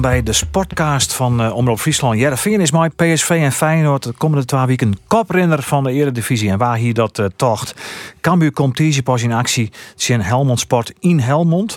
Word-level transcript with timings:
Welkom 0.00 0.22
bij 0.22 0.32
de 0.32 0.38
sportcast 0.38 1.12
van 1.12 1.40
uh, 1.40 1.54
Omroep 1.54 1.80
Friesland. 1.80 2.18
Jereveen 2.18 2.60
is 2.60 2.70
mijn 2.70 2.94
PSV 2.94 3.30
en 3.30 3.52
Feyenoord 3.52 4.02
de 4.02 4.12
komende 4.12 4.44
twee 4.44 4.64
weken 4.64 4.98
koprenner 5.06 5.62
van 5.62 5.84
de 5.84 5.92
Eredivisie. 5.92 6.50
En 6.50 6.58
waar 6.58 6.76
hier 6.76 6.94
dat 6.94 7.18
uh, 7.18 7.26
tocht. 7.36 7.74
Cambuur 8.20 8.52
komt 8.52 8.76
deze 8.76 9.02
pas 9.02 9.22
in 9.22 9.32
actie. 9.32 9.72
Het 9.96 10.24
Helmond 10.24 10.60
Sport 10.60 10.92
in 10.98 11.18
Helmond. 11.18 11.76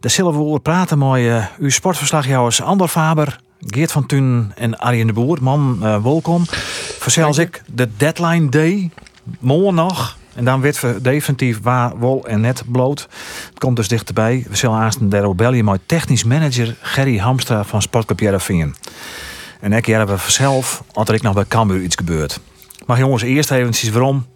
Daar 0.00 0.10
zullen 0.10 0.32
we 0.32 0.38
over 0.38 0.60
praten 0.60 0.98
met 0.98 1.18
uh, 1.18 1.46
uw 1.58 1.70
sportverslagjouwers 1.70 2.62
Ander 2.62 2.88
Faber, 2.88 3.40
Geert 3.60 3.92
van 3.92 4.06
Thun 4.06 4.52
en 4.54 4.78
Arjen 4.78 5.06
de 5.06 5.12
Boer. 5.12 5.38
Man, 5.40 5.78
welkom. 6.02 6.44
Verzels 6.98 7.38
ik 7.38 7.62
de 7.66 7.88
deadline 7.96 8.48
day. 8.48 8.90
Morgen 9.38 9.74
nog. 9.74 10.16
En 10.34 10.44
dan 10.44 10.60
werd 10.60 10.80
we 10.80 11.00
definitief 11.02 11.58
waar 11.62 11.98
wol 11.98 12.26
en 12.26 12.40
net 12.40 12.62
bloot. 12.66 13.00
Het 13.48 13.58
komt 13.58 13.76
dus 13.76 13.88
dichterbij. 13.88 14.46
We 14.48 14.56
zullen 14.56 14.76
aanstaan 14.76 15.08
de 15.08 15.32
bellen 15.36 15.80
technisch 15.86 16.24
manager 16.24 16.76
Gerry 16.80 17.18
Hamstra 17.18 17.64
van 17.64 17.82
Sportclub 17.82 18.20
Jereveen. 18.20 18.74
En 19.60 19.72
ik 19.72 19.86
hebben 19.86 20.18
zelf, 20.26 20.82
als 20.92 21.08
ik 21.08 21.22
nog 21.22 21.34
bij 21.34 21.44
Cambuur 21.48 21.82
iets 21.82 21.96
gebeurt. 21.96 22.40
Maar 22.86 22.98
jongens, 22.98 23.22
eerst 23.22 23.50
even 23.50 23.92
waarom 23.92 24.26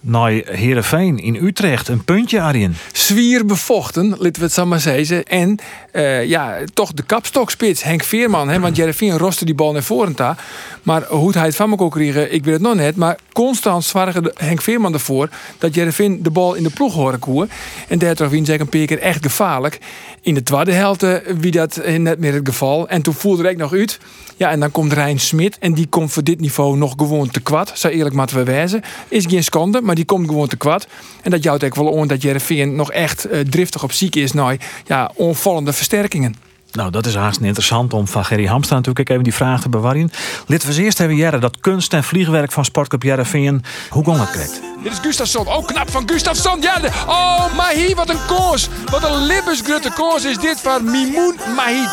naar 0.00 0.30
Heerenveen 0.44 1.18
in 1.18 1.34
Utrecht. 1.34 1.88
Een 1.88 2.04
puntje, 2.04 2.40
Arjen. 2.40 2.76
Zwier 2.92 3.46
bevochten, 3.46 4.08
laten 4.08 4.32
we 4.32 4.40
het 4.40 4.52
zo 4.52 4.66
maar 4.66 4.80
zeggen. 4.80 5.24
En 5.24 5.58
uh, 5.92 6.24
ja, 6.24 6.58
toch 6.74 6.92
de 6.92 7.02
kapstokspits, 7.02 7.82
Henk 7.82 8.02
Veerman. 8.02 8.48
Hè, 8.48 8.60
want 8.60 8.76
Jereveen 8.76 9.18
roste 9.18 9.44
die 9.44 9.54
bal 9.54 9.72
naar 9.72 9.82
voren. 9.82 10.36
Maar 10.82 11.04
hoe 11.08 11.32
hij 11.32 11.46
het 11.46 11.56
van 11.56 11.70
me 11.70 11.76
kon 11.76 11.90
krijgen, 11.90 12.32
ik 12.32 12.44
weet 12.44 12.54
het 12.54 12.62
nog 12.62 12.74
net. 12.74 12.96
Maar 12.96 13.18
constant 13.36 13.84
zwaarde 13.84 14.32
Henk 14.36 14.62
Veerman 14.62 14.92
ervoor 14.92 15.28
dat 15.58 15.74
Jereveen 15.74 16.22
de 16.22 16.30
bal 16.30 16.54
in 16.54 16.62
de 16.62 16.70
ploeg 16.70 16.94
horen 16.94 17.18
koer. 17.18 17.46
En 17.88 17.98
daar 17.98 18.14
toch 18.14 18.30
wie 18.30 18.52
een 18.52 18.68
keer 18.68 18.98
echt 18.98 19.22
gevaarlijk. 19.22 19.78
In 20.20 20.34
de 20.34 20.42
tweede 20.42 20.72
helft 20.72 21.06
wie 21.40 21.50
dat 21.50 21.80
net 21.98 22.18
meer 22.18 22.34
het 22.34 22.48
geval. 22.48 22.88
En 22.88 23.02
toen 23.02 23.14
voelde 23.14 23.48
ik 23.48 23.56
nog 23.56 23.72
uit. 23.72 23.98
Ja, 24.36 24.50
en 24.50 24.60
dan 24.60 24.70
komt 24.70 24.92
Rijn 24.92 25.20
Smit. 25.20 25.58
En 25.58 25.74
die 25.74 25.86
komt 25.86 26.12
voor 26.12 26.24
dit 26.24 26.40
niveau 26.40 26.76
nog 26.76 26.94
gewoon 26.96 27.30
te 27.30 27.40
kwad. 27.40 27.72
Zo 27.74 27.88
eerlijk 27.88 28.14
moeten 28.14 28.36
we 28.36 28.42
wijzen. 28.42 28.82
Is 29.08 29.24
geen 29.26 29.44
schande, 29.44 29.80
maar 29.80 29.94
die 29.94 30.04
komt 30.04 30.28
gewoon 30.28 30.48
te 30.48 30.56
kwad. 30.56 30.86
En 31.22 31.30
dat 31.30 31.42
jouwt 31.42 31.64
ook 31.64 31.74
wel 31.74 32.00
aan 32.00 32.08
dat 32.08 32.22
Jereveen 32.22 32.76
nog 32.76 32.92
echt 32.92 33.32
uh, 33.32 33.40
driftig 33.40 33.82
op 33.82 33.92
ziek 33.92 34.14
is 34.16 34.32
naar 34.32 34.56
ja, 34.86 35.10
onvallende 35.14 35.72
versterkingen. 35.72 36.45
Nou, 36.76 36.90
dat 36.90 37.06
is 37.06 37.14
haast 37.14 37.40
interessant 37.40 37.92
om 37.92 38.08
van 38.08 38.24
Gerry 38.24 38.46
Hamstra 38.46 38.76
natuurlijk 38.76 39.08
even 39.10 39.22
die 39.22 39.34
vraag 39.34 39.60
te 39.60 39.68
bewaren. 39.68 40.10
Laten 40.46 40.68
we 40.68 40.82
eerst 40.82 41.00
even 41.00 41.16
jaren 41.16 41.40
dat 41.40 41.60
kunst- 41.60 41.92
en 41.92 42.04
vliegwerk 42.04 42.52
van 42.52 42.64
Sportclub 42.64 43.02
Jereveen. 43.02 43.64
Hoe 43.90 44.04
ging 44.04 44.16
dat 44.16 44.30
krijgt? 44.30 44.60
Dit 44.82 44.92
is 44.92 44.98
Gustafsson. 44.98 45.46
Oh, 45.46 45.66
knap 45.66 45.90
van 45.90 46.02
Gustafsson. 46.08 46.60
Ja, 46.60 46.80
oh, 47.06 47.54
Mahi, 47.54 47.94
wat 47.94 48.08
een 48.08 48.26
koers. 48.26 48.68
Wat 48.90 49.04
een 49.04 49.26
libbesgrutte 49.26 49.90
koers 49.92 50.24
is 50.24 50.38
dit 50.38 50.60
van 50.60 50.84
Mimoun 50.84 51.34
Mahi. 51.56 51.84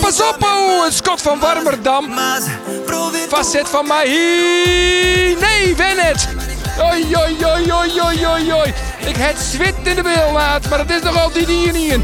Pas 0.00 0.20
op, 0.20 0.36
oh, 0.40 0.86
een 0.86 0.92
schot 0.92 1.22
van 1.22 1.38
Warmerdam. 1.38 2.04
Facet 3.28 3.68
van 3.68 3.86
Mahi. 3.86 5.36
Nee, 5.40 5.76
Wennet. 5.76 6.28
Oi, 6.80 7.16
oi, 7.16 7.36
oi, 7.44 7.72
oi, 7.72 8.00
oi, 8.00 8.26
oi, 8.26 8.52
oi. 8.52 8.74
Ik 8.98 9.16
het 9.16 9.38
zwit 9.38 9.74
in 9.82 9.94
de 9.94 10.02
beelnaad, 10.02 10.68
maar 10.68 10.78
het 10.78 10.90
is 10.90 11.02
nog 11.02 11.22
altijd 11.22 11.46
hier 11.46 11.72
niet 11.72 12.00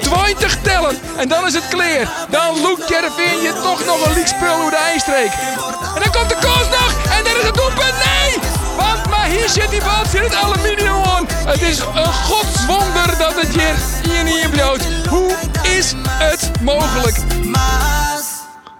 20 0.00 0.56
tellen 0.62 0.98
en 1.16 1.28
dan 1.28 1.46
is 1.46 1.54
het 1.54 1.68
clear. 1.68 2.08
Dan 2.30 2.60
loekt 2.60 2.88
Jereveen 2.88 3.40
je 3.42 3.52
toch 3.62 3.84
nog 3.84 4.06
een 4.06 4.14
leakspul 4.14 4.60
hoe 4.60 4.70
de 4.70 4.76
ijstreek. 4.76 5.32
En 5.94 6.02
dan 6.02 6.12
komt 6.12 6.28
de 6.28 6.36
koos 6.40 6.68
nog 6.68 6.92
en 7.10 7.26
er 7.26 7.38
is 7.38 7.46
het 7.46 7.54
doelpunt. 7.54 7.94
Nee! 8.04 8.38
Want 8.76 9.08
maar 9.08 9.26
hier 9.26 9.48
zit 9.48 9.70
die 9.70 9.80
bal 9.80 10.02
in 10.12 10.22
het 10.22 10.34
aluminium 10.34 11.02
aan. 11.02 11.26
Het 11.28 11.62
is 11.62 11.78
een 11.78 12.12
godswonder 12.12 13.18
dat 13.18 13.34
het 13.34 13.48
hier, 13.48 13.74
hier 14.02 14.24
niet 14.24 14.44
in 14.44 14.50
bloot. 14.50 14.82
Hoe 15.08 15.30
is 15.62 15.94
het 16.08 16.50
mogelijk? 16.60 17.16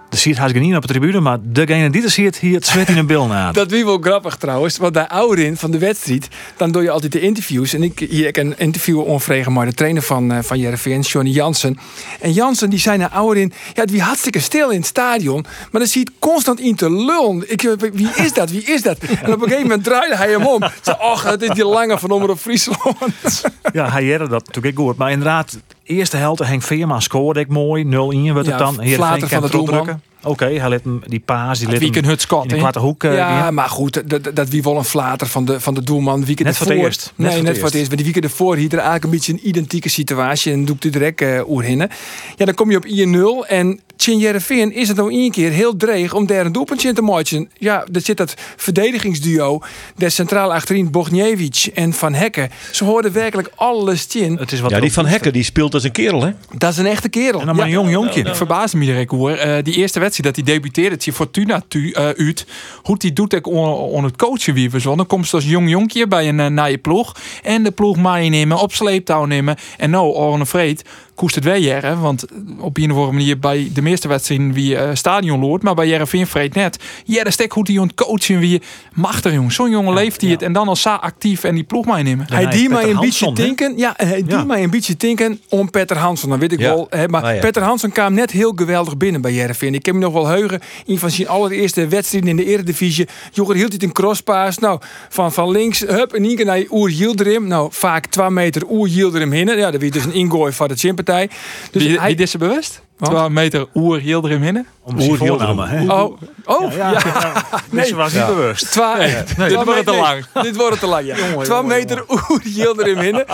De 0.09 0.17
ziet 0.17 0.39
hij 0.39 0.53
niet 0.53 0.77
op 0.77 0.83
de 0.83 0.89
tribune, 0.89 1.21
maar 1.21 1.39
degene 1.43 1.91
die 1.91 2.03
er 2.03 2.11
ziet, 2.11 2.39
hier 2.39 2.55
het 2.55 2.67
zwet 2.67 2.89
in 2.89 2.97
een 2.97 3.07
bil 3.07 3.27
na. 3.27 3.53
Dat 3.53 3.71
wie 3.71 3.85
wel 3.85 3.99
grappig 4.01 4.37
trouwens, 4.37 4.77
want 4.77 4.93
bij 4.93 5.09
Ouderin 5.09 5.57
van 5.57 5.71
de 5.71 5.79
wedstrijd, 5.79 6.29
dan 6.57 6.71
doe 6.71 6.83
je 6.83 6.91
altijd 6.91 7.13
de 7.13 7.21
interviews. 7.21 7.73
En 7.73 7.83
ik 7.83 7.99
hier 7.99 8.27
ik 8.27 8.37
een 8.37 8.55
interview 8.59 9.01
onvregen, 9.01 9.53
maar 9.53 9.67
de 9.67 9.75
trainer 9.75 10.03
van, 10.03 10.33
uh, 10.33 10.39
van 10.43 10.59
Jereveen, 10.59 11.01
Johnny 11.01 11.31
Jansen. 11.31 11.79
En 12.21 12.33
Jansen 12.33 12.71
die 12.71 12.79
zei 12.79 12.99
naar 12.99 13.09
Ouderin, 13.09 13.53
ja, 13.75 13.81
het 13.81 13.91
wie 13.91 14.03
hartstikke 14.03 14.41
stil 14.41 14.71
in 14.71 14.79
het 14.79 14.87
stadion, 14.87 15.45
maar 15.71 15.81
dan 15.81 15.91
ziet 15.91 16.11
constant 16.19 16.61
in 16.61 16.77
te 16.77 16.91
lullen. 16.91 17.51
Ik, 17.51 17.63
wie 17.93 18.11
is 18.15 18.33
dat? 18.33 18.51
Wie 18.51 18.65
is 18.65 18.83
dat? 18.83 18.99
En 18.99 19.33
op 19.33 19.43
een 19.43 19.49
gegeven 19.49 19.63
moment 19.63 19.85
draaide 19.85 20.17
hij 20.17 20.31
hem 20.31 20.47
om. 20.47 20.63
Zo, 20.83 20.91
ach, 20.91 21.23
het 21.23 21.43
is 21.43 21.49
die 21.49 21.67
lange 21.67 21.99
van 21.99 22.11
op 22.11 22.39
Friesland. 22.39 23.43
Ja, 23.73 23.91
hij 23.91 24.17
had 24.19 24.31
dat 24.31 24.47
natuurlijk 24.47 24.79
goed, 24.79 24.97
maar 24.97 25.11
inderdaad, 25.11 25.59
eerste 25.89 26.17
helft 26.17 26.47
Henk 26.47 26.63
Veerman 26.63 27.03
scoorde 27.03 27.41
ik 27.41 27.49
mooi, 27.49 27.85
0-1 27.85 27.89
werd 28.35 28.47
het 28.47 28.59
dan. 28.59 28.81
Hier 28.81 28.99
van 28.99 29.43
de 29.43 29.51
doelman. 29.51 30.01
Oké, 30.29 30.45
hij 30.45 30.69
let 30.69 30.85
hem 30.85 31.03
die 31.07 31.21
paas, 31.21 31.59
die 31.59 31.91
hem 31.91 32.05
hutskot, 32.05 32.43
in 32.43 32.49
de 32.49 32.57
kwarte 32.57 32.79
hoek. 32.79 33.05
Uh, 33.05 33.15
ja, 33.15 33.51
maar 33.51 33.69
goed, 33.69 34.11
dat, 34.11 34.31
dat 34.35 34.49
wie 34.49 34.63
wel 34.63 34.77
een 34.77 34.85
flater 34.85 35.27
van 35.27 35.45
de, 35.45 35.61
van 35.61 35.75
de 35.75 35.83
doelman. 35.83 36.25
Wie 36.25 36.43
net 36.43 36.57
voor 36.57 36.67
het 36.67 36.77
eerst. 36.77 37.13
Nee, 37.17 37.43
net, 37.43 37.57
voor 37.57 37.67
het 37.67 37.75
eerst. 37.75 37.89
Maar 37.89 37.97
die 37.97 38.05
weekend 38.05 38.25
ervoor 38.25 38.57
hier 38.57 38.69
er 38.69 38.75
eigenlijk 38.75 39.05
een 39.05 39.11
beetje 39.11 39.33
een 39.33 39.49
identieke 39.49 39.89
situatie 39.89 40.53
en 40.53 40.65
doet 40.65 40.85
u 40.85 40.91
direct 40.91 41.21
uh, 41.21 41.49
oerhinnen. 41.49 41.89
Ja, 42.37 42.45
dan 42.45 42.55
kom 42.55 42.71
je 42.71 42.77
op 42.77 43.45
1-0 43.47 43.49
en 43.49 43.81
Tjen 43.99 44.19
Jereveen 44.19 44.73
is 44.73 44.89
het 44.89 44.97
nou 44.97 45.13
één 45.13 45.31
keer 45.31 45.51
heel 45.51 45.77
dreig 45.77 46.15
om 46.15 46.27
daar 46.27 46.47
een 46.47 46.53
doelpuntje 46.53 46.89
in 46.89 46.95
te 46.95 47.03
maken. 47.03 47.51
Ja, 47.59 47.87
er 47.93 48.01
zit 48.01 48.17
dat 48.17 48.35
verdedigingsduo. 48.57 49.63
De 49.97 50.09
centraal 50.09 50.55
achterin 50.55 50.91
Bogniewicz 50.91 51.67
en 51.67 51.93
Van 51.93 52.15
Hekken. 52.15 52.51
Ze 52.73 52.85
hoorden 52.85 53.13
werkelijk 53.13 53.51
alles 53.55 54.07
in. 54.07 54.37
Het 54.37 54.53
is 54.53 54.61
wat 54.61 54.71
ja, 54.71 54.81
die 54.81 54.93
Van 54.93 55.07
Hekken 55.07 55.33
die 55.33 55.43
speelt 55.43 55.75
als 55.75 55.85
een 55.85 55.93
kerel, 55.93 56.23
hè? 56.23 56.31
Dat 56.57 56.71
is 56.73 56.77
een 56.77 56.87
echte 56.87 57.09
kerel. 57.09 57.41
En 57.41 57.47
dan 57.47 57.57
maar 57.57 57.65
een 57.65 57.71
jong 57.71 57.91
jonkje. 57.91 58.21
Ik 58.21 58.35
verbaas 58.35 58.75
me 58.75 58.85
direct 58.85 59.11
hoor. 59.11 59.31
Uh, 59.31 59.57
die 59.63 59.75
eerste 59.75 60.01
wedstrijd 60.01 60.18
dat 60.23 60.37
hij 60.37 60.45
debuteerde, 60.45 60.95
het 60.95 61.15
Fortuna 61.15 61.63
tu, 61.69 61.79
uh, 61.79 61.95
uit. 61.95 62.47
Hoe 62.83 62.97
hij 62.99 63.13
doet 63.13 63.33
ik 63.33 63.47
on, 63.47 64.05
het 64.05 64.17
coachen 64.17 64.55
wie 64.55 64.71
we. 64.71 64.81
Dan 64.97 65.07
komt 65.07 65.27
ze 65.27 65.35
als 65.35 65.45
jong 65.45 65.71
jonkje 65.71 66.07
bij 66.07 66.29
een 66.29 66.39
uh, 66.39 66.47
naar 66.47 66.71
je 66.71 66.79
ploeg. 66.79 67.17
En 67.43 67.63
de 67.63 67.71
ploeg 67.71 67.97
nemen, 68.29 68.59
op 68.59 68.73
sleeptouw 68.73 69.25
nemen. 69.25 69.57
En 69.77 69.91
nou, 69.91 70.15
Orne 70.15 70.47
Vreed 70.47 70.85
koest 71.19 71.35
het 71.35 71.45
wel 71.45 71.55
jaren. 71.55 72.01
Want 72.01 72.25
op 72.59 72.77
een 72.77 72.91
of 72.91 72.97
andere 72.97 73.13
manier 73.13 73.39
bij 73.39 73.71
de 73.73 73.83
meeste 73.83 74.09
wedstrijden 74.09 74.53
wie 74.53 74.75
uh, 74.75 74.91
stadion 74.93 75.41
loopt. 75.41 75.63
Maar 75.63 75.75
bij 75.75 75.89
Jereveen 75.89 76.27
vreet 76.27 76.55
net. 76.55 76.79
Ja, 77.05 77.25
de 77.25 77.31
stek 77.31 77.53
hoe 77.53 77.65
die 77.65 77.95
coachen 77.95 78.39
wie 78.39 78.63
machtig 78.93 79.33
jong. 79.33 79.53
Zo'n 79.53 79.71
jongen 79.71 79.95
leeft 79.95 80.21
hij 80.21 80.31
het. 80.31 80.43
En 80.43 80.53
dan 80.53 80.69
al 80.69 80.77
sa 80.77 80.95
actief 80.95 81.45
en 81.45 81.55
die 81.55 81.65
ploeg 81.65 81.87
meenemen. 81.87 82.27
hij 82.29 82.47
die 82.47 82.69
mij 82.69 82.91
een 82.91 83.01
beetje 83.01 83.33
denken. 83.33 83.77
Ja, 83.77 83.95
hij 83.97 84.25
die 84.25 84.45
mij 84.45 84.63
een 84.63 84.71
beetje 84.71 84.97
denken 84.97 85.41
om 85.49 85.71
Petter 85.71 85.97
Hansen. 85.97 86.29
Dan 86.29 86.39
weet 86.39 86.53
ik 86.53 86.59
wel. 86.59 86.87
Hè, 86.91 87.09
maar 87.09 87.35
oh, 87.35 87.41
Petter 87.41 87.63
Hansen 87.63 87.93
kwam 87.93 88.15
net 88.15 88.31
heel 88.31 88.53
geweldig 88.57 88.97
binnen 88.97 89.21
bij 89.21 89.33
Jereveen. 89.33 89.75
Ik 89.75 89.87
heb 89.87 89.95
me 89.95 90.01
nog 90.01 90.13
wel 90.13 90.27
heugen. 90.27 90.61
In 90.87 90.99
van 90.99 91.11
zijn 91.11 91.29
allereerste 91.29 91.87
wedstrijden 91.87 92.31
in 92.31 92.37
de 92.37 92.45
Eredivisie. 92.45 93.09
Jonger 93.33 93.57
hield 93.57 93.73
het 93.73 93.83
een 93.83 93.93
crosspaas. 93.93 94.59
Nou, 94.59 94.81
van, 95.09 95.33
van 95.33 95.51
links, 95.51 95.81
hup, 95.81 96.13
en 96.13 96.37
keer 96.37 96.45
naar 96.45 96.63
Oer 96.71 96.91
Yildirim. 96.91 97.47
Nou, 97.47 97.69
vaak 97.73 98.07
2 98.07 98.31
meter 98.31 98.63
Oer 98.71 98.89
Yildirim 98.89 99.33
hinnen. 99.33 99.57
Ja, 99.57 99.71
dat 99.71 99.81
werd 99.81 99.93
dus 99.93 100.05
een 100.05 100.13
ingooi 100.13 100.53
van 100.53 100.69
de 100.69 100.75
Chimpa 101.09 101.35
Dus 101.71 101.83
wie, 101.83 101.99
hij, 101.99 102.15
wie 102.15 102.23
is 102.23 102.31
ze 102.31 102.39
bewust? 102.39 102.83
12 103.01 103.29
meter 103.29 103.67
oer 103.75 104.01
heel 104.01 104.25
erin 104.25 104.41
binnen. 104.41 104.67
Om 104.83 105.01
oer 105.01 105.19
heel 105.19 105.67
hè? 105.67 105.93
Oh, 105.93 106.21
oh, 106.45 106.73
ja. 106.73 106.91
ja. 106.91 107.01
ja. 107.05 107.45
nee, 107.71 107.87
ze 107.87 107.95
was 107.95 108.13
niet 108.13 108.27
bewust. 108.27 108.71
Twa, 108.71 108.97
nee. 108.97 109.15
Nee. 109.37 109.49
Dit 109.49 109.65
wordt 109.65 109.87
te 109.87 109.95
lang. 109.95 110.27
dit 110.43 110.57
wordt 110.57 110.81
te 110.81 110.87
lang, 110.87 111.07
ja. 111.07 111.17
12 111.43 111.67
meter 111.67 112.05
oer 112.09 112.41
heel 112.43 112.81
erin 112.81 112.99
binnen. 112.99 113.25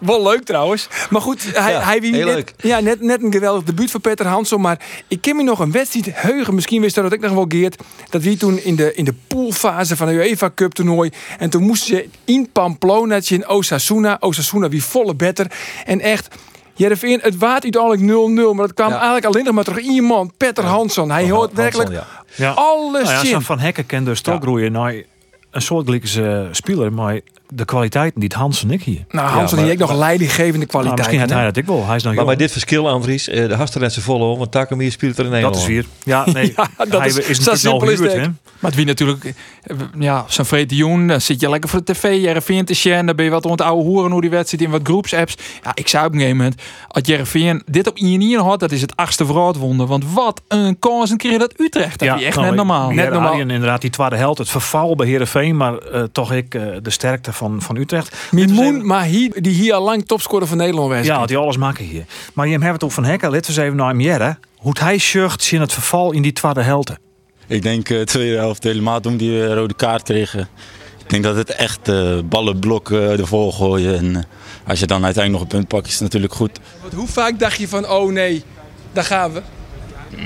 Wel 0.00 0.22
leuk 0.22 0.44
trouwens. 0.44 0.88
Maar 1.10 1.20
goed, 1.20 1.42
hij, 1.52 1.72
ja, 1.72 1.80
hij 1.80 2.00
wie 2.00 2.24
net, 2.24 2.54
ja, 2.56 2.80
net, 2.80 3.00
net 3.00 3.22
een 3.22 3.32
geweldig 3.32 3.62
debuut 3.64 3.90
voor 3.90 4.00
Peter 4.00 4.26
Hansson. 4.26 4.60
Maar 4.60 4.80
ik 5.08 5.20
ken 5.20 5.36
me 5.36 5.42
nog 5.42 5.58
een 5.58 5.72
wedstrijd 5.72 6.06
heugen. 6.12 6.54
Misschien 6.54 6.80
wist 6.80 6.94
dat 6.94 7.12
ik 7.12 7.20
nog 7.20 7.32
wel 7.32 7.46
geert. 7.48 7.82
Dat 8.10 8.22
wie 8.22 8.36
toen 8.36 8.58
in 8.58 8.76
de, 8.76 8.94
in 8.94 9.04
de 9.04 9.14
poolfase 9.26 9.96
van 9.96 10.06
de 10.06 10.12
UEFA 10.12 10.50
Cup 10.54 10.72
toernooi. 10.72 11.10
En 11.38 11.50
toen 11.50 11.62
moesten 11.62 11.96
ze 11.96 12.08
in 12.24 12.48
Pamplona 12.52 13.20
in 13.28 13.48
Osasuna. 13.48 14.16
Osasuna 14.20 14.68
wie 14.68 14.82
volle 14.82 15.14
better. 15.14 15.46
En 15.84 16.00
echt 16.00 16.28
Jereveen, 16.78 17.20
het 17.22 17.36
waard 17.36 17.62
uiteindelijk 17.62 18.02
0-0. 18.52 18.56
Maar 18.56 18.66
dat 18.66 18.74
kwam 18.74 18.90
eigenlijk 18.92 19.24
alleen 19.24 19.44
nog 19.44 19.54
maar 19.54 19.64
terug 19.64 19.84
iemand, 19.84 20.36
Petter 20.36 20.64
ja. 20.64 20.70
Hansson. 20.70 21.10
Hij 21.10 21.30
hoort 21.30 21.52
werkelijk 21.52 21.90
ja. 22.36 22.50
alles 22.50 23.08
nou 23.10 23.28
ja, 23.28 23.40
Van 23.40 23.58
Hekken 23.58 23.86
kende 23.86 24.10
dus 24.10 24.20
toch 24.20 24.40
groeien 24.40 24.72
naar 24.72 24.94
een 25.50 25.62
soortgelijke 25.62 26.48
speler. 26.50 26.92
Maar 26.92 27.20
de 27.54 27.64
kwaliteiten 27.64 28.20
die 28.20 28.28
het 28.28 28.38
Hansen 28.38 28.70
ik 28.70 28.82
hier. 28.82 29.04
Nou, 29.10 29.28
Hans 29.28 29.52
die 29.52 29.60
heeft 29.64 29.78
nog 29.78 29.92
leidinggevende 29.94 30.56
Nou, 30.58 30.68
kwaliteit. 30.68 30.98
misschien 30.98 31.20
had 31.20 31.30
hij 31.30 31.44
dat 31.44 31.56
ik 31.56 31.66
wel. 31.66 31.86
Hij 31.86 31.96
is 31.96 32.02
nog 32.02 32.14
Maar 32.14 32.24
bij 32.24 32.36
dit 32.36 32.52
verschil, 32.52 32.88
Andries, 32.88 33.28
eh, 33.28 33.48
de 33.48 33.54
Hasterlense 33.54 34.00
volle, 34.00 34.36
want 34.36 34.50
Takamir 34.52 34.92
speelt 34.92 35.18
er 35.18 35.24
in 35.24 35.30
Dat 35.30 35.40
Nederland. 35.40 35.62
is 35.62 35.66
weer. 35.66 35.84
Ja, 36.02 36.24
nee. 36.32 36.52
Ja, 36.56 36.68
dat 36.84 36.98
hij 37.00 37.08
is- 37.08 37.18
is, 37.18 37.38
zo 37.38 37.50
natuurlijk 37.50 37.58
simpel 37.58 37.88
is 37.90 38.00
het? 38.24 38.32
Maar 38.58 38.70
het 38.70 38.74
wie 38.74 38.84
natuurlijk, 38.86 39.24
eh, 39.62 39.76
ja, 39.98 40.24
zo'n 40.28 40.44
vrede 40.44 40.74
Joen, 40.76 41.06
dan 41.06 41.20
zit 41.20 41.40
je 41.40 41.48
lekker 41.50 41.70
voor 41.70 41.84
de 41.84 41.92
tv, 41.92 42.20
Jereveen 42.22 42.64
te 42.64 42.74
shen, 42.74 43.06
dan 43.06 43.16
ben 43.16 43.24
je 43.24 43.30
wat 43.30 43.44
rond 43.44 43.58
de 43.58 43.64
oude 43.64 43.82
hoeren 43.82 44.10
hoe 44.10 44.20
die 44.20 44.30
wedstrijd 44.30 44.62
in 44.64 44.70
wat 44.70 44.80
groepsapps. 44.84 45.36
Ja, 45.62 45.70
ik 45.74 45.88
zei 45.88 46.04
op 46.06 46.12
een 46.12 46.18
gegeven 46.18 46.38
moment, 46.38 46.62
als 46.88 47.02
Jereveen 47.06 47.62
dit 47.66 47.86
op 47.86 47.96
INI 47.96 48.36
had, 48.36 48.60
dat 48.60 48.72
is 48.72 48.80
het 48.80 48.96
achtste 48.96 49.26
vooruitwonder. 49.26 49.86
Want 49.86 50.04
wat 50.12 50.42
een 50.48 50.78
kans 50.78 51.16
kreeg 51.16 51.38
dat 51.38 51.54
Utrecht. 51.60 51.98
Dat 51.98 52.18
is 52.18 52.24
echt 52.24 52.34
nou, 52.36 52.46
net 52.46 52.56
normaal. 52.56 52.90
Net 52.90 53.10
normaal. 53.10 53.38
inderdaad, 53.38 53.80
die 53.80 53.90
tweede 53.90 54.16
helft. 54.16 54.38
Het 54.38 54.48
verval 54.48 54.94
bij 54.96 55.06
Heerenveen, 55.06 55.56
maar 55.56 55.78
eh, 55.78 56.02
toch 56.12 56.32
ik 56.32 56.54
eh, 56.54 56.62
de 56.82 56.90
sterkte 56.90 57.32
van, 57.38 57.62
van 57.62 57.76
Utrecht. 57.76 58.16
Mimoen 58.30 58.86
Mahi, 58.86 59.30
die 59.34 59.54
hier 59.54 59.74
al 59.74 59.82
lang 59.82 60.06
topscorer 60.06 60.46
van 60.46 60.56
Nederland 60.56 60.92
was. 60.92 61.06
Ja, 61.06 61.26
die 61.26 61.36
alles 61.36 61.56
maken 61.56 61.84
hier. 61.84 62.04
Maar 62.34 62.46
je 62.48 62.58
hebt 62.58 62.72
het 62.72 62.84
over 62.84 63.02
Van 63.02 63.10
Hekken. 63.10 63.30
Laten 63.30 63.46
we 63.46 63.56
eens 63.56 63.66
even 63.66 63.76
naar 63.76 63.88
hem 63.88 64.00
jaren. 64.00 64.38
Hoe 64.56 64.76
hij 64.80 64.98
zucht 64.98 65.52
in 65.52 65.60
het 65.60 65.72
verval 65.72 66.12
in 66.12 66.22
die 66.22 66.32
tweede 66.32 66.62
helft. 66.62 66.92
Ik 67.46 67.62
denk 67.62 67.88
eh 67.90 68.00
tweede 68.00 68.36
helft 68.36 68.62
helemaal 68.62 69.00
toen 69.00 69.16
die 69.16 69.44
eh, 69.44 69.54
rode 69.54 69.74
kaart 69.74 70.02
kregen. 70.02 70.48
Ik 70.98 71.10
denk 71.10 71.22
dat 71.24 71.36
het 71.36 71.50
echt 71.50 71.88
eh 71.88 72.18
ballenblok 72.24 72.90
ervoor 72.90 73.52
gooien. 73.52 73.98
En 73.98 74.26
als 74.66 74.80
je 74.80 74.86
dan 74.86 75.04
uiteindelijk 75.04 75.44
nog 75.44 75.52
een 75.52 75.58
punt 75.58 75.68
pakt, 75.68 75.86
is 75.86 75.92
het 75.92 76.02
natuurlijk 76.02 76.32
goed. 76.32 76.58
Want 76.80 76.92
hoe 76.92 77.08
vaak 77.08 77.38
dacht 77.38 77.58
je 77.58 77.68
van, 77.68 77.88
oh 77.88 78.12
nee, 78.12 78.42
daar 78.92 79.04
gaan 79.04 79.32
we. 79.32 79.42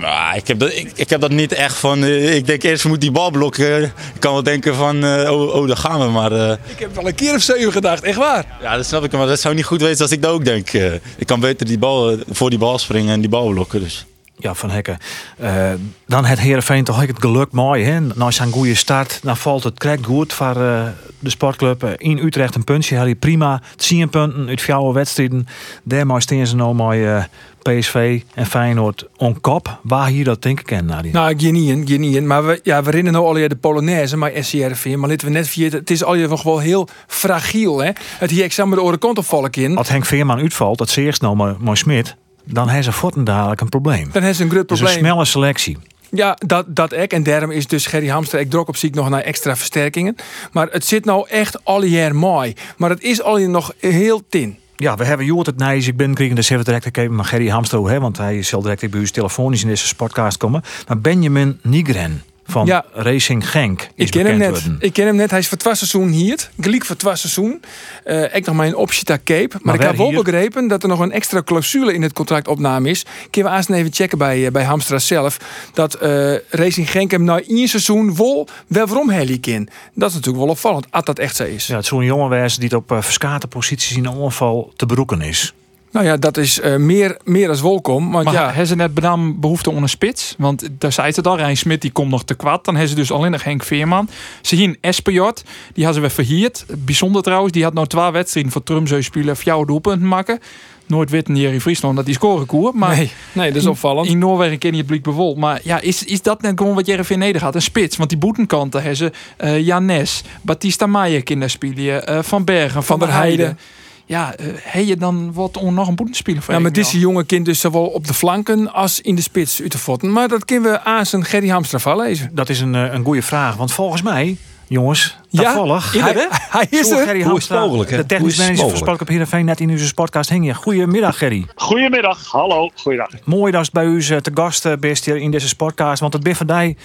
Maar 0.00 0.36
ik 0.36 0.48
heb 0.48 0.58
dat, 0.58 0.72
ik, 0.72 0.90
ik 0.94 1.10
heb 1.10 1.20
dat 1.20 1.30
niet 1.30 1.52
echt 1.52 1.76
van. 1.76 2.04
eh, 2.04 2.34
ik 2.34 2.46
denk 2.46 2.62
eerst 2.62 2.84
moet 2.84 3.00
die 3.00 3.10
bal 3.10 3.30
blokken. 3.30 3.82
Ik 3.84 3.92
kan 4.18 4.32
wel 4.32 4.42
denken 4.42 4.74
van, 4.74 5.04
eh, 5.04 5.30
oh, 5.30 5.54
oh, 5.54 5.66
daar 5.66 5.76
gaan 5.76 6.00
we. 6.00 6.06
Maar 6.06 6.32
eh, 6.32 6.50
Ik 6.66 6.78
heb 6.78 6.94
wel 6.94 7.06
een 7.06 7.14
keer 7.14 7.34
of 7.34 7.42
zeven 7.42 7.72
gedacht, 7.72 8.02
echt 8.02 8.16
waar. 8.18 8.44
ja, 8.62 8.76
dat 8.76 8.86
snap 8.86 9.04
ik. 9.04 9.12
Maar 9.12 9.26
dat 9.26 9.40
zou 9.40 9.54
niet 9.54 9.64
goed 9.64 9.80
wezen 9.80 10.02
als 10.02 10.10
ik 10.12 10.22
dat 10.22 10.30
ook 10.32 10.44
denk. 10.44 10.70
Ik 11.16 11.26
kan 11.26 11.40
beter 11.40 11.66
die 11.66 11.78
bal, 11.78 12.16
voor 12.30 12.50
die 12.50 12.58
bal 12.58 12.78
springen 12.78 13.12
en 13.12 13.20
die 13.20 13.28
bal 13.28 13.48
blokken. 13.48 13.80
Dus. 13.80 14.04
Ja, 14.42 14.54
Van 14.54 14.70
Hekken. 14.70 14.98
Eh, 15.38 15.72
dan 16.06 16.24
het 16.24 16.40
Heerenveen 16.40 16.84
toch 16.84 17.06
het 17.06 17.20
geluk 17.20 17.52
mooi. 17.52 17.84
Hè? 17.84 18.00
Na 18.00 18.30
zijn 18.30 18.52
goede 18.52 18.74
start, 18.74 19.20
dan 19.22 19.36
valt 19.36 19.64
het 19.64 19.78
correct 19.78 20.04
goed 20.04 20.32
voor 20.32 20.56
eh, 20.56 20.86
de 21.18 21.30
sportclub. 21.30 21.82
Eh, 21.82 21.90
in 21.96 22.18
Utrecht 22.18 22.54
een 22.54 22.64
puntje, 22.64 22.96
had 22.96 23.04
hij 23.04 23.14
prima. 23.14 23.60
10 23.76 24.08
punten 24.08 24.48
uit 24.48 24.60
vier 24.60 24.92
wedstrijden. 24.92 25.46
Daarmee 25.82 26.20
staan 26.20 26.46
ze 26.46 26.56
nou 26.56 26.74
met 26.74 27.06
eh, 27.06 27.78
PSV 27.78 28.22
en 28.34 28.46
Feyenoord 28.46 29.06
on 29.16 29.40
kop. 29.40 29.78
Waar 29.82 30.08
hier 30.08 30.24
dat 30.24 30.42
denken 30.42 30.64
kennen, 30.64 30.86
Nadine? 30.86 31.12
Nou, 31.12 31.38
Guinean, 31.38 31.86
Guinean. 31.86 32.26
Maar 32.26 32.46
we, 32.46 32.60
ja, 32.62 32.82
we 32.82 32.90
rennen 32.90 33.12
nou 33.12 33.26
al 33.26 33.32
de 33.32 33.56
Polonaise, 33.60 34.16
maar 34.16 34.32
SCRV. 34.40 34.94
Maar 34.96 35.08
laten 35.08 35.26
we 35.26 35.32
net 35.32 35.48
vergeten, 35.48 35.78
het 35.78 35.90
is 35.90 36.04
al 36.04 36.14
je 36.14 36.28
nog 36.28 36.42
wel 36.42 36.58
heel 36.58 36.88
fragiel. 37.06 37.82
Hè? 37.82 37.90
Het 38.18 38.30
hier 38.30 38.44
examen 38.44 38.76
de 38.76 38.82
oren 38.82 38.98
kant 38.98 39.56
in. 39.56 39.76
Als 39.76 39.88
Henk 39.88 40.04
Veerman 40.04 40.38
uitvalt, 40.38 40.78
dat 40.78 40.88
zie 40.88 41.04
eerst 41.04 41.22
nou 41.22 41.36
maar, 41.36 41.54
maar 41.58 41.76
Smit. 41.76 42.16
Dan 42.44 42.68
heeft 42.68 42.84
ze 42.84 42.92
voeten 42.92 43.24
dadelijk 43.24 43.60
een 43.60 43.68
probleem. 43.68 44.08
Dan 44.12 44.22
heeft 44.22 44.36
ze 44.36 44.42
een 44.42 44.50
groot 44.50 44.68
Dus 44.68 44.78
een 44.78 44.84
probleem. 44.84 45.04
snelle 45.04 45.24
selectie. 45.24 45.78
Ja, 46.10 46.36
dat, 46.46 46.64
dat 46.68 46.92
ek. 46.92 47.12
En 47.12 47.22
daarom 47.22 47.50
is 47.50 47.66
dus 47.66 47.86
Gerry 47.86 48.08
Hamster. 48.08 48.40
Ik 48.40 48.50
drok 48.50 48.68
op 48.68 48.76
ziek 48.76 48.94
nog 48.94 49.08
naar 49.08 49.20
extra 49.20 49.56
versterkingen. 49.56 50.16
Maar 50.52 50.68
het 50.70 50.84
zit 50.84 51.04
nou 51.04 51.28
echt 51.28 51.64
al 51.64 51.84
jaar 51.84 52.14
mooi. 52.14 52.54
Maar 52.76 52.90
het 52.90 53.02
is 53.02 53.22
al 53.22 53.38
nog 53.38 53.72
heel 53.78 54.22
tin. 54.28 54.58
Ja, 54.76 54.96
we 54.96 55.04
hebben 55.04 55.26
Joert 55.26 55.46
het 55.46 55.56
Nijs. 55.56 55.86
Ik 55.86 55.96
ben 55.96 56.14
kregen 56.14 56.34
de 56.34 56.42
zeven 56.42 56.64
direct 56.64 56.84
gekeken 56.84 57.14
maar 57.14 57.24
Gerry 57.24 57.48
Hamstro, 57.48 57.88
hè, 57.88 58.00
want 58.00 58.16
hij 58.16 58.42
zal 58.42 58.62
direct 58.62 58.90
bij 58.90 59.00
u 59.00 59.06
telefonisch 59.06 59.62
in 59.62 59.68
deze 59.68 59.94
podcast 59.94 60.36
komen. 60.36 60.62
Maar 60.86 60.98
Benjamin 60.98 61.58
Nigren 61.62 62.22
van 62.44 62.66
Ja. 62.66 62.84
Racing 62.92 63.50
Genk 63.50 63.88
Ik 63.94 64.10
ken 64.10 64.26
hem 64.26 64.38
net. 64.38 64.50
worden. 64.50 64.76
Ik 64.80 64.92
ken 64.92 65.06
hem 65.06 65.16
net. 65.16 65.30
Hij 65.30 65.38
is 65.38 65.48
voor 65.48 65.58
het 65.62 65.76
seizoen 65.76 66.08
hier. 66.08 66.50
Gelijk 66.60 66.84
voor 66.84 66.96
het 66.96 67.18
seizoen. 67.18 67.62
Eh 68.04 68.34
ik 68.34 68.46
nog 68.46 68.56
mijn 68.56 68.76
optie 68.76 69.04
daar 69.04 69.22
Cape. 69.24 69.48
Maar, 69.52 69.60
Maar 69.62 69.74
ik 69.74 69.80
heb 69.80 69.96
wel 69.96 70.08
hier? 70.10 70.22
begrepen 70.22 70.68
dat 70.68 70.82
er 70.82 70.88
nog 70.88 70.98
een 70.98 71.12
extra 71.12 71.42
clausule 71.42 71.94
in 71.94 72.02
het 72.02 72.12
contract 72.12 72.48
opname 72.48 72.90
is. 72.90 73.04
Kunnen 73.30 73.50
we 73.52 73.56
eerst 73.58 73.70
even 73.70 73.92
checken 73.92 74.18
bij, 74.18 74.46
eh, 74.46 74.52
bij 74.52 74.64
Hamstra 74.64 74.98
zelf. 74.98 75.36
Dat 75.72 75.94
eh, 75.94 76.34
Racing 76.48 76.90
Genk 76.90 77.10
hem 77.10 77.24
na 77.24 77.40
één 77.40 77.68
seizoen 77.68 78.16
wel 78.16 78.48
waarom 78.66 79.10
Helly 79.10 79.38
in. 79.40 79.68
Dat 79.94 80.08
is 80.08 80.14
natuurlijk 80.14 80.44
wel 80.44 80.52
opvallend. 80.52 80.86
Als 80.90 81.04
dat 81.04 81.18
echt 81.18 81.36
zo 81.36 81.44
is. 81.44 81.66
Ja, 81.66 81.74
het 81.74 81.82
is 81.82 81.88
zo'n 81.88 82.04
jongen 82.04 82.28
die 82.58 82.64
het 82.64 82.74
op 82.74 82.92
uh, 82.92 83.02
verskate 83.02 83.46
posities 83.48 83.96
in 83.96 84.08
ongeval 84.08 84.72
te 84.76 84.86
beroeken 84.86 85.20
is. 85.20 85.54
Nou 85.92 86.06
ja, 86.06 86.16
dat 86.16 86.36
is 86.36 86.60
eh, 86.60 86.76
meer, 86.76 87.16
meer 87.24 87.48
als 87.48 87.60
welkom. 87.62 88.12
Want 88.12 88.24
Maar 88.24 88.34
ja, 88.34 88.46
hebben 88.46 88.66
ze 88.66 88.76
net 88.76 88.94
behoefte 89.40 89.70
een 89.70 89.88
spits? 89.88 90.34
Want 90.38 90.68
daar 90.78 90.92
zei 90.92 91.12
het 91.14 91.26
al, 91.26 91.36
Rijn 91.36 91.56
Smit 91.56 91.80
die 91.80 91.90
komt 91.92 92.10
nog 92.10 92.24
te 92.24 92.34
kwad. 92.34 92.64
Dan 92.64 92.74
hebben 92.74 92.92
ze 92.92 92.98
dus 92.98 93.12
alleen 93.12 93.30
nog 93.30 93.44
Henk 93.44 93.62
Veerman. 93.62 94.08
Ze 94.40 94.56
zien 94.56 94.76
Espejot, 94.80 95.42
die 95.72 95.84
hadden 95.84 96.02
we 96.02 96.10
verhierd. 96.10 96.64
Bijzonder 96.78 97.22
trouwens, 97.22 97.52
die 97.52 97.62
had 97.62 97.74
nou 97.74 97.86
twee 97.86 98.10
wedstrijden 98.10 98.52
voor 98.52 98.62
Trumzeu 98.62 99.02
spelen, 99.02 99.36
jouw 99.42 99.64
doelpunten 99.64 100.08
maken. 100.08 100.38
Nooit 100.86 101.10
weten 101.10 101.36
Jerry 101.36 101.60
Friesland 101.60 101.96
dat 101.96 102.04
die 102.04 102.14
scoren 102.14 102.46
koer. 102.46 102.70
Maar 102.74 102.96
nee, 102.96 103.12
nee, 103.32 103.52
dat 103.52 103.62
is 103.62 103.68
opvallend. 103.68 104.08
in 104.08 104.18
Noorwegen 104.18 104.58
ken 104.58 104.70
je 104.70 104.76
het 104.76 104.86
publiek 104.86 105.04
bewol. 105.04 105.34
Maar 105.34 105.60
ja, 105.64 105.80
is, 105.80 106.04
is 106.04 106.22
dat 106.22 106.42
net 106.42 106.58
gewoon 106.58 106.74
wat 106.74 106.86
Jerry 106.86 107.14
neder 107.14 107.40
gaat? 107.40 107.54
Een 107.54 107.62
spits. 107.62 107.96
Want 107.96 108.08
die 108.08 108.18
boetenkanten 108.18 108.80
hebben 108.80 108.96
ze 108.96 109.12
eh 109.36 109.60
Janes, 109.66 110.22
Batista 110.42 110.86
Maier 110.86 111.22
kinderspelen, 111.22 112.06
eh 112.06 112.22
Van 112.22 112.44
Bergen, 112.44 112.82
Van, 112.82 112.98
der 112.98 113.08
der 113.08 113.16
Heijden. 113.16 113.44
Heijden. 113.44 113.81
Ja, 114.12 114.34
eh 114.34 114.46
heb 114.62 114.84
je 114.84 114.96
dan 114.96 115.32
wat 115.32 115.56
om 115.56 115.74
nog 115.74 115.88
een 115.88 115.94
boetenspeler 115.94 116.42
voor 116.42 116.54
Ja, 116.54 116.60
maar 116.60 116.72
deze 116.72 116.98
jonge 116.98 117.24
kind 117.24 117.44
dus 117.44 117.60
zowel 117.60 117.86
op 117.86 118.06
de 118.06 118.14
flanken 118.14 118.72
als 118.72 119.00
in 119.00 119.14
de 119.14 119.22
spits 119.22 119.60
uit. 119.60 120.02
Maar 120.02 120.28
dat 120.28 120.44
kunnen 120.44 120.70
we 120.70 120.80
aan 120.80 121.06
zijn 121.06 121.24
Gerry 121.24 121.48
Hamstra 121.48 121.78
van 121.78 121.96
lezen. 121.96 122.30
Dat 122.32 122.48
is 122.48 122.60
een, 122.60 122.74
eh, 122.74 122.92
een 122.92 123.04
goede 123.04 123.22
vraag, 123.22 123.56
want 123.56 123.72
volgens 123.72 124.02
mij, 124.02 124.36
jongens, 124.66 125.16
toevallig. 125.30 125.92
hij, 125.92 126.00
hij, 126.00 126.28
hij 126.58 126.66
is 126.70 126.90
er. 126.90 126.96
Gerry 126.96 127.06
Hoe 127.06 127.16
is 127.16 127.18
het 127.18 127.26
Hamstra, 127.26 127.60
mogelijk, 127.60 127.90
hè? 127.90 127.96
De 127.96 128.06
technisch 128.06 128.20
Hoe 128.20 128.28
is 128.28 128.36
het 128.36 128.46
manager 128.46 128.56
van 128.56 128.64
mogelijk? 128.64 128.84
Sportclub 128.84 129.08
Heerenveen 129.08 129.44
net 129.44 129.60
in 129.60 129.70
onze 129.70 129.94
podcast 129.94 130.30
hing 130.30 130.46
je. 130.46 130.54
Goedemiddag 130.54 131.18
Gerry. 131.18 131.46
Goedemiddag, 131.54 132.26
hallo, 132.30 132.70
goeiedag. 132.74 133.10
Mooi 133.24 133.52
dat 133.52 133.64
je 133.64 133.72
bij 133.72 133.84
u 133.84 133.98
eh, 133.98 134.16
te 134.16 134.30
gast 134.34 134.80
bent 134.80 135.04
hier 135.04 135.16
in 135.16 135.30
deze 135.30 135.48
sportcast. 135.48 136.00
Want 136.00 136.12
het 136.12 136.22
ben 136.22 136.76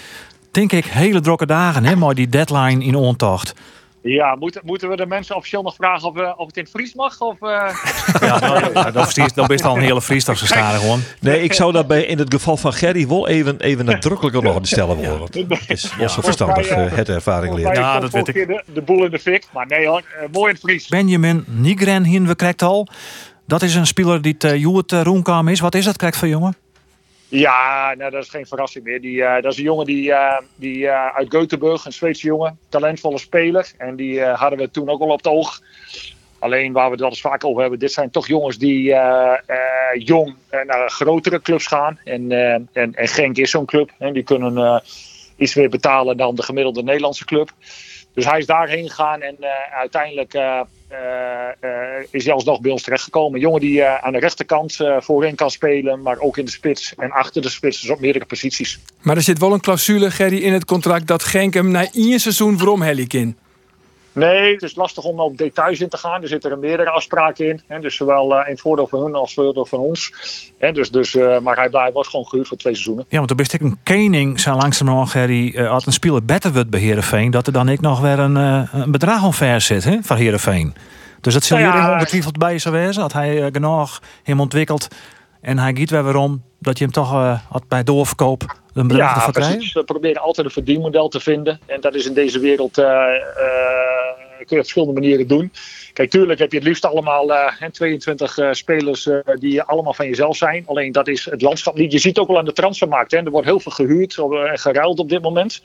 denk 0.50 0.72
ik, 0.72 0.84
hele 0.84 1.20
drukke 1.20 1.46
dagen. 1.46 1.84
Hè, 1.84 1.96
maar 1.96 2.14
die 2.14 2.28
deadline 2.28 2.84
in 2.84 2.94
ontocht. 2.94 3.54
Ja, 4.02 4.34
moeten, 4.34 4.62
moeten 4.64 4.88
we 4.88 4.96
de 4.96 5.06
mensen 5.06 5.36
officieel 5.36 5.62
nog 5.62 5.74
vragen 5.74 6.08
of, 6.08 6.16
eh, 6.16 6.32
of 6.36 6.46
het 6.46 6.56
in 6.56 6.62
het 6.62 6.72
Fries 6.72 6.94
mag? 6.94 7.20
Of, 7.20 7.42
eh? 7.42 7.48
Ja, 8.28 8.38
nou, 8.38 8.72
ja, 8.72 8.90
dat 8.90 9.16
is 9.16 9.32
dat 9.32 9.50
is 9.50 9.62
al 9.62 9.76
een 9.76 9.82
hele 9.82 10.02
vriesdag 10.02 10.38
staren 10.38 10.80
gewoon. 10.80 11.00
Nee, 11.20 11.42
ik 11.42 11.52
zou 11.52 11.72
dat 11.72 11.86
bij 11.86 12.02
in 12.02 12.18
het 12.18 12.34
geval 12.34 12.56
van 12.56 12.72
Gerry 12.72 13.08
wel 13.08 13.28
even, 13.28 13.60
even 13.60 13.84
nadrukkelijker 13.84 14.42
nog 14.42 14.58
stellen 14.62 14.96
worden. 14.96 15.28
Het 15.48 15.70
is 15.70 15.96
wel 15.96 16.08
zo 16.08 16.20
verstandig, 16.20 16.66
eh, 16.66 16.92
het 16.92 17.08
ervaring 17.08 17.54
leren. 17.54 17.74
Ja, 17.74 18.00
dat 18.00 18.12
weet 18.12 18.32
keer 18.32 18.46
De, 18.46 18.62
de 18.72 18.82
boel 18.82 19.04
in 19.04 19.10
de 19.10 19.18
fik. 19.18 19.46
Maar 19.52 19.66
nee 19.66 19.86
hoor, 19.86 20.02
mooi 20.32 20.48
in 20.48 20.54
het 20.54 20.62
Fries. 20.62 20.88
Benjamin 20.88 21.44
Nigren 21.46 22.04
hier 22.04 22.22
we 22.22 22.34
krijgt 22.34 22.62
al. 22.62 22.88
Dat 23.46 23.62
is 23.62 23.74
een 23.74 23.86
speler 23.86 24.22
die 24.22 24.34
het 24.38 24.44
uh, 24.44 24.56
Joert 24.56 24.92
uh, 24.92 25.02
Roenkam 25.02 25.48
is. 25.48 25.60
Wat 25.60 25.74
is 25.74 25.84
dat 25.84 25.96
krijgt 25.96 26.16
voor 26.16 26.28
jongen? 26.28 26.56
Ja, 27.28 27.94
nou, 27.94 28.10
dat 28.10 28.22
is 28.22 28.30
geen 28.30 28.46
verrassing 28.46 28.84
meer. 28.84 29.00
Die, 29.00 29.24
eh, 29.24 29.42
dat 29.42 29.52
is 29.52 29.58
een 29.58 29.64
jongen 29.64 29.86
die, 29.86 30.12
eh, 30.12 30.38
die 30.56 30.88
eh, 30.88 31.16
uit 31.16 31.34
Göteborg, 31.34 31.84
een 31.84 31.92
Zweedse 31.92 32.26
jongen, 32.26 32.58
talentvolle 32.68 33.18
speler. 33.18 33.72
En 33.78 33.96
die 33.96 34.22
hadden 34.22 34.58
we 34.58 34.70
toen 34.70 34.88
ook 34.88 35.00
al 35.00 35.08
op 35.08 35.16
het 35.16 35.26
oog. 35.26 35.60
Alleen 36.38 36.72
waar 36.72 36.84
we 36.84 36.90
het 36.90 37.00
wel 37.00 37.08
eens 37.08 37.20
vaak 37.20 37.44
over 37.44 37.60
hebben, 37.60 37.78
dit 37.78 37.92
zijn 37.92 38.10
toch 38.10 38.26
jongens 38.26 38.58
die 38.58 38.94
jong 39.94 40.34
naar 40.50 40.90
grotere 40.90 41.40
clubs 41.40 41.66
gaan. 41.66 41.98
En, 42.04 42.32
en, 42.32 42.68
en 42.94 43.08
Genk 43.08 43.36
is 43.36 43.50
zo'n 43.50 43.64
club. 43.64 43.90
En 43.98 44.12
die 44.12 44.22
kunnen 44.22 44.82
iets 45.36 45.54
meer 45.54 45.68
betalen 45.68 46.16
dan 46.16 46.34
de 46.34 46.42
gemiddelde 46.42 46.82
Nederlandse 46.82 47.24
club. 47.24 47.50
Dus 48.14 48.24
hij 48.24 48.38
is 48.38 48.46
daarheen 48.46 48.88
gegaan 48.88 49.20
en 49.22 49.36
uiteindelijk 49.72 50.32
is 52.10 52.24
hij 52.24 52.34
alsnog 52.34 52.60
bij 52.60 52.70
ons 52.70 52.82
terechtgekomen. 52.82 53.34
Een 53.34 53.40
jongen 53.40 53.60
die 53.60 53.84
aan 53.84 54.12
de 54.12 54.18
rechterkant 54.18 54.76
voorin 54.98 55.34
kan 55.34 55.50
spelen, 55.50 56.02
maar 56.02 56.18
ook 56.18 56.38
in 56.38 56.44
de 56.44 56.50
spits 56.50 56.94
en 56.96 57.10
achter 57.10 57.42
de 57.42 57.48
spits, 57.48 57.80
dus 57.80 57.90
op 57.90 58.00
meerdere 58.00 58.24
posities. 58.24 58.78
Maar 59.02 59.16
er 59.16 59.22
zit 59.22 59.38
wel 59.38 59.52
een 59.52 59.60
clausule, 59.60 60.10
Gerry, 60.10 60.38
in 60.38 60.52
het 60.52 60.64
contract 60.64 61.06
dat 61.06 61.24
Genk 61.24 61.54
hem 61.54 61.70
na 61.70 61.92
één 61.92 62.20
seizoen 62.20 62.82
Hellik 62.82 63.12
in. 63.12 63.36
Nee, 64.12 64.52
het 64.52 64.62
is 64.62 64.74
lastig 64.74 65.04
om 65.04 65.20
op 65.20 65.36
details 65.36 65.80
in 65.80 65.88
te 65.88 65.96
gaan. 65.96 66.22
Er 66.22 66.28
zitten 66.28 66.50
er 66.50 66.58
meerdere 66.58 66.90
afspraken 66.90 67.48
in. 67.48 67.60
Hè? 67.66 67.80
Dus 67.80 67.96
zowel 67.96 68.32
uh, 68.32 68.44
in 68.44 68.52
het 68.52 68.60
voordeel 68.60 68.86
van 68.86 69.02
hun 69.02 69.14
als 69.14 69.34
voordeel 69.34 69.66
van 69.66 69.78
ons. 69.78 70.12
Hè? 70.58 70.72
Dus, 70.72 70.90
dus, 70.90 71.14
uh, 71.14 71.38
maar 71.38 71.56
hij, 71.56 71.68
hij 71.70 71.92
was 71.92 72.08
gewoon 72.08 72.26
gehuurd 72.26 72.48
voor 72.48 72.56
twee 72.56 72.74
seizoenen. 72.74 73.04
Ja, 73.08 73.18
want 73.18 73.30
er 73.30 73.36
best 73.36 73.54
een 73.60 73.78
kening 73.82 74.40
zijn 74.40 74.56
langzamerhand, 74.56 75.10
Gerry, 75.10 75.52
uh, 75.54 75.70
als 75.70 75.86
een 75.86 75.92
speler 75.92 76.24
beter 76.24 76.52
wordt 76.52 76.70
bij 76.70 76.80
Heerenveen, 76.80 77.30
dat 77.30 77.46
er 77.46 77.52
dan 77.52 77.68
ik 77.68 77.80
nog 77.80 78.00
weer 78.00 78.18
een, 78.18 78.36
een 78.36 78.90
bedrag 78.90 79.24
omver 79.24 79.60
zit 79.60 79.84
hè, 79.84 79.98
van 80.02 80.16
Heerenveen. 80.16 80.74
Dus 81.20 81.34
dat 81.34 81.44
zal 81.44 81.58
Nou 81.58 81.70
jullie 81.70 81.86
ja, 81.86 81.94
ongetwijfeld 81.94 82.38
bij 82.38 82.58
zou 82.58 82.74
wezen. 82.74 83.02
Dat 83.02 83.12
hij 83.12 83.50
genoeg 83.52 84.00
hem 84.22 84.40
ontwikkelt 84.40 84.88
en 85.40 85.58
hij 85.58 85.74
giet 85.74 85.90
weer 85.90 86.02
waarom 86.02 86.42
dat 86.58 86.78
je 86.78 86.84
hem 86.84 86.92
toch 86.92 87.12
uh, 87.12 87.38
had 87.48 87.68
bij 87.68 87.82
doorverkoop 87.82 88.56
een 88.74 88.88
ja, 88.88 89.30
precies. 89.30 89.72
We 89.72 89.84
proberen 89.84 90.22
altijd 90.22 90.46
een 90.46 90.52
verdienmodel 90.52 91.08
te 91.08 91.20
vinden. 91.20 91.60
En 91.66 91.80
dat 91.80 91.94
is 91.94 92.06
in 92.06 92.14
deze 92.14 92.38
wereld, 92.38 92.78
uh, 92.78 92.84
uh, 92.84 92.92
kun 94.38 94.56
je 94.56 94.56
op 94.56 94.56
verschillende 94.56 95.00
manieren 95.00 95.26
doen. 95.26 95.52
Kijk, 95.92 96.10
tuurlijk 96.10 96.38
heb 96.38 96.52
je 96.52 96.58
het 96.58 96.66
liefst 96.66 96.84
allemaal 96.84 97.30
uh, 97.30 97.52
22 97.70 98.38
spelers 98.50 99.08
die 99.38 99.62
allemaal 99.62 99.94
van 99.94 100.06
jezelf 100.06 100.36
zijn. 100.36 100.64
Alleen 100.66 100.92
dat 100.92 101.08
is 101.08 101.24
het 101.24 101.42
landschap 101.42 101.76
niet. 101.76 101.92
Je 101.92 101.98
ziet 101.98 102.18
ook 102.18 102.28
wel 102.28 102.38
aan 102.38 102.44
de 102.44 102.52
transfermarkt. 102.52 103.10
Hè. 103.10 103.18
Er 103.18 103.30
wordt 103.30 103.46
heel 103.46 103.60
veel 103.60 103.72
gehuurd 103.72 104.18
en 104.50 104.58
geruild 104.58 104.98
op 104.98 105.08
dit 105.08 105.22
moment. 105.22 105.62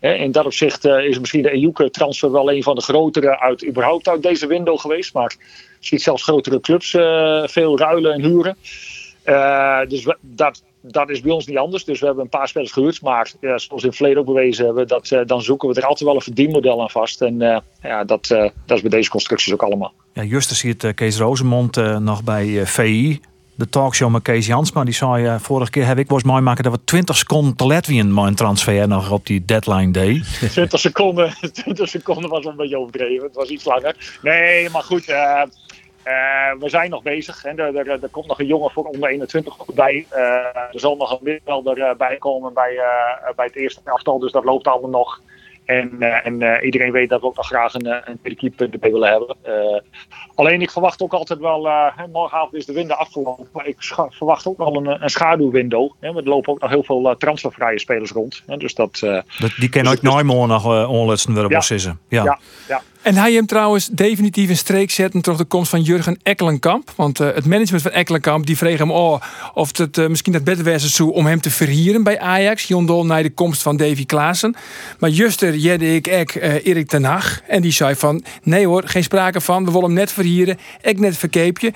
In 0.00 0.32
dat 0.32 0.44
opzicht 0.44 0.84
is 0.84 1.18
misschien 1.18 1.42
de 1.42 1.52
EUK-transfer 1.52 2.32
wel 2.32 2.52
een 2.52 2.62
van 2.62 2.74
de 2.74 2.82
grotere 2.82 3.40
uit 3.40 3.66
überhaupt 3.66 4.08
uit 4.08 4.22
deze 4.22 4.46
window 4.46 4.78
geweest. 4.78 5.14
Maar 5.14 5.34
je 5.80 5.86
ziet 5.86 6.02
zelfs 6.02 6.22
grotere 6.22 6.60
clubs 6.60 6.90
veel 7.52 7.78
ruilen 7.78 8.12
en 8.12 8.22
huren. 8.22 8.56
dus 9.88 10.06
dat, 10.20 10.62
dat 10.82 11.10
is 11.10 11.20
bij 11.20 11.32
ons 11.32 11.46
niet 11.46 11.56
anders. 11.58 11.84
Dus 11.84 12.00
we 12.00 12.06
hebben 12.06 12.24
een 12.24 12.30
paar 12.30 12.48
spelers 12.48 12.72
gehuurd. 12.72 13.02
Maar 13.02 13.32
ja, 13.40 13.58
zoals 13.58 13.82
in 13.82 13.88
het 13.88 13.96
verleden 13.96 14.20
ook 14.20 14.26
bewezen 14.26 14.64
hebben, 14.64 14.88
dat, 14.88 15.16
dan 15.26 15.42
zoeken 15.42 15.68
we 15.68 15.74
er 15.74 15.86
altijd 15.86 16.08
wel 16.08 16.14
een 16.14 16.22
verdienmodel 16.22 16.82
aan 16.82 16.90
vast. 16.90 17.22
En 17.22 17.38
ja, 17.82 18.04
dat, 18.04 18.26
dat 18.66 18.76
is 18.76 18.80
bij 18.80 18.90
deze 18.90 19.10
constructies 19.10 19.52
ook 19.52 19.62
allemaal. 19.62 19.92
Ja, 20.12 20.22
Justus 20.22 20.58
ziet 20.58 20.94
Kees 20.94 21.18
Rozemond 21.18 21.76
nog 22.00 22.24
bij 22.24 22.66
VI 22.66 23.20
de 23.60 23.68
talkshow 23.68 24.10
met 24.10 24.22
Kees 24.22 24.46
Jansma. 24.46 24.84
Die 24.84 24.94
zei, 24.94 25.38
vorige 25.38 25.70
keer 25.70 25.86
heb 25.86 25.98
ik 25.98 26.08
was 26.08 26.22
mooi 26.22 26.42
maken 26.42 26.64
dat 26.64 26.72
we 26.72 26.84
20 26.84 27.16
seconden 27.16 27.56
te 27.56 27.66
let 27.66 27.86
wie 27.86 28.02
een 28.02 28.34
transfer 28.34 28.88
nog 28.88 29.10
op 29.10 29.26
die 29.26 29.44
deadline 29.44 29.90
day. 29.90 30.22
20 30.50 30.80
seconden, 30.80 31.34
20 31.52 31.88
seconden 31.88 32.30
was 32.30 32.44
een 32.44 32.56
beetje 32.56 32.78
overdreven. 32.78 33.26
Het 33.26 33.34
was 33.34 33.48
iets 33.48 33.64
langer. 33.64 34.18
Nee, 34.22 34.70
maar 34.70 34.82
goed. 34.82 35.04
Uh, 36.06 36.60
we 36.60 36.68
zijn 36.68 36.90
nog 36.90 37.02
bezig. 37.02 37.42
Hè. 37.42 37.50
Er, 37.50 37.76
er, 37.76 38.02
er, 38.02 38.08
komt 38.10 38.26
nog 38.26 38.40
een 38.40 38.46
jongen 38.46 38.70
voor 38.70 38.84
onder 38.84 39.08
21 39.08 39.56
bij. 39.74 40.06
Uh, 40.12 40.18
er 40.56 40.80
zal 40.80 40.96
nog 40.96 41.10
een 41.10 41.18
middenvelder 41.22 41.96
bij 41.96 42.16
komen 42.16 42.52
bij, 42.54 42.80
bij 43.36 43.46
het 43.46 43.56
eerste 43.56 43.80
aftal. 43.84 44.18
Dus 44.18 44.32
dat 44.32 44.44
loopt 44.44 44.66
allemaal 44.66 44.90
nog. 44.90 45.20
En, 45.70 45.96
uh, 45.98 46.26
en 46.26 46.40
uh, 46.40 46.64
iedereen 46.64 46.92
weet 46.92 47.08
dat 47.08 47.20
we 47.20 47.26
ook 47.26 47.36
nog 47.36 47.46
graag 47.46 47.74
een, 47.74 47.86
een 48.22 48.36
keeper 48.36 48.68
erbij 48.70 48.92
willen 48.92 49.10
hebben. 49.10 49.36
Uh, 49.46 49.80
alleen 50.34 50.62
ik 50.62 50.70
verwacht 50.70 51.02
ook 51.02 51.12
altijd 51.12 51.38
wel, 51.38 51.68
morgenavond 52.12 52.54
is 52.54 52.66
de 52.66 52.72
winter 52.72 52.96
afgelopen, 52.96 53.48
maar 53.52 53.66
ik 53.66 53.76
verwacht 54.08 54.46
ook 54.46 54.58
wel 54.58 54.76
een, 54.76 55.02
een 55.02 55.10
schaduwwindow. 55.10 55.92
Hè, 56.00 56.16
er 56.16 56.22
lopen 56.22 56.52
ook 56.52 56.60
nog 56.60 56.70
heel 56.70 56.82
veel 56.82 57.14
transfervrije 57.18 57.78
spelers 57.78 58.10
rond. 58.10 58.42
Hè, 58.46 58.56
dus 58.56 58.74
dat, 58.74 58.98
dat, 59.00 59.26
die 59.58 59.68
kennen 59.68 59.92
dus, 59.92 60.00
nooit 60.00 60.26
meer 60.26 60.46
nog 60.46 60.88
onletsen 60.88 61.34
willen 61.34 61.50
ja, 61.50 61.62
ja, 62.08 62.38
ja. 62.68 62.82
En 63.02 63.14
hij 63.14 63.32
hem 63.32 63.46
trouwens 63.46 63.86
definitief 63.86 64.48
een 64.48 64.56
streek 64.56 64.90
zetten 64.90 65.20
door 65.20 65.36
de 65.36 65.44
komst 65.44 65.70
van 65.70 65.82
Jurgen 65.82 66.18
Ekkelenkamp. 66.22 66.92
Want 66.96 67.20
uh, 67.20 67.34
het 67.34 67.46
management 67.46 67.82
van 67.82 67.92
Ekkelenkamp 67.92 68.46
die 68.46 68.56
vreeg 68.56 68.78
hem 68.78 68.90
oh, 68.90 69.22
of 69.54 69.78
het 69.78 69.96
uh, 69.96 70.06
misschien 70.06 70.32
dat 70.32 70.44
beter 70.44 70.64
was 70.64 70.94
zo 70.94 71.06
om 71.06 71.26
hem 71.26 71.40
te 71.40 71.50
verhieren 71.50 72.02
bij 72.02 72.20
Ajax. 72.20 72.62
Jondol 72.62 73.06
naar 73.06 73.22
de 73.22 73.30
komst 73.30 73.62
van 73.62 73.76
Davy 73.76 74.06
Klaassen. 74.06 74.54
Maar 74.98 75.10
juster 75.10 75.54
jedde 75.54 75.94
ik 75.94 76.06
ek 76.06 76.34
uh, 76.34 76.66
Erik 76.66 76.88
ten 76.88 77.04
Hag. 77.04 77.40
En 77.46 77.62
die 77.62 77.72
zei 77.72 77.94
van 77.94 78.24
nee 78.42 78.66
hoor, 78.66 78.82
geen 78.86 79.02
sprake 79.02 79.40
van. 79.40 79.64
We 79.64 79.70
willen 79.70 79.86
hem 79.86 79.94
net 79.94 80.12
verhieren. 80.12 80.58
Ik 80.82 80.98
net 80.98 81.16
verkeepje. 81.16 81.72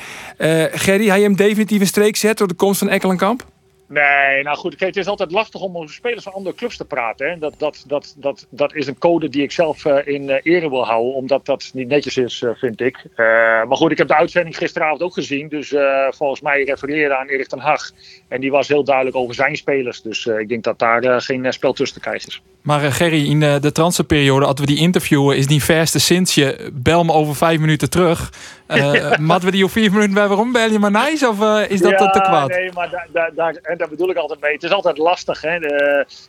Gerry, 0.72 1.08
hij 1.08 1.20
hem 1.20 1.36
definitief 1.36 1.80
een 1.80 1.86
streek 1.86 2.16
zetten 2.16 2.38
door 2.38 2.48
de 2.48 2.64
komst 2.64 2.78
van 2.78 2.88
Ekkelenkamp? 2.88 3.52
Nee, 3.86 4.42
nou 4.42 4.56
goed, 4.56 4.80
het 4.80 4.96
is 4.96 5.06
altijd 5.06 5.30
lastig 5.30 5.60
om 5.60 5.76
over 5.76 5.94
spelers 5.94 6.22
van 6.22 6.32
andere 6.32 6.54
clubs 6.54 6.76
te 6.76 6.84
praten. 6.84 7.30
Hè. 7.30 7.38
Dat, 7.38 7.54
dat, 7.58 7.84
dat, 7.86 8.14
dat, 8.18 8.46
dat 8.50 8.74
is 8.74 8.86
een 8.86 8.98
code 8.98 9.28
die 9.28 9.42
ik 9.42 9.52
zelf 9.52 9.84
uh, 9.84 9.96
in 10.04 10.22
uh, 10.22 10.36
ere 10.42 10.70
wil 10.70 10.86
houden, 10.86 11.14
omdat 11.14 11.46
dat 11.46 11.70
niet 11.72 11.88
netjes 11.88 12.16
is, 12.16 12.40
uh, 12.40 12.50
vind 12.54 12.80
ik. 12.80 13.04
maar 13.16 13.76
goed, 13.76 13.90
ik 13.90 13.98
heb 13.98 14.08
de 14.08 14.16
uitzending 14.16 14.56
gisteravond 14.56 15.02
ook 15.02 15.12
gezien, 15.12 15.48
dus 15.48 15.74
volgens 16.10 16.40
mij 16.40 16.64
refereerde 16.64 17.16
aan 17.16 17.28
Erik 17.28 17.48
ten 17.48 17.58
Hag. 17.58 17.90
En 18.28 18.40
die 18.40 18.50
was 18.50 18.68
heel 18.68 18.84
duidelijk 18.84 19.16
over 19.16 19.34
zijn 19.34 19.56
spelers, 19.56 20.02
dus 20.02 20.26
ik 20.26 20.48
denk 20.48 20.64
dat 20.64 20.78
daar 20.78 21.20
geen 21.20 21.52
spel 21.52 21.72
tussen 21.72 21.96
te 21.96 22.08
krijgen 22.08 22.28
is. 22.28 22.42
Maar 22.62 22.92
Gerry, 22.92 23.28
in 23.28 23.40
de, 23.40 23.58
de 23.60 23.72
transferperiode, 23.72 24.46
als 24.46 24.60
we 24.60 24.66
die 24.66 24.78
interviewen, 24.78 25.36
is 25.36 25.46
die 25.46 25.62
verste 25.62 26.00
sinds 26.00 26.34
je 26.34 26.70
bel 26.72 27.04
me 27.04 27.12
over 27.12 27.36
vijf 27.36 27.60
minuten 27.60 27.90
terug. 27.90 28.32
Matten 28.66 29.44
we 29.44 29.50
die 29.50 29.64
op 29.64 29.70
vier 29.70 29.92
minuten 29.92 30.14
bij 30.14 30.28
waarom 30.28 30.52
bel 30.52 30.70
je 30.70 30.78
maar 30.78 30.90
nice 30.90 31.28
of 31.28 31.40
uh, 31.40 31.70
is 31.70 31.80
dat 31.80 31.90
ja, 31.90 32.10
te 32.10 32.20
kwaad? 32.20 32.48
Nee, 32.48 32.72
maar 32.72 32.90
daar, 32.90 33.06
daar, 33.12 33.30
daar, 33.34 33.54
en 33.62 33.78
daar 33.78 33.88
bedoel 33.88 34.10
ik 34.10 34.16
altijd 34.16 34.40
mee. 34.40 34.52
Het 34.52 34.62
is 34.62 34.70
altijd 34.70 34.98
lastig. 34.98 35.40
Hè? 35.40 35.58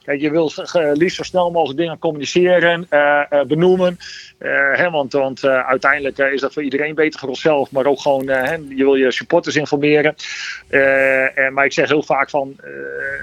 Kijk, 0.03 0.21
je 0.21 0.31
wil 0.31 0.51
liefst 0.93 1.15
zo 1.15 1.23
snel 1.23 1.51
mogelijk 1.51 1.79
dingen 1.79 1.99
communiceren, 1.99 2.87
uh, 2.89 3.21
benoemen. 3.47 3.97
Hè, 4.73 4.89
want 4.89 5.13
want 5.13 5.45
uiteindelijk 5.45 6.17
is 6.17 6.41
dat 6.41 6.53
voor 6.53 6.63
iedereen 6.63 6.95
beter 6.95 7.19
voor 7.19 7.29
onszelf, 7.29 7.71
maar 7.71 7.85
ook 7.85 7.99
gewoon, 7.99 8.27
hè, 8.27 8.53
je 8.53 8.83
wil 8.83 8.95
je 8.95 9.11
supporters 9.11 9.55
informeren. 9.55 10.15
En, 10.69 11.53
maar 11.53 11.65
ik 11.65 11.73
zeg 11.73 11.87
heel 11.87 12.03
vaak 12.03 12.29
van, 12.29 12.55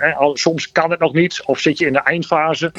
hè, 0.00 0.12
soms 0.32 0.72
kan 0.72 0.90
het 0.90 1.00
nog 1.00 1.12
niet 1.12 1.42
of 1.44 1.58
zit 1.58 1.78
je 1.78 1.86
in 1.86 1.92
de 1.92 2.02
eindfase. 2.02 2.72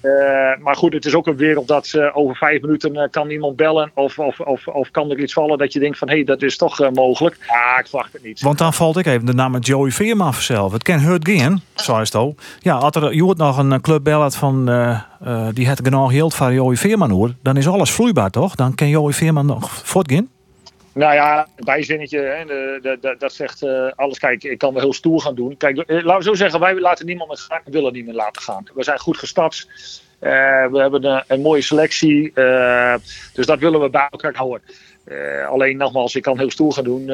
maar 0.64 0.76
goed, 0.76 0.92
het 0.92 1.04
is 1.04 1.14
ook 1.14 1.26
een 1.26 1.36
wereld 1.36 1.68
dat 1.68 1.98
over 2.12 2.36
vijf 2.36 2.60
minuten 2.60 3.10
kan 3.10 3.30
iemand 3.30 3.56
bellen 3.56 3.90
of, 3.94 4.18
of, 4.18 4.40
of, 4.40 4.68
of 4.68 4.90
kan 4.90 5.10
er 5.10 5.18
iets 5.18 5.32
vallen 5.32 5.58
dat 5.58 5.72
je 5.72 5.76
je 5.80 5.85
denkt 5.86 5.98
van 5.98 6.08
hé, 6.08 6.14
hey, 6.14 6.24
dat 6.24 6.42
is 6.42 6.56
toch 6.56 6.80
uh, 6.80 6.90
mogelijk. 6.90 7.36
Ja, 7.48 7.78
ik 7.78 7.86
verwacht 7.86 8.12
het 8.12 8.22
niet. 8.22 8.40
Want 8.40 8.58
dan 8.58 8.72
valt 8.72 8.96
ik 8.96 9.06
even 9.06 9.26
de 9.26 9.34
naam 9.34 9.58
Joey 9.58 9.90
Veerman 9.90 10.34
zelf. 10.34 10.72
Het 10.72 10.82
kan 10.82 10.98
hurt 10.98 11.28
gaan, 11.28 11.62
zo 11.74 12.00
is 12.00 12.08
het 12.08 12.14
al. 12.14 12.34
Ja, 12.60 12.74
als 12.74 12.96
er 12.96 13.14
je 13.14 13.34
nog 13.36 13.58
een 13.58 13.80
club 13.80 14.04
bellet 14.04 14.36
van 14.36 14.70
uh, 14.70 15.00
uh, 15.26 15.48
die 15.52 15.66
het 15.66 15.80
genoeg 15.82 16.12
geld 16.12 16.34
van 16.34 16.54
Joey 16.54 16.76
Veerman 16.76 17.10
hoor, 17.10 17.34
dan 17.42 17.56
is 17.56 17.68
alles 17.68 17.90
vloeibaar 17.90 18.30
toch? 18.30 18.54
Dan 18.54 18.74
kan 18.74 18.88
Joey 18.88 19.12
Veerman 19.12 19.46
nog 19.46 19.70
voortgaan. 19.84 20.28
Nou 20.92 21.14
ja, 21.14 21.46
bijzinnetje, 21.56 22.18
hè, 22.18 22.44
de, 22.44 22.78
de, 22.82 22.98
de, 23.00 23.16
dat 23.18 23.32
zegt 23.32 23.62
uh, 23.62 23.90
alles. 23.94 24.18
Kijk, 24.18 24.44
ik 24.44 24.58
kan 24.58 24.72
wel 24.72 24.82
heel 24.82 24.92
stoer 24.92 25.20
gaan 25.20 25.34
doen. 25.34 25.56
Kijk, 25.56 25.76
laten 25.76 26.16
we 26.16 26.22
zo 26.22 26.34
zeggen, 26.34 26.60
wij 26.60 26.80
laten 26.80 27.06
niemand 27.06 27.28
meer 27.28 27.38
gaan, 27.38 27.60
willen 27.64 27.92
niet 27.92 28.04
meer 28.04 28.14
laten 28.14 28.42
gaan. 28.42 28.64
We 28.74 28.84
zijn 28.84 28.98
goed 28.98 29.16
gestart. 29.16 29.68
Uh, 30.20 30.30
we 30.66 30.78
hebben 30.78 31.04
een, 31.04 31.22
een 31.26 31.40
mooie 31.40 31.62
selectie. 31.62 32.32
Uh, 32.34 32.94
dus 33.32 33.46
dat 33.46 33.58
willen 33.58 33.80
we 33.80 33.90
bij 33.90 34.08
elkaar 34.10 34.34
houden. 34.34 34.62
Uh, 35.06 35.48
alleen 35.48 35.76
nogmaals, 35.76 36.14
ik 36.14 36.22
kan 36.22 36.38
heel 36.38 36.50
stoer 36.50 36.72
gaan 36.72 36.84
doen. 36.84 37.00
Uh, 37.00 37.06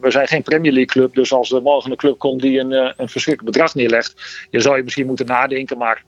we 0.00 0.10
zijn 0.10 0.26
geen 0.28 0.42
Premier 0.42 0.72
League 0.72 0.86
club. 0.86 1.14
Dus 1.14 1.32
als 1.32 1.52
er 1.52 1.62
morgen 1.62 1.90
een 1.90 1.96
club 1.96 2.18
komt 2.18 2.40
die 2.42 2.58
een, 2.58 2.72
een 2.72 3.08
verschrikkelijk 3.08 3.52
bedrag 3.56 3.74
neerlegt. 3.74 4.46
Je 4.50 4.60
zou 4.60 4.76
je 4.76 4.82
misschien 4.82 5.06
moeten 5.06 5.26
nadenken. 5.26 5.78
Maar 5.78 6.02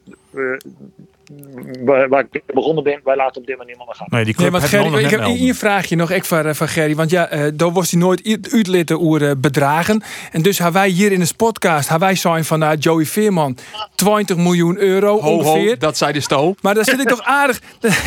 waar 1.85 2.27
ik 2.31 2.43
begonnen 2.47 2.85
ben, 2.85 3.01
wij 3.05 3.17
laten 3.17 3.41
op 3.41 3.47
dit 3.47 3.57
manier 3.57 3.77
maar 3.77 3.87
gaan. 3.91 4.07
Nee, 4.11 4.25
die 4.25 4.35
club 4.35 4.53
nee, 4.53 4.61
Gerry, 4.61 5.05
ik 5.05 5.11
heb 5.11 5.21
een 5.25 5.55
vraagje 5.55 5.97
nog 5.97 6.11
ik 6.11 6.25
van, 6.25 6.55
van 6.55 6.69
Gerry. 6.69 6.95
Want 6.95 7.11
ja, 7.11 7.33
uh, 7.33 7.51
daar 7.55 7.73
was 7.73 7.91
hij 7.91 8.01
nooit 8.01 8.49
uitlitten 8.51 9.01
over 9.01 9.41
bedragen. 9.41 10.03
En 10.33 10.43
dus 10.43 10.59
hebben 10.59 10.81
wij 10.81 10.91
hier 10.91 11.13
in 11.13 11.21
de 11.21 11.33
podcast, 11.37 11.89
hebben 11.89 12.09
wij 12.09 12.17
zijn 12.17 12.45
van 12.45 12.63
uh, 12.63 12.71
Joey 12.79 13.05
Veerman 13.05 13.57
20 13.95 14.37
miljoen 14.37 14.79
euro 14.79 15.21
ho, 15.21 15.31
ongeveer. 15.31 15.69
Ho, 15.69 15.77
dat 15.77 15.97
zei 15.97 16.13
de 16.13 16.21
sto. 16.21 16.55
Maar 16.61 16.75
dan 16.75 16.85
zit 16.85 17.01
ik 17.01 17.09
toch 17.09 17.23
aardig. 17.23 17.61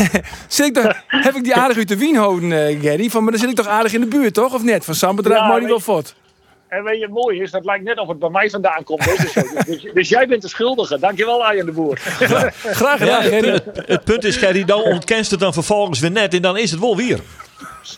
zit 0.48 0.66
ik 0.66 0.74
toch, 0.74 1.04
heb 1.08 1.36
ik 1.36 1.44
die 1.44 1.56
aardig 1.56 1.78
uit 1.78 1.88
de 1.88 1.98
wien 1.98 2.16
houden, 2.16 2.52
uh, 2.52 2.82
Gerry? 2.82 3.10
Van, 3.10 3.24
maar 3.24 3.32
dan 3.32 3.42
zit 3.42 3.50
ik 3.50 3.56
toch 3.56 3.68
aardig 3.68 3.94
in 3.94 4.02
de 4.02 4.08
buurt, 4.08 4.34
toch? 4.34 4.54
Of 4.54 4.64
net? 4.64 4.86
Van 4.86 4.96
Sam 4.96 5.16
bedrag 5.16 5.38
ja, 5.38 5.48
maar 5.48 5.60
die 5.60 5.68
wel 5.68 5.80
fort. 5.80 6.16
En 6.68 6.84
weet 6.84 6.98
je, 6.98 7.02
het 7.04 7.14
mooie 7.14 7.42
is, 7.42 7.52
dat 7.52 7.66
lijkt 7.66 7.84
net 7.84 8.00
of 8.00 8.08
het 8.08 8.20
bij 8.20 8.30
mij 8.30 8.50
vandaan 8.50 8.84
komt. 8.84 9.04
Dus, 9.06 9.34
dus, 9.66 9.92
dus, 9.94 10.10
jij 10.10 10.28
bent 10.28 10.42
de 10.42 10.48
schuldige. 10.48 11.00
Dankjewel, 11.00 11.46
Arjen 11.46 11.66
de 11.66 11.72
Boer. 11.72 11.98
Graag 11.98 12.98
gedaan, 12.98 13.24
Gerry. 13.24 13.60
Het, 13.86 14.04
punt 14.04 14.24
is, 14.24 14.38
Gerry, 14.38 14.66
dan 14.66 14.84
ontkent 14.84 15.32
het 15.32 15.40
dan 15.40 15.54
vervolgens 15.54 16.00
weer 16.00 16.12
net. 16.12 16.34
En 16.34 16.42
dan 16.42 16.58
is 16.58 16.72
het 16.72 16.80
wel 16.80 16.96
weer. 16.96 17.20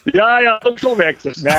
Ja, 0.04 0.40
ja, 0.40 0.62
ook 0.64 0.80
zo 0.80 0.96
werkt 0.96 1.24
het. 1.24 1.42
Nee, 1.42 1.54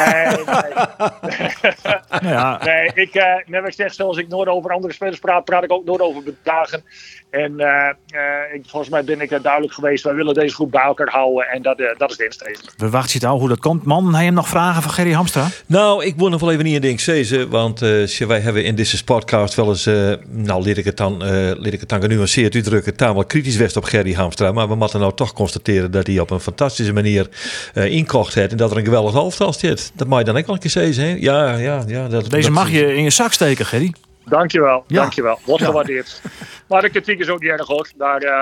nee. 2.21 2.33
ja. 2.33 2.61
nee 2.65 2.91
ik, 2.95 3.15
uh, 3.15 3.25
net 3.47 3.67
ik 3.67 3.73
zeg, 3.73 3.95
zoals 3.95 4.17
ik 4.17 4.29
nooit 4.29 4.49
over 4.49 4.71
andere 4.73 4.93
spelers 4.93 5.19
praat, 5.19 5.45
praat 5.45 5.65
ik 5.65 5.73
ook 5.73 5.85
nooit 5.85 6.01
over 6.01 6.23
bedragen. 6.23 6.85
En 7.31 7.53
uh, 7.53 7.67
uh, 8.15 8.55
ik, 8.55 8.63
volgens 8.67 8.91
mij 8.91 9.05
ben 9.05 9.21
ik 9.21 9.31
er 9.31 9.43
duidelijk 9.43 9.73
geweest. 9.73 10.05
Wij 10.05 10.15
willen 10.15 10.35
deze 10.35 10.55
groep 10.55 10.71
bij 10.71 10.83
elkaar 10.83 11.09
houden. 11.09 11.47
En 11.47 11.63
dat, 11.63 11.81
uh, 11.81 11.87
dat 11.97 12.11
is 12.11 12.17
de 12.17 12.25
insteek. 12.25 12.59
We 12.77 12.91
wachten 12.91 13.29
al 13.29 13.39
hoe 13.39 13.49
dat 13.49 13.59
komt. 13.59 13.85
Man, 13.85 14.15
heb 14.15 14.25
je 14.25 14.31
nog 14.31 14.49
vragen 14.49 14.83
van 14.83 14.91
Gerry 14.91 15.13
Hamstra? 15.13 15.49
Nou, 15.67 16.05
ik 16.05 16.17
moet 16.17 16.31
nog 16.31 16.41
wel 16.41 16.53
even 16.53 16.65
niet 16.65 16.75
in 16.75 16.81
ding 16.81 17.01
zeggen. 17.01 17.51
Want 17.51 17.81
wij 17.81 18.41
hebben 18.41 18.65
in 18.65 18.75
deze 18.75 19.05
podcast 19.05 19.55
wel 19.55 19.69
eens... 19.69 19.85
nou, 20.29 20.63
leer 20.63 20.79
ik 20.79 20.85
het 20.85 20.97
dan, 20.97 21.17
leer 21.59 21.73
ik 21.73 21.81
het 21.81 21.89
dan 21.89 22.01
genuanceerd 22.01 22.55
uitdrukken... 22.55 22.97
tamelijk 22.97 23.29
kritisch 23.29 23.57
west 23.57 23.77
op 23.77 23.85
Gerry 23.85 24.13
Hamstra. 24.13 24.53
Maar 24.53 24.69
we 24.69 24.75
moeten 24.75 25.01
nou 25.01 25.15
toch 25.15 25.33
constateren... 25.33 25.91
dat 25.91 26.07
hij 26.07 26.19
op 26.19 26.31
een 26.31 26.41
fantastische 26.41 26.93
manier 26.93 27.29
inkocht 27.75 28.35
heeft. 28.35 28.51
En 28.51 28.57
dat 28.57 28.71
er 28.71 28.77
een 28.77 28.85
geweldig 28.85 29.13
hoofdtal 29.13 29.53
zit. 29.53 29.93
Dat 29.95 30.07
mag 30.07 30.19
je 30.19 30.25
dan 30.25 30.37
ook 30.37 30.47
wel 30.47 30.55
een 30.55 30.61
keer 30.61 30.71
zeggen. 30.71 31.21
Ja, 31.21 31.57
ja, 31.57 31.85
ja. 31.87 32.09
Dat, 32.09 32.31
deze 32.31 32.43
dat, 32.43 32.59
mag 32.59 32.71
je 32.71 32.95
in 32.95 33.03
je 33.03 33.11
zak 33.11 33.33
steken, 33.33 33.67
Gerry. 33.67 33.93
Dankjewel, 34.25 34.85
dankjewel. 34.87 35.39
Wordt 35.45 35.65
gewaardeerd. 35.65 36.23
Maar 36.67 36.83
de 36.83 36.91
kritiek 36.91 37.19
is 37.19 37.29
ook 37.29 37.41
niet 37.41 37.51
erg 37.51 37.67
hoor. 37.67 37.91
Daar, 37.97 38.23
uh, 38.23 38.41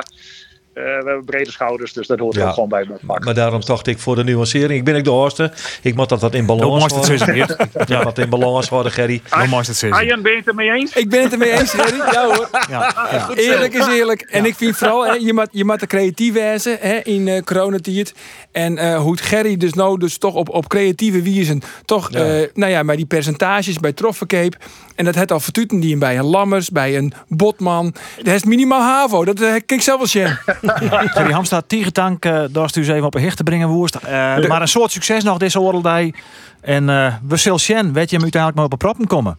we 0.78 1.02
hebben 1.04 1.24
brede 1.24 1.50
schouders, 1.50 1.92
dus 1.92 2.06
dat 2.06 2.18
hoort 2.18 2.34
ja, 2.34 2.46
er 2.46 2.52
gewoon 2.52 2.68
bij 2.68 2.86
me. 2.88 2.94
Maar 3.00 3.34
daarom 3.34 3.60
dacht 3.64 3.86
ik 3.86 3.98
voor 3.98 4.14
de 4.14 4.24
nuancering. 4.24 4.78
Ik 4.78 4.84
ben 4.84 4.96
ik 4.96 5.04
de 5.04 5.10
hoogste. 5.10 5.52
Ik 5.82 5.94
moet 5.94 6.08
dat 6.08 6.20
wat 6.20 6.34
in 6.34 6.46
balans 6.46 6.92
houden. 6.92 7.56
ja, 7.86 8.04
wat 8.04 8.18
in 8.18 8.28
balans 8.28 8.68
worden, 8.68 8.92
Gerry. 8.92 9.22
Arjen, 9.28 10.22
ben 10.22 10.32
je 10.32 10.38
het 10.38 10.48
ermee 10.48 10.70
eens? 10.70 10.92
Ik 10.92 11.08
ben 11.08 11.22
het 11.22 11.32
ermee 11.32 11.52
eens, 11.52 11.70
Gerry. 11.70 11.96
Ja 12.12 12.24
hoor. 12.24 12.48
Ja, 12.70 13.08
ja. 13.10 13.28
Eerlijk 13.34 13.74
is 13.74 13.86
eerlijk. 13.86 14.20
En 14.20 14.44
ik 14.44 14.54
vind 14.54 14.76
vooral, 14.76 15.06
hè, 15.06 15.12
je, 15.12 15.32
moet, 15.32 15.48
je 15.50 15.64
moet 15.64 15.80
de 15.80 15.86
creatief 15.86 16.32
wezen 16.32 16.76
hè, 16.80 16.96
in 17.02 17.26
uh, 17.26 17.42
coronatijd. 17.42 18.14
En 18.52 18.72
uh, 18.72 19.00
hoe 19.00 19.10
het 19.10 19.20
Gerry 19.20 19.56
dus 19.56 19.72
nou 19.72 19.98
dus 19.98 20.18
toch 20.18 20.34
op, 20.34 20.48
op 20.48 20.68
creatieve 20.68 21.22
wijze 21.22 21.58
toch, 21.84 22.12
ja. 22.12 22.40
Uh, 22.40 22.46
nou 22.54 22.72
ja, 22.72 22.84
bij 22.84 22.96
die 22.96 23.06
percentages 23.06 23.78
bij 23.78 23.92
Troffencape. 23.92 24.56
En 24.94 25.04
dat 25.04 25.14
het 25.14 25.32
al 25.32 25.40
vertuten 25.40 25.80
die 25.80 25.96
bij 25.96 26.18
een 26.18 26.24
Lammers, 26.24 26.70
bij 26.70 26.96
een 26.96 27.12
Botman. 27.28 27.94
Dat 28.22 28.34
is 28.34 28.44
minimaal 28.44 28.80
HAVO. 28.80 29.24
Dat 29.24 29.40
uh, 29.40 29.54
kijk 29.66 29.82
zelf 29.82 30.12
wel 30.12 30.28
zien. 30.80 31.08
Gerry 31.08 31.32
Hamsta, 31.32 31.60
Tiegetank, 31.60 32.24
uh, 32.24 32.44
daar 32.50 32.68
stuur 32.68 32.90
even 32.90 33.06
op 33.06 33.14
een 33.14 33.22
hecht 33.22 33.36
te 33.36 33.42
brengen 33.42 33.68
woest. 33.68 33.96
Uh, 33.96 34.10
maar 34.48 34.60
een 34.60 34.68
soort 34.68 34.90
succes 34.90 35.24
nog 35.24 35.38
deze 35.38 35.60
oordeldij. 35.60 36.14
En 36.60 36.88
uh, 36.88 37.14
we 37.22 37.36
zullen 37.36 37.60
zien, 37.60 37.92
weet 37.92 38.10
je 38.10 38.14
hem 38.14 38.22
uiteindelijk 38.22 38.54
maar 38.54 38.64
op 38.64 38.72
een 38.72 38.78
proppen 38.78 39.06
komen. 39.06 39.38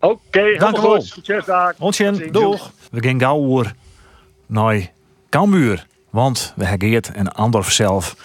Oké, 0.00 0.14
okay, 0.14 0.56
dank 0.56 0.78
u 0.78 0.80
wel. 0.80 1.00
Succes 1.00 1.44
daar. 1.44 1.74
Doeg. 2.30 2.70
We 2.90 3.02
gaan 3.02 3.20
gauw 3.20 3.62
naar 4.46 4.90
Cambuur. 5.30 5.86
Want 6.10 6.52
we 6.56 6.64
hebben 6.64 6.88
Geert 6.88 7.12
en 7.12 7.32
Andorf 7.32 7.72
zelf 7.72 8.16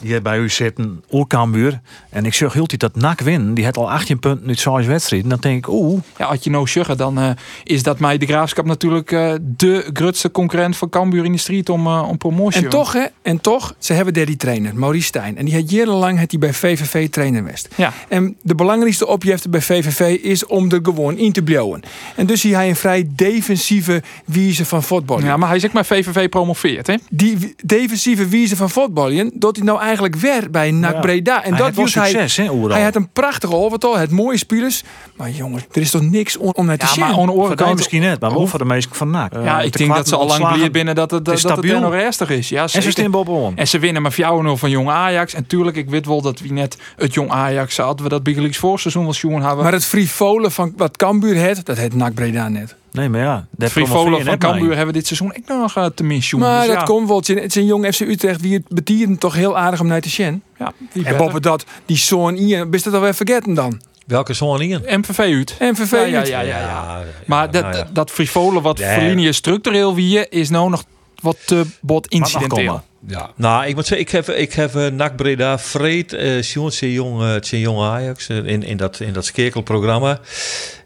die 0.00 0.20
bij 0.20 0.38
u 0.38 0.48
zitten, 0.48 1.04
Oerkambuur. 1.10 1.80
En 2.10 2.24
ik 2.24 2.34
zeg 2.34 2.52
heel 2.52 2.66
dat 2.76 2.96
NAC 2.96 3.20
win. 3.20 3.54
Die 3.54 3.64
had 3.64 3.76
al 3.76 3.90
18 3.90 4.18
punten 4.18 4.48
uit 4.48 4.58
6 4.58 4.86
wedstrijden. 4.86 5.28
Dan 5.28 5.38
denk 5.40 5.56
ik, 5.56 5.72
oeh. 5.72 6.00
Ja, 6.18 6.26
als 6.26 6.44
je 6.44 6.50
nou 6.50 6.68
zeggen, 6.68 6.96
dan 6.96 7.18
uh, 7.18 7.30
is 7.64 7.82
dat 7.82 7.98
mij 7.98 8.18
de 8.18 8.26
Graafschap 8.26 8.64
natuurlijk 8.64 9.10
uh, 9.10 9.32
de 9.40 9.90
grootste 9.92 10.30
concurrent 10.30 10.76
van 10.76 10.88
Cambuur 10.88 11.24
in 11.24 11.32
de 11.32 11.38
street 11.38 11.68
om, 11.68 11.86
uh, 11.86 12.08
om 12.08 12.18
promotie. 12.18 12.64
En 12.64 12.68
toch, 12.68 12.92
hè, 12.92 13.04
en 13.22 13.40
toch, 13.40 13.74
ze 13.78 13.92
hebben 13.92 14.14
daar 14.14 14.26
die 14.26 14.36
trainer, 14.36 14.74
Maurice 14.74 15.06
Stijn. 15.06 15.36
En 15.36 15.44
die 15.44 15.54
had 15.54 15.70
jarenlang 15.70 16.18
het 16.18 16.30
hij 16.30 16.40
bij 16.40 16.52
VVV 16.52 17.08
trainer 17.08 17.44
west. 17.44 17.68
Ja. 17.76 17.92
En 18.08 18.36
de 18.42 18.54
belangrijkste 18.54 19.06
opgave 19.06 19.48
bij 19.48 19.60
VVV 19.60 20.18
is 20.22 20.46
om 20.46 20.70
er 20.70 20.80
gewoon 20.82 21.16
in 21.16 21.32
te 21.32 21.42
blijven. 21.42 21.82
En 22.16 22.26
dus 22.26 22.40
zie 22.40 22.54
hij 22.54 22.68
een 22.68 22.76
vrij 22.76 23.08
defensieve 23.08 24.02
wijze 24.24 24.64
van 24.64 24.82
voetballen. 24.82 25.24
Ja, 25.24 25.36
maar 25.36 25.48
hij 25.48 25.58
zegt 25.58 25.72
maar 25.72 25.86
VVV 25.86 26.28
promoveert, 26.28 26.86
hè? 26.86 26.94
Die 27.10 27.54
defensieve 27.64 28.28
wijze 28.28 28.56
van 28.56 28.70
voetballen, 28.70 29.30
dat 29.34 29.56
hij 29.56 29.64
nou 29.64 29.78
eigenlijk 29.78 29.89
weer 29.98 30.50
bij 30.50 30.70
NAC 30.70 30.92
ja. 30.92 31.00
Breda. 31.00 31.44
En 31.44 31.54
hij 31.54 31.62
dat 31.62 31.74
was 31.74 31.90
succes, 31.90 32.36
hij, 32.36 32.46
hè, 32.46 32.68
hij 32.68 32.82
had 32.82 32.94
een 32.94 33.08
prachtige 33.08 33.54
overtal, 33.54 33.98
het 33.98 34.10
mooie 34.10 34.38
spelers. 34.38 34.82
Maar 35.16 35.30
jongens, 35.30 35.64
er 35.72 35.80
is 35.80 35.90
toch 35.90 36.02
niks 36.02 36.36
om, 36.36 36.50
om 36.52 36.66
naar 36.66 36.76
te 36.76 36.84
ja, 36.84 36.92
zien. 36.92 37.04
Maar 37.04 37.18
aan 37.18 37.56
de 37.56 37.74
misschien 37.74 38.00
net, 38.00 38.20
maar 38.20 38.30
voor 38.30 38.58
de 38.58 38.64
meesten 38.64 38.96
van 38.96 39.10
NAC. 39.10 39.34
Uh, 39.36 39.44
ja, 39.44 39.60
ik 39.60 39.76
denk 39.76 39.94
dat 39.94 40.08
ze 40.08 40.16
al 40.16 40.26
lang 40.26 40.46
geleerd 40.46 40.72
binnen 40.72 40.94
dat 40.94 41.10
het, 41.10 41.24
dat, 41.24 41.40
dat 41.40 41.56
het 41.56 41.80
nog 41.80 41.94
ernstig 41.94 42.30
is. 42.30 42.48
Ja, 42.48 42.62
en 42.62 42.82
ze 42.82 42.90
staan 42.90 43.10
bovenaan. 43.10 43.56
En 43.56 43.68
ze 43.68 43.78
winnen 43.78 44.02
maar 44.02 44.12
4-0 44.12 44.16
van 44.54 44.70
Jong 44.70 44.88
Ajax. 44.88 45.34
En 45.34 45.46
tuurlijk, 45.46 45.76
ik 45.76 45.90
weet 45.90 46.06
wel 46.06 46.22
dat 46.22 46.40
we 46.40 46.48
net 46.52 46.76
het 46.96 47.14
Jong 47.14 47.30
Ajax 47.30 47.76
hadden. 47.76 48.02
We 48.04 48.08
dat 48.08 48.22
Bigeliks 48.22 48.58
voorseizoen 48.58 49.04
wel 49.04 49.14
jongen 49.14 49.42
hebben. 49.42 49.64
Maar 49.64 49.72
het 49.72 49.84
frivolen 49.84 50.52
van 50.52 50.72
wat 50.76 50.96
Cambuur 50.96 51.36
het, 51.36 51.66
dat 51.66 51.76
het 51.76 51.94
NAC 51.94 52.14
Breda 52.14 52.48
net. 52.48 52.76
Nee, 52.92 53.08
maar 53.08 53.20
ja. 53.20 53.46
De 53.50 53.70
frivolen 53.70 54.24
van 54.24 54.38
Cambuur 54.38 54.68
hebben 54.68 54.86
we 54.86 54.92
dit 54.92 55.06
seizoen 55.06 55.34
ik 55.34 55.42
nog 55.46 55.76
uh, 55.76 55.86
te 55.86 56.02
mis, 56.02 56.30
jongen. 56.30 56.48
Maar 56.48 56.58
dus 56.58 56.68
dat 56.68 56.76
ja. 56.76 56.82
komt 56.82 57.08
wel. 57.08 57.16
Het 57.16 57.28
is 57.28 57.54
een 57.54 57.66
jong 57.66 57.94
FC 57.94 58.00
Utrecht 58.00 58.40
wie 58.40 58.54
het 58.54 58.68
betieren 58.68 59.18
toch 59.18 59.34
heel 59.34 59.58
aardig 59.58 59.80
om 59.80 59.86
naar 59.86 60.00
te 60.00 60.08
zien. 60.08 60.42
Ja, 60.58 60.72
en 61.04 61.16
boven 61.16 61.42
dat, 61.42 61.64
die 61.86 61.96
zoon 61.96 62.36
Ian, 62.36 62.70
best 62.70 62.84
dat 62.84 62.94
alweer 62.94 63.14
vergeten 63.14 63.54
dan? 63.54 63.80
Welke 64.06 64.32
zoon 64.32 64.60
Ian? 64.60 64.82
MVV 64.86 65.18
uit. 65.18 65.56
MVV 65.58 65.92
ja, 65.92 66.18
uit. 66.18 66.28
Ja, 66.28 66.40
ja, 66.40 66.40
ja, 66.40 66.58
ja. 66.58 67.02
Maar 67.26 67.50
dat, 67.50 67.62
nou 67.62 67.84
dat 67.92 68.10
frivolen 68.10 68.62
wat 68.62 68.78
nee. 68.78 68.94
voor 68.94 69.02
linie 69.02 69.32
structureel 69.32 69.94
wie 69.94 70.28
is 70.28 70.50
nou 70.50 70.70
nog 70.70 70.84
wat 71.20 71.36
te 71.44 71.66
bot 71.80 72.06
incidenteel. 72.06 72.82
Ja. 73.06 73.30
Nou, 73.36 73.66
ik 73.66 73.74
moet 73.74 73.86
zeggen, 73.86 74.06
ik 74.06 74.12
heb, 74.12 74.28
ik 74.28 74.52
heb 74.52 74.74
uh, 74.74 74.86
NAC 74.86 75.16
Breda 75.16 75.58
vreed, 75.58 76.12
uh, 76.12 76.42
Sion 76.42 76.70
Jong, 76.70 77.22
uh, 77.22 77.36
Jong 77.40 77.80
Ajax 77.80 78.28
uh, 78.28 78.36
in, 78.36 78.62
in 78.62 78.76
dat, 78.76 79.00
in 79.00 79.12
dat 79.12 79.24
skekelprogramma. 79.24 80.20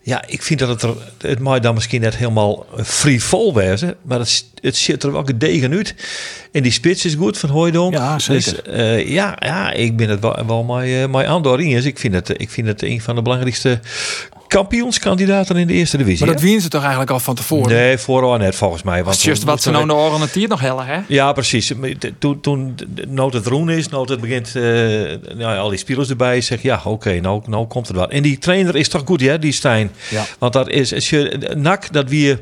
Ja, 0.02 0.24
ik 0.26 0.42
vind 0.42 0.58
dat 0.58 0.68
het 0.68 0.82
er, 0.82 0.94
het 1.18 1.38
mij 1.38 1.60
dan 1.60 1.74
misschien 1.74 2.00
net 2.00 2.16
helemaal 2.16 2.66
frivol 2.84 3.54
wezen, 3.54 3.96
maar 4.02 4.18
het, 4.18 4.44
het 4.60 4.76
zit 4.76 5.02
er 5.02 5.12
wel 5.12 5.24
gedegen 5.24 5.72
uit. 5.72 5.94
En 6.52 6.62
die 6.62 6.72
spits 6.72 7.04
is 7.04 7.14
goed 7.14 7.38
van 7.38 7.50
Hooydonk. 7.50 7.94
Ja, 7.94 8.18
zeker. 8.18 8.64
Dus, 8.64 9.08
ja, 9.08 9.36
ja, 9.38 9.72
ik 9.72 9.96
ben 9.96 10.08
het 10.08 10.20
wel, 10.20 10.46
wel 10.46 10.62
mijn, 10.62 11.10
mijn 11.10 11.26
Andor 11.26 11.60
is. 11.60 11.84
Ik 11.84 11.98
vind 11.98 12.14
het, 12.14 12.40
ik 12.40 12.50
vind 12.50 12.66
het 12.66 12.82
een 12.82 13.00
van 13.00 13.14
de 13.14 13.22
belangrijkste 13.22 13.80
kampioenskandidaten 14.54 15.56
in 15.56 15.66
de 15.66 15.72
eerste 15.72 15.96
divisie. 15.96 16.24
Maar 16.24 16.34
dat 16.34 16.42
winnen 16.42 16.62
ze 16.62 16.68
toch 16.68 16.80
eigenlijk 16.80 17.10
al 17.10 17.20
van 17.20 17.34
tevoren? 17.34 17.72
Nee, 17.72 17.98
vooral 17.98 18.36
net 18.36 18.54
volgens 18.54 18.82
mij. 18.82 19.04
Want 19.04 19.22
juist 19.22 19.44
wat 19.44 19.62
ze 19.62 19.70
nou 19.70 19.86
de 19.86 19.94
oriënteert 19.94 20.48
nog 20.48 20.60
hellen, 20.60 20.86
hè? 20.86 21.00
Ja, 21.08 21.32
precies. 21.32 21.72
Toen, 22.18 22.40
toen 22.40 22.74
nood 23.08 23.32
het 23.32 23.46
roen 23.46 23.70
is, 23.70 23.88
nood 23.88 24.08
het 24.08 24.20
begint, 24.20 24.52
uh, 24.56 24.62
nou, 25.34 25.58
al 25.58 25.68
die 25.68 25.78
spelers 25.78 26.08
erbij, 26.10 26.40
zeg 26.40 26.62
ja, 26.62 26.76
oké, 26.76 26.88
okay, 26.88 27.18
nou, 27.18 27.42
nou 27.46 27.66
komt 27.66 27.88
het 27.88 27.96
wat. 27.96 28.10
En 28.10 28.22
die 28.22 28.38
trainer 28.38 28.76
is 28.76 28.88
toch 28.88 29.02
goed, 29.04 29.20
hè, 29.20 29.38
die 29.38 29.52
Stijn? 29.52 29.90
Ja. 30.10 30.24
Want 30.38 30.52
dat 30.52 30.68
is, 30.68 30.94
als 30.94 31.10
je, 31.10 31.52
nak, 31.56 31.92
dat 31.92 32.08
wie 32.08 32.36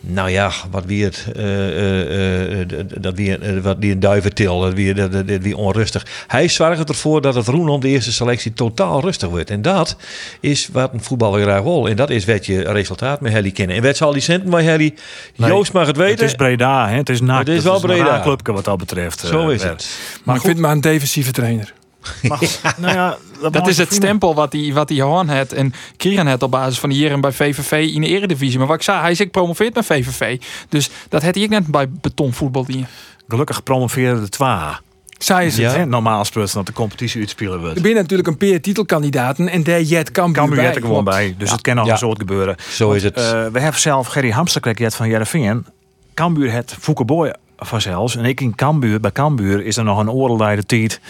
nou 0.00 0.30
ja, 0.30 0.50
wat 0.70 0.84
wie 0.84 1.04
het, 1.04 1.26
uh, 1.36 2.80
dat 3.00 3.14
wie, 3.14 3.38
wat 3.62 3.80
die 3.80 3.92
een 3.92 4.00
duiventil, 4.00 4.60
dat 4.60 4.72
wie, 4.72 4.94
dat, 4.94 5.12
dat, 5.12 5.24
wie 5.26 5.56
onrustig. 5.56 6.06
Hij 6.26 6.48
zorgt 6.48 6.88
ervoor 6.88 7.20
dat 7.20 7.34
het 7.34 7.46
roen 7.46 7.68
om 7.68 7.80
de 7.80 7.88
eerste 7.88 8.12
selectie 8.12 8.52
totaal 8.52 9.00
rustig 9.00 9.28
wordt. 9.28 9.50
En 9.50 9.62
dat 9.62 9.96
is 10.40 10.68
wat 10.72 10.92
een 10.92 11.02
voetballer 11.02 11.42
graag 11.42 11.62
wil. 11.62 11.88
En 11.88 11.96
dat 11.96 12.10
is 12.10 12.24
wat 12.24 12.46
je 12.46 12.60
resultaat 12.60 13.20
met 13.20 13.32
Helly 13.32 13.50
kennen. 13.50 13.76
En 13.76 13.82
wat 13.82 13.96
zal 13.96 14.12
die 14.12 14.22
centen 14.22 14.50
bij 14.50 14.62
Helly? 14.62 14.94
Nee, 15.36 15.50
Joost 15.50 15.72
mag 15.72 15.86
het 15.86 15.96
weten. 15.96 16.14
Het 16.14 16.28
is 16.28 16.34
Breda, 16.34 16.88
hè? 16.88 16.96
het 16.96 17.08
is 17.08 17.20
naakt. 17.20 17.46
Het 17.46 17.56
is 17.56 17.62
wel 17.62 17.80
Breda. 17.80 18.16
Een 18.16 18.22
clubje 18.22 18.52
wat 18.52 18.64
dat 18.64 18.78
betreft. 18.78 19.20
Zo 19.20 19.48
is 19.48 19.62
het. 19.62 19.88
Maar, 19.88 20.20
maar 20.24 20.36
ik 20.36 20.42
vind 20.42 20.58
maar 20.58 20.72
een 20.72 20.80
defensieve 20.80 21.30
trainer. 21.30 21.74
Maar 22.22 22.38
goed, 22.42 22.60
nou 22.76 22.94
ja, 22.94 23.16
dat, 23.40 23.52
dat 23.52 23.68
is 23.68 23.78
het 23.78 23.92
stempel 23.92 24.34
wat 24.34 24.52
hij 24.52 24.72
wat 24.72 24.88
hij 24.88 24.98
gewoon 24.98 25.28
had 25.28 25.52
en 25.52 25.72
kregen 25.96 26.26
het 26.26 26.42
op 26.42 26.50
basis 26.50 26.78
van 26.78 26.88
de 26.88 26.96
jaren 26.96 27.20
bij 27.20 27.32
VVV 27.32 27.94
in 27.94 28.00
de 28.00 28.06
eredivisie. 28.06 28.58
Maar 28.58 28.66
wat 28.66 28.76
ik 28.76 28.82
zei, 28.82 29.00
hij 29.00 29.10
is 29.10 29.20
ik 29.20 29.30
promoveerd 29.30 29.74
met 29.74 29.86
VVV. 29.86 30.40
Dus 30.68 30.90
dat 31.08 31.22
had 31.22 31.34
hij 31.34 31.44
ik 31.44 31.50
net 31.50 31.66
bij 31.66 31.90
betonvoetbal 31.90 32.64
die. 32.64 32.86
Gelukkig 33.28 33.62
promoveerde 33.62 34.20
de 34.20 34.28
Twa. 34.28 34.80
Zij 35.18 35.46
is 35.46 35.56
het. 35.56 35.72
Ja. 35.72 35.84
Normaal 35.84 36.18
gesproken 36.18 36.54
dat 36.54 36.66
de 36.66 36.72
competitie 36.72 37.20
uitspelen 37.20 37.60
wordt. 37.60 37.76
Er 37.76 37.82
zijn 37.82 37.94
natuurlijk 37.94 38.28
een 38.28 38.36
paar 38.36 38.60
titelkandidaten 38.60 39.48
en 39.48 39.62
daar 39.62 39.80
jet 39.80 40.10
kan 40.10 40.32
bij. 40.32 40.74
er 40.74 40.80
gewoon 40.80 41.04
bij. 41.04 41.34
Dus 41.38 41.48
ja. 41.48 41.54
het 41.54 41.62
kan 41.62 41.78
al 41.78 41.86
ja. 41.86 41.96
zo 41.96 42.10
gebeuren. 42.10 42.56
Zo 42.70 42.92
is 42.92 43.02
het. 43.02 43.18
Uh, 43.18 43.24
we 43.24 43.60
hebben 43.60 43.80
zelf 43.80 44.06
Gerry 44.06 44.30
Hamsterkrek 44.30 44.78
jet 44.78 44.94
van 44.94 45.08
Jereveen. 45.08 45.66
Cambuur 46.14 46.52
het 46.52 46.76
Foukeboy 46.80 47.32
vanzelfs. 47.56 48.16
En 48.16 48.24
ik 48.24 48.40
in 48.40 48.54
Cambuur, 48.54 49.00
bij 49.00 49.12
Cambuur 49.12 49.64
is 49.64 49.76
er 49.76 49.84
nog 49.84 49.98
een 49.98 50.10
oorlijde 50.10 50.64
tijd 50.64 51.00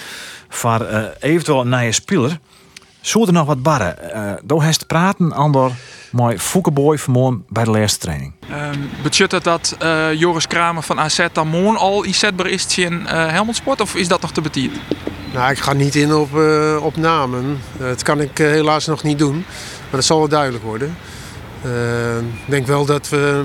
voor 0.49 0.81
uh, 0.91 1.05
eventueel 1.21 1.61
een 1.61 1.69
nieuwe 1.69 1.93
speler. 1.93 2.39
Zou 3.01 3.27
er 3.27 3.33
nog 3.33 3.47
wat 3.47 3.63
barren? 3.63 3.97
Uh, 4.15 4.33
door 4.45 4.63
heeft 4.63 4.87
praten 4.87 5.33
ander 5.33 5.71
mooi 6.11 6.39
Foukeboy 6.39 6.99
vanmorgen 6.99 7.45
bij 7.49 7.65
de 7.65 7.71
laatste 7.71 7.99
training. 7.99 8.33
Um, 8.51 9.43
dat 9.43 9.77
uh, 9.83 10.13
Joris 10.13 10.47
Kramer 10.47 10.83
van 10.83 11.01
AZ 11.01 11.27
dan 11.33 11.49
morgen 11.49 11.77
al 11.77 12.03
inzetbaar 12.03 12.47
is 12.47 12.79
in 12.79 12.93
uh, 12.93 13.09
Helmond 13.09 13.57
Sport 13.57 13.81
of 13.81 13.95
is 13.95 14.09
dat 14.09 14.21
nog 14.21 14.33
te 14.33 14.41
betieren? 14.41 14.79
Nou, 15.33 15.51
ik 15.51 15.59
ga 15.59 15.73
niet 15.73 15.95
in 15.95 16.15
op, 16.15 16.35
uh, 16.35 16.77
op 16.83 16.97
namen. 16.97 17.59
dat 17.79 18.03
kan 18.03 18.21
ik 18.21 18.39
helaas 18.39 18.87
nog 18.87 19.03
niet 19.03 19.19
doen. 19.19 19.37
Maar 19.81 19.91
dat 19.91 20.05
zal 20.05 20.19
wel 20.19 20.29
duidelijk 20.29 20.65
worden. 20.65 20.97
ik 22.45 22.51
denk 22.51 22.67
wel 22.67 22.85
dat 22.85 23.09
we 23.09 23.45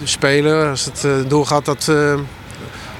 de 0.00 0.06
speler, 0.06 0.68
als 0.68 0.84
het 0.84 1.30
doorgaat, 1.30 1.64
dat, 1.64 1.92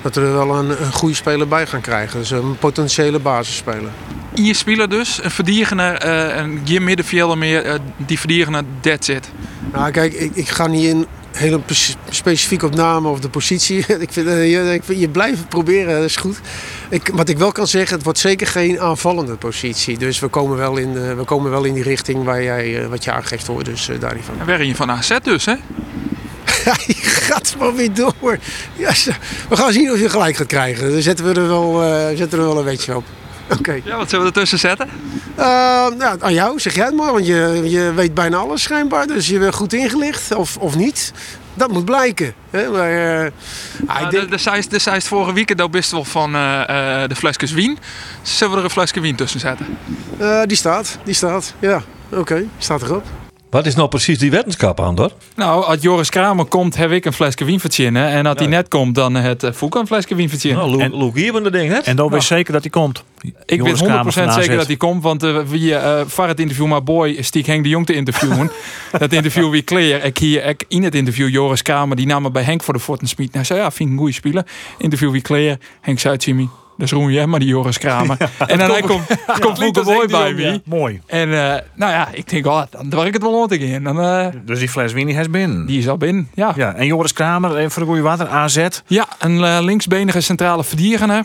dat 0.02 0.14
we 0.14 0.20
er 0.20 0.32
wel 0.32 0.56
een, 0.56 0.82
een 0.82 0.92
goede 0.92 1.14
speler 1.14 1.48
bij 1.48 1.66
gaan 1.66 1.80
krijgen. 1.80 2.18
Dus 2.18 2.30
een 2.30 2.58
potentiële 2.58 3.18
basisspeler. 3.18 3.90
Je 4.34 4.54
speler 4.54 4.88
dus, 4.88 5.22
een 5.22 5.30
verdiegende, 5.30 6.00
uh, 6.04 6.36
een 6.36 6.60
geen 6.64 6.84
middenvelder 6.84 7.38
meer, 7.38 7.78
die 7.96 8.18
verdiegende 8.18 8.62
dead 8.80 9.04
zit. 9.04 9.30
Nou 9.72 9.90
kijk, 9.90 10.12
ik, 10.12 10.30
ik 10.34 10.48
ga 10.48 10.66
niet 10.66 10.84
in 10.84 11.06
heel 11.32 11.62
specifiek 12.08 12.62
op 12.62 12.74
namen 12.74 13.10
of 13.10 13.20
de 13.20 13.28
positie. 13.28 13.78
ik 14.06 14.12
vind, 14.12 14.28
je, 14.28 14.70
ik 14.74 14.84
vind, 14.84 15.00
je 15.00 15.08
blijft 15.08 15.48
proberen, 15.48 15.94
dat 15.94 16.04
is 16.04 16.16
goed. 16.16 16.40
Ik, 16.88 17.10
wat 17.12 17.28
ik 17.28 17.38
wel 17.38 17.52
kan 17.52 17.66
zeggen, 17.66 17.94
het 17.94 18.04
wordt 18.04 18.18
zeker 18.18 18.46
geen 18.46 18.80
aanvallende 18.80 19.36
positie. 19.36 19.98
Dus 19.98 20.18
we 20.18 20.28
komen 20.28 20.56
wel 20.56 20.76
in, 20.76 21.16
we 21.16 21.24
komen 21.24 21.50
wel 21.50 21.64
in 21.64 21.74
die 21.74 21.82
richting 21.82 22.24
waar 22.24 22.42
jij, 22.42 22.88
wat 22.88 23.04
je 23.04 23.12
aangeeft 23.12 23.46
hoor. 23.46 23.64
Dus 23.64 23.90
daar 23.98 24.14
niet 24.14 24.24
van. 24.24 24.40
En 24.40 24.46
werden 24.46 24.66
je 24.66 24.74
van 24.74 24.90
AZ 24.90 25.18
dus, 25.22 25.44
hè? 25.44 25.54
Hij 26.84 26.94
gaat 26.94 27.54
maar 27.58 27.74
weer 27.74 27.94
door. 27.94 28.38
Ja, 28.76 28.92
we 29.48 29.56
gaan 29.56 29.72
zien 29.72 29.92
of 29.92 29.98
je 29.98 30.08
gelijk 30.08 30.36
gaat 30.36 30.46
krijgen. 30.46 30.92
Dan 30.92 31.02
zetten 31.02 31.24
we 31.24 31.40
er 31.40 31.48
wel, 31.48 31.82
uh, 31.82 32.06
zetten 32.06 32.30
we 32.30 32.36
er 32.36 32.48
wel 32.48 32.58
een 32.58 32.64
beetje 32.64 32.96
op. 32.96 33.04
Oké. 33.42 33.58
Okay. 33.58 33.82
Ja, 33.84 33.96
wat 33.96 34.10
zullen 34.10 34.24
we 34.24 34.30
ertussen 34.30 34.58
zetten? 34.58 34.88
Uh, 35.38 35.44
nou, 35.98 36.16
aan 36.20 36.34
jou, 36.34 36.60
zeg 36.60 36.74
jij 36.74 36.84
het 36.84 36.94
maar. 36.94 37.12
Want 37.12 37.26
je, 37.26 37.62
je 37.64 37.92
weet 37.94 38.14
bijna 38.14 38.36
alles 38.36 38.62
schijnbaar. 38.62 39.06
Dus 39.06 39.28
je 39.28 39.38
bent 39.38 39.54
goed 39.54 39.72
ingelicht 39.72 40.34
of, 40.34 40.56
of 40.56 40.76
niet. 40.76 41.12
Dat 41.54 41.70
moet 41.72 41.84
blijken. 41.84 42.34
Hè? 42.50 42.70
Maar, 42.70 43.22
uh, 43.24 43.30
ah, 43.86 44.10
denk... 44.10 44.30
De, 44.30 44.36
de, 44.36 44.68
de 44.68 44.78
zei 44.78 45.00
vorige 45.00 45.32
week, 45.32 45.56
dat 45.56 45.70
best 45.70 45.90
wel 45.90 46.04
van 46.04 46.34
uh, 46.34 46.40
uh, 46.42 47.02
de 47.06 47.16
flesjes 47.16 47.52
wien. 47.52 47.78
Zullen 48.22 48.52
we 48.52 48.58
er 48.58 48.64
een 48.64 48.70
flesje 48.70 49.00
wien 49.00 49.16
tussen 49.16 49.40
zetten? 49.40 49.66
die 50.46 50.56
staat, 50.56 50.98
die 51.04 51.14
staat. 51.14 51.54
Ja, 51.58 51.82
oké, 52.10 52.20
okay. 52.20 52.48
staat 52.58 52.82
erop. 52.82 53.21
Wat 53.52 53.66
is 53.66 53.74
nou 53.74 53.88
precies 53.88 54.18
die 54.18 54.30
wetenschap 54.30 54.80
aan, 54.80 54.98
hoor? 54.98 55.12
Nou, 55.36 55.64
als 55.64 55.78
Joris 55.80 56.10
Kramer 56.10 56.44
komt, 56.44 56.76
heb 56.76 56.90
ik 56.90 57.04
een 57.04 57.12
flesje 57.12 57.44
wien 57.44 57.60
verzinnen. 57.60 58.08
En 58.08 58.26
als 58.26 58.38
hij 58.38 58.44
ja. 58.44 58.50
net 58.50 58.68
komt, 58.68 58.94
dan 58.94 59.14
het 59.14 59.42
uh, 59.42 59.52
Fouk 59.52 59.74
een 59.74 59.86
flesje 59.86 60.14
wien 60.14 60.28
verzinnen. 60.28 60.70
Nou, 60.70 60.96
Luke 60.96 61.20
hier 61.20 61.32
van 61.32 61.42
de 61.42 61.50
ding, 61.50 61.68
hè? 61.70 61.76
En 61.76 61.82
dan 61.84 61.94
nou. 61.96 62.10
weet 62.10 62.22
zeker 62.22 62.52
dat 62.52 62.62
hij 62.62 62.70
komt. 62.70 63.04
Ik 63.46 63.56
Joris 63.56 63.80
weet 63.80 63.90
100% 63.90 64.32
zeker 64.32 64.56
dat 64.56 64.66
hij 64.66 64.76
komt, 64.76 65.02
want 65.02 65.24
uh, 65.24 65.38
wie 65.46 65.70
uh, 65.70 66.00
voor 66.06 66.26
het 66.26 66.40
interview 66.40 66.66
maar 66.66 66.82
boy 66.82 67.22
stiek 67.22 67.46
Henk 67.46 67.62
de 67.62 67.68
Jong 67.68 67.86
te 67.86 67.92
interviewen. 67.92 68.50
dat 68.98 69.12
interview 69.12 69.50
wie 69.50 69.64
clear. 69.64 70.04
Ik 70.04 70.18
hier 70.18 70.44
ik 70.44 70.64
in 70.68 70.82
het 70.82 70.94
interview 70.94 71.28
Joris 71.28 71.62
Kramer, 71.62 71.96
die 71.96 72.06
nam 72.06 72.22
me 72.22 72.30
bij 72.30 72.42
Henk 72.42 72.62
voor 72.62 72.74
de 72.74 72.80
Fortensmiet. 72.80 73.34
Hij 73.34 73.44
zei 73.44 73.60
ja, 73.60 73.70
vind 73.70 73.88
ik 73.88 73.94
een 73.94 74.00
goede 74.00 74.14
speler. 74.14 74.46
Interview 74.78 75.10
wie 75.10 75.22
clear. 75.22 75.56
Henk 75.80 75.98
zei 75.98 76.16
Jimmy. 76.16 76.48
Dat 76.82 76.90
is 76.92 76.98
roem 76.98 77.10
je, 77.10 77.26
maar 77.26 77.40
die 77.40 77.48
Joris 77.48 77.78
Kramer. 77.78 78.16
Ja, 78.38 78.46
en 78.46 78.58
dan 78.58 78.70
hij 78.70 78.80
komt, 78.80 79.02
ja, 79.26 79.34
komt 79.40 79.58
Luke 79.58 79.82
mooi 79.82 80.08
bij 80.08 80.32
me. 80.32 80.42
Ja. 80.42 80.58
Mooi. 80.64 81.00
En 81.06 81.28
uh, 81.28 81.54
nou 81.74 81.92
ja, 81.92 82.08
ik 82.12 82.28
denk, 82.28 82.46
oh, 82.46 82.62
dan 82.70 82.90
werk 82.90 83.06
ik 83.06 83.12
het 83.12 83.22
wel 83.22 83.32
rond 83.32 83.52
in. 83.52 83.82
Dan, 83.82 84.00
uh, 84.00 84.26
dus 84.44 84.58
die 84.58 84.68
fles 84.68 84.92
Winnie 84.92 85.16
is 85.16 85.30
binnen? 85.30 85.66
Die 85.66 85.78
is 85.78 85.88
al 85.88 85.96
binnen, 85.96 86.28
ja. 86.34 86.52
ja. 86.56 86.74
En 86.74 86.86
Joris 86.86 87.12
Kramer, 87.12 87.56
even 87.56 87.70
voor 87.70 87.82
de 87.82 87.88
goede 87.88 88.02
water, 88.02 88.28
AZ? 88.28 88.66
Ja, 88.86 89.06
een 89.18 89.38
uh, 89.38 89.58
linksbenige 89.60 90.20
centrale 90.20 90.64
verdediger. 90.64 91.24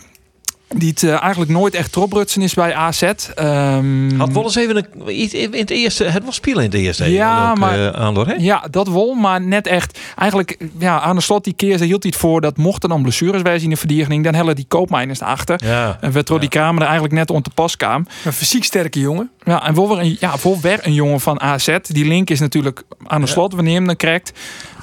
Die 0.76 0.90
het 0.90 1.04
eh, 1.04 1.22
eigenlijk 1.22 1.52
nooit 1.52 1.74
echt 1.74 1.92
troprutsen 1.92 2.42
is 2.42 2.54
bij 2.54 2.74
AZ. 2.76 3.02
Ehm, 3.02 4.16
Had 4.18 4.32
wel 4.32 4.44
eens 4.44 4.56
even 4.56 4.76
een, 4.76 5.22
iets 5.22 5.34
in 5.34 5.52
het 5.54 5.70
eerste, 5.70 6.04
het 6.04 6.26
was 6.26 6.36
spelen 6.36 6.64
in 6.64 6.70
het 6.70 6.80
eerste. 6.80 7.12
Ja, 7.12 7.50
ook, 7.52 7.58
maar- 7.58 7.94
eh, 7.94 8.26
hè? 8.26 8.34
Ja, 8.34 8.64
dat 8.72 8.88
wel, 8.88 9.14
maar 9.14 9.42
net 9.42 9.68
echt. 9.68 10.00
Eigenlijk, 10.16 10.58
ja, 10.80 11.00
aan 11.00 11.16
de 11.16 11.22
slot 11.22 11.44
die 11.44 11.54
keer 11.54 11.80
hield 11.80 12.04
hij 12.04 12.12
het 12.12 12.22
voor 12.22 12.42
dat 12.42 12.58
mochten 12.58 12.90
dan 12.90 13.02
blessures 13.02 13.42
wijzen 13.42 13.64
in 13.64 13.70
de 13.70 13.76
verdediging, 13.80 14.24
dan 14.24 14.34
hellen 14.34 14.56
die 14.56 14.66
koopmijners 14.68 15.22
achter. 15.22 15.60
Ja. 15.66 15.98
En 16.02 16.12
werd 16.12 16.28
door 16.28 16.40
die 16.40 16.50
kamer 16.50 16.82
er 16.82 16.86
eigenlijk 16.88 17.14
net 17.16 17.30
om 17.30 17.42
te 17.42 17.50
pas 17.50 17.76
kwam. 17.78 18.08
Een 18.26 18.34
fysiek 18.34 18.64
sterke 18.64 19.00
jongen. 19.00 19.30
Ja, 19.44 19.66
en 19.66 19.76
wel 19.76 19.90
weer 19.90 20.00
een, 20.00 20.18
ja, 20.20 20.34
weer 20.62 20.80
een 20.82 20.94
jongen 20.94 21.20
van 21.20 21.42
AZ. 21.42 21.78
Die 21.82 22.06
link 22.06 22.30
is 22.30 22.40
natuurlijk 22.40 22.84
aan 23.06 23.22
de 23.22 23.28
slot 23.28 23.54
wanneer 23.54 23.76
hem 23.76 23.86
dan 23.86 23.96
krijgt. 23.96 24.32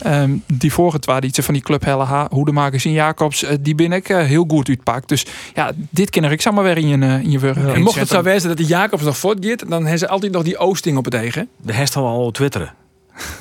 Ehm, 0.03 0.31
die 0.47 0.73
vorige 0.73 0.99
traditie 0.99 1.43
van 1.43 1.55
die 1.55 1.63
club 1.63 1.85
Helle 1.85 2.27
Hoedemakers 2.31 2.85
en 2.85 2.93
Jacobs, 2.93 3.43
eh, 3.43 3.57
die 3.61 3.75
ben 3.75 3.93
ik 3.93 4.09
eh, 4.09 4.25
heel 4.25 4.45
goed 4.49 4.69
uitpakt. 4.69 5.09
Dus 5.09 5.27
ja, 5.55 5.73
dit 5.91 6.11
ken 6.11 6.25
ik 6.25 6.43
zeg 6.43 6.53
maar 6.53 6.65
weer 6.65 6.79
in 6.79 6.89
je, 6.89 6.99
eh, 6.99 7.21
in 7.23 7.31
je 7.31 7.39
wurg. 7.39 7.57
En 7.57 7.83
mocht 7.83 7.99
het 7.99 8.09
zo 8.09 8.23
wezen 8.23 8.49
dat 8.49 8.57
die 8.57 8.67
Jacobs 8.67 9.03
nog 9.03 9.17
voortgaat, 9.17 9.59
dan 9.69 9.81
hebben 9.81 9.99
ze 9.99 10.09
altijd 10.09 10.33
nog 10.33 10.43
die 10.43 10.59
Oosting 10.59 10.97
op 10.97 11.05
het 11.05 11.15
eigen. 11.15 11.49
De 11.57 11.73
hest 11.73 11.97
al 11.97 12.07
al 12.07 12.31
twitteren. 12.31 12.73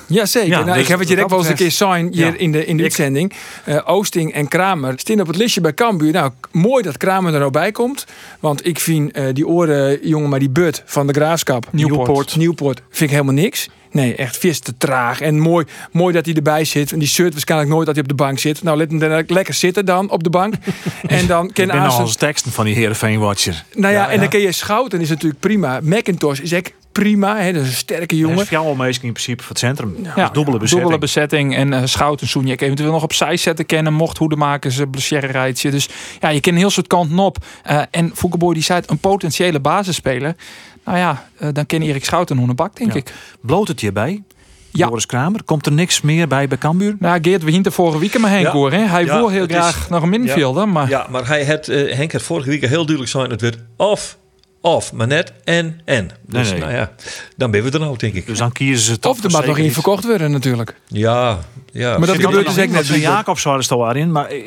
Ja, 0.08 0.26
zeker. 0.26 0.50
Ja, 0.50 0.60
nou, 0.60 0.72
dus 0.74 0.82
ik 0.82 0.88
heb 0.88 1.00
het 1.00 1.08
direct 1.08 1.30
wat 1.30 1.40
wel 1.40 1.50
eens 1.50 1.60
een 1.60 1.66
keer 1.66 1.72
sign 1.72 2.08
hier 2.12 2.26
Ja. 2.26 2.38
in 2.38 2.52
de, 2.52 2.66
in 2.66 2.78
de 2.78 2.84
uitzending. 2.84 3.34
Eh, 3.64 3.80
Oosting 3.86 4.34
en 4.34 4.48
Kramer 4.48 4.94
staan 4.96 5.22
op 5.22 5.28
het 5.28 5.36
listje 5.36 5.62
bij 5.62 5.74
Cambuur. 5.74 6.12
Nou, 6.12 6.32
mooi 6.52 6.84
dat 6.84 6.98
Kramer 6.98 7.34
er 7.34 7.40
nou 7.40 7.52
bij 7.52 7.72
komt. 7.72 8.06
Want 8.40 8.66
ik 8.66 8.80
vind 8.80 9.12
eh, 9.12 9.26
die 9.34 9.48
oren, 9.48 10.08
jongen, 10.08 10.30
maar 10.30 10.40
die 10.40 10.50
but 10.50 10.84
van 10.86 11.08
de 11.08 11.14
Graafschap. 11.14 11.68
Nieuwpoort. 11.72 12.36
Nieuwpoort 12.36 12.82
vind 12.90 13.02
ik 13.02 13.10
helemaal 13.10 13.34
niks. 13.34 13.70
Nee, 13.94 14.16
echt 14.16 14.38
vis 14.38 14.60
te 14.60 14.78
traag. 14.78 15.22
En 15.22 15.40
mooi, 15.40 15.66
mooi 15.92 16.14
dat 16.14 16.26
hij 16.26 16.34
erbij 16.34 16.66
zit. 16.66 16.92
En 16.92 17.00
die 17.00 17.08
shirt 17.08 17.32
waarschijnlijk 17.32 17.72
nooit 17.72 17.86
dat 17.86 17.96
hij 17.96 18.04
op 18.04 18.10
de 18.10 18.16
bank 18.16 18.40
zit. 18.40 18.64
Nou, 18.64 18.78
let 18.78 18.90
hem 18.90 19.00
dan 19.00 19.24
lekker 19.28 19.54
zitten 19.54 19.86
dan 19.86 20.10
op 20.10 20.24
de 20.24 20.30
bank. 20.30 20.54
en 21.08 21.28
dan 21.28 21.52
ken 21.52 21.72
Aasen... 21.72 22.02
als 22.02 22.16
teksten 22.16 22.52
van 22.52 22.66
die 22.66 22.76
Heerenveen 22.76 23.20
Watcher. 23.20 23.64
Nou 23.74 23.94
ja, 23.94 24.10
en 24.10 24.20
dan 24.20 24.30
ken 24.30 24.40
je 24.40 24.52
Schouten 24.52 25.02
is 25.02 25.10
natuurlijk 25.10 25.40
prima. 25.40 25.80
McIntosh 25.84 26.40
is 26.40 26.52
echt 26.52 26.74
prima. 26.94 27.38
Hè, 27.38 27.54
dat 27.54 27.62
is 27.62 27.68
een 27.68 27.76
sterke 27.76 28.18
jongen. 28.18 28.58
al 28.58 28.76
meestal 28.76 29.06
in 29.06 29.14
principe 29.14 29.42
voor 29.44 29.50
het 29.50 29.60
centrum. 29.60 29.96
Ja, 30.04 30.14
Ja, 30.16 30.30
dubbele 30.30 30.58
bezetting. 30.58 30.70
Dubbele 30.70 30.98
bezetting 30.98 31.56
en 31.56 31.72
uh, 31.72 31.82
Schouten 31.86 32.28
Soenjek 32.28 32.62
eventueel 32.62 32.92
nog 32.92 33.04
opzij 33.04 33.38
zetten 33.38 33.66
kennen. 33.66 33.94
Mocht 33.94 34.18
hoedemaken 34.18 34.72
ze 34.72 34.88
blessure 34.88 35.28
rijtje. 35.28 35.72
Dus 35.72 35.90
ja, 36.20 36.30
je 36.30 36.40
kent 36.40 36.56
een 36.56 36.62
heel 36.62 36.70
soort 36.70 36.88
kanten 36.88 37.20
op. 37.20 37.38
Eh, 37.64 37.82
en 37.92 38.12
Foukeboy 38.16 38.54
die 38.54 38.64
zei 38.64 38.80
het, 38.80 38.90
een 38.90 38.98
potentiële 38.98 39.60
basisspeler. 39.60 40.36
Nou 40.86 40.98
ja, 40.98 41.28
eh, 41.38 41.50
dan 41.54 41.66
ken 41.66 41.82
Erik 41.82 42.06
Schouten 42.06 42.36
nog 42.36 42.48
een 42.50 42.56
bak, 42.56 42.76
denk 42.78 42.92
Ja. 42.94 42.98
ik. 43.00 43.14
Bloot 43.42 43.68
het 43.68 43.80
hierbij? 43.80 44.24
Ja. 44.72 44.86
Joris 44.88 45.06
Kramer. 45.06 45.44
Komt 45.44 45.66
er 45.66 45.72
niks 45.72 46.02
meer 46.02 46.28
bij 46.28 46.48
bij 46.48 46.58
Cambuur? 46.58 46.96
Nou, 47.00 47.20
Geert, 47.22 47.44
we 47.44 47.52
hinten 47.52 47.72
vorige 47.72 48.00
week 48.00 48.18
maar 48.20 48.30
Henk 48.30 48.46
Ja. 48.46 48.52
hoor. 48.52 48.72
Hè? 48.72 48.78
Hij 48.88 49.06
Ja, 49.06 49.18
wil 49.18 49.30
heel 49.30 49.42
het 49.42 49.52
is- 49.52 49.58
graag 49.58 49.90
nog 49.90 50.04
een 50.04 50.10
middenvelder. 50.10 50.70
Maar 50.70 50.90
Ja, 50.90 51.08
maar 51.10 51.28
hij 51.28 51.46
had, 51.46 51.68
eh, 51.68 51.96
Henk 51.96 52.12
had 52.12 52.22
vorige 52.22 52.50
week 52.50 52.62
heel 52.62 52.76
duidelijk 52.86 53.10
zijn. 53.10 53.30
Het 53.30 53.42
werd 53.42 53.58
of, 53.78 54.18
of, 54.62 54.94
maar 54.94 55.08
net 55.08 55.34
en, 55.44 55.80
en. 55.86 56.10
Dus 56.28 56.50
nee. 56.52 56.60
nou 56.60 56.74
ja, 56.74 56.92
dan 57.38 57.52
ben 57.52 57.64
we 57.64 57.72
er 57.72 57.80
nou, 57.80 57.98
denk 57.98 58.14
ik. 58.14 58.26
Dus 58.26 58.38
dan 58.38 58.52
kiezen 58.52 58.86
ze 58.86 59.00
toch 59.00 59.18
Of 59.18 59.24
er 59.24 59.32
mag 59.32 59.46
nog 59.46 59.58
in 59.58 59.72
verkocht 59.72 60.04
worden 60.06 60.32
natuurlijk. 60.32 60.76
Ja, 60.88 61.40
ja. 61.74 61.98
Maar 61.98 62.08
dat 62.08 62.22
gebeurt 62.22 62.56
dus 62.56 62.56
net. 62.56 62.88
Jacobs 62.88 63.42
zou 63.42 63.64
er 63.70 63.76
al 63.76 63.96
in. 63.96 64.12
Maar 64.12 64.26
eh, 64.26 64.44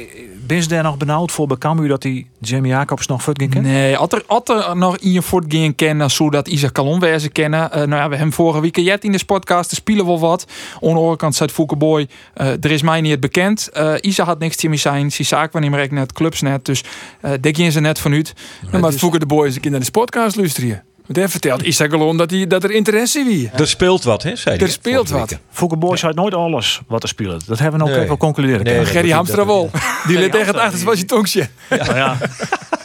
ben 0.46 0.56
je 0.56 0.66
daar 0.66 0.82
nog 0.82 0.96
benauwd 0.96 1.32
voor 1.32 1.46
bij 1.46 1.56
Cambuur 1.56 1.88
dat 1.88 2.02
die 2.02 2.26
Jamie 2.40 2.70
Jacobs 2.70 3.06
nog 3.06 3.22
voort 3.22 3.38
ging 3.38 3.50
kennen? 3.50 3.72
Nee, 3.72 3.96
als 3.96 4.12
er, 4.12 4.22
als 4.26 4.42
er 4.44 4.76
nog 4.76 4.98
in 4.98 5.12
je 5.12 5.22
voortgaan 5.22 5.74
kennen, 5.74 6.10
zodat 6.10 6.48
Isaac 6.48 6.72
Calon 6.72 7.00
wezen 7.00 7.32
kennen. 7.32 7.72
Eh, 7.72 7.76
nou 7.76 8.02
ja, 8.02 8.08
we 8.08 8.16
hebben 8.16 8.34
vorige 8.34 8.60
week 8.60 8.76
jet 8.76 9.04
in 9.04 9.12
de 9.12 9.24
podcast, 9.24 9.70
er 9.70 9.76
spelen 9.76 10.06
wel 10.06 10.20
wat. 10.20 10.46
Aan 10.74 10.88
de 10.88 10.96
andere 10.96 11.16
kant 11.16 11.34
zei 11.34 11.50
Foukeboy, 11.50 12.08
eh 12.34 12.46
er 12.46 12.70
is 12.70 12.82
mij 12.82 13.00
niet 13.00 13.10
het 13.10 13.20
bekend. 13.20 13.68
Eh 13.68 13.94
Isaac 14.00 14.26
had 14.26 14.38
niks 14.38 14.56
te 14.56 14.68
meer 14.68 14.78
zijn, 14.78 15.12
zijn 15.12 15.28
zaak 15.28 15.52
wanneer 15.52 15.78
ik 15.78 15.90
net, 15.90 16.12
clubs 16.12 16.40
net. 16.40 16.64
Dus 16.64 16.84
eh 17.20 17.32
denk 17.40 17.56
je 17.56 17.70
ze 17.70 17.80
net 17.80 17.98
vanuit. 17.98 18.32
Nou, 18.70 18.82
maar 18.82 19.18
de 19.18 19.26
boys 19.26 19.54
een 19.54 19.60
keer 19.60 19.70
naar 19.70 19.80
de 19.80 19.90
podcast 19.90 20.36
luisteren. 20.36 20.84
Want 21.06 21.18
hij 21.18 21.28
vertelt 21.28 21.62
Isaac 21.62 21.90
Galon 21.90 22.16
dat, 22.16 22.30
hij, 22.30 22.46
dat 22.46 22.64
er 22.64 22.70
interesse 22.70 23.24
wie. 23.24 23.50
Er 23.56 23.68
speelt 23.68 24.04
wat, 24.04 24.22
hè, 24.22 24.36
zei. 24.36 24.58
Er 24.58 24.68
speelt 24.70 25.08
wat. 25.08 25.38
Fouke 25.50 25.76
Boys 25.76 26.04
uit 26.04 26.14
nooit 26.14 26.34
alles 26.34 26.80
wat 26.86 27.02
er 27.02 27.08
speelt. 27.08 27.46
Dat 27.46 27.58
hebben 27.58 27.80
we 27.80 27.86
nog 27.86 27.94
Nee. 27.96 28.04
even 28.04 28.16
concluderen. 28.16 28.64
Nee. 28.64 28.84
Gerry 28.84 29.10
Hamstra 29.10 29.46
wel. 29.46 29.70
Die 30.06 30.18
ligt 30.18 30.34
echt 30.34 30.46
het 30.46 30.56
Hamstra, 30.56 30.62
achterste 30.62 30.86
was 30.86 30.98
je 30.98 31.04
tongstje. 31.04 31.48
Nou 31.70 31.94
ja, 31.96 32.16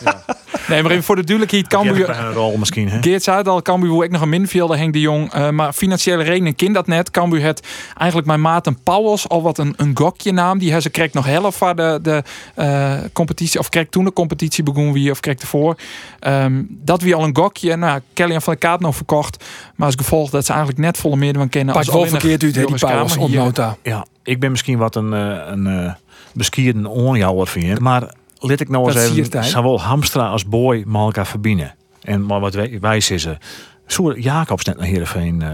Nee, 0.71 0.81
maar 0.81 0.91
even 0.91 1.03
voor 1.03 1.15
de 1.15 1.23
duidelijkheid, 1.23 1.67
Cambuur 1.67 2.09
een 2.09 2.33
rol 2.33 2.57
misschien. 2.57 2.89
Hè? 2.89 3.01
Geert 3.01 3.23
zei 3.23 3.37
het 3.37 3.47
al, 3.47 3.61
Cambuur 3.61 3.91
wil 3.91 4.03
ik 4.03 4.11
nog 4.11 4.21
een 4.21 4.29
minvelder, 4.29 4.77
Henk 4.77 4.93
de 4.93 4.99
Jong. 4.99 5.33
Eh, 5.33 5.49
maar 5.49 5.73
financiële 5.73 6.23
redenen 6.23 6.55
kind 6.55 6.73
dat 6.73 6.87
net. 6.87 7.11
Cambuur 7.11 7.41
het 7.41 7.67
eigenlijk 7.97 8.27
mijn 8.27 8.41
maat 8.41 8.67
en 8.67 8.77
Pauwels 8.83 9.29
al 9.29 9.41
wat 9.41 9.57
een, 9.57 9.73
een 9.77 9.91
gokje 9.93 10.31
naam. 10.31 10.59
Die 10.59 10.81
ze 10.81 10.89
kreeg 10.89 11.13
nog 11.13 11.25
helft 11.25 11.57
van 11.57 11.75
de, 11.75 11.99
de 12.01 12.23
eh, 12.55 12.93
competitie. 13.13 13.59
Of 13.59 13.69
kreeg 13.69 13.87
toen 13.89 14.03
de 14.03 14.13
competitie 14.13 14.63
begon 14.63 14.93
wie 14.93 15.11
of 15.11 15.19
kreeg 15.19 15.39
ervoor. 15.39 15.75
Ehm, 16.19 16.63
dat 16.67 17.01
wie 17.01 17.15
al 17.15 17.23
een 17.23 17.35
gokje. 17.35 17.75
Nou, 17.75 17.99
Kelly 18.13 18.39
van 18.39 18.53
de 18.53 18.59
Kaart 18.59 18.79
nog 18.79 18.95
verkocht. 18.95 19.45
Maar 19.75 19.85
als 19.85 19.95
gevolg 19.95 20.29
dat 20.29 20.45
ze 20.45 20.51
eigenlijk 20.51 20.81
net 20.81 20.97
volle 20.97 21.15
meer 21.15 21.33
van 21.33 21.49
kennen. 21.49 21.75
Pas 21.75 21.87
als 21.87 21.95
wel 21.95 22.07
verkeerd 22.07 22.43
uit, 22.43 22.55
hè, 22.55 22.61
die 22.61 22.61
Joris 22.61 22.81
Pauwels 22.81 23.17
op 23.17 23.29
nota. 23.29 23.77
Ja, 23.83 24.05
ik 24.23 24.39
ben 24.39 24.51
misschien 24.51 24.77
wat 24.77 24.95
een, 24.95 25.13
eh, 25.13 25.37
een 25.45 25.67
eh 25.67 25.93
beskierde 26.33 26.89
onjouwer 26.89 27.47
van 27.47 27.61
je. 27.61 27.75
Maar 27.79 28.13
let 28.41 28.59
ik 28.59 28.69
nou 28.69 28.91
eens 28.91 29.11
even, 29.17 29.43
zowel 29.43 29.81
Hamstra 29.81 30.27
als 30.27 30.45
Boy 30.45 30.83
met 30.85 31.01
elkaar 31.01 31.27
verbinden. 31.27 31.75
En 32.01 32.25
maar 32.25 32.39
wat 32.39 32.53
wij- 32.53 32.77
wijs 32.81 33.11
is 33.11 33.21
ze. 33.21 33.37
Zo 33.87 34.13
Jacobs 34.13 34.63
net 34.65 34.77
naar 34.77 34.87
Heerenveen. 34.87 35.41
eh 35.41 35.49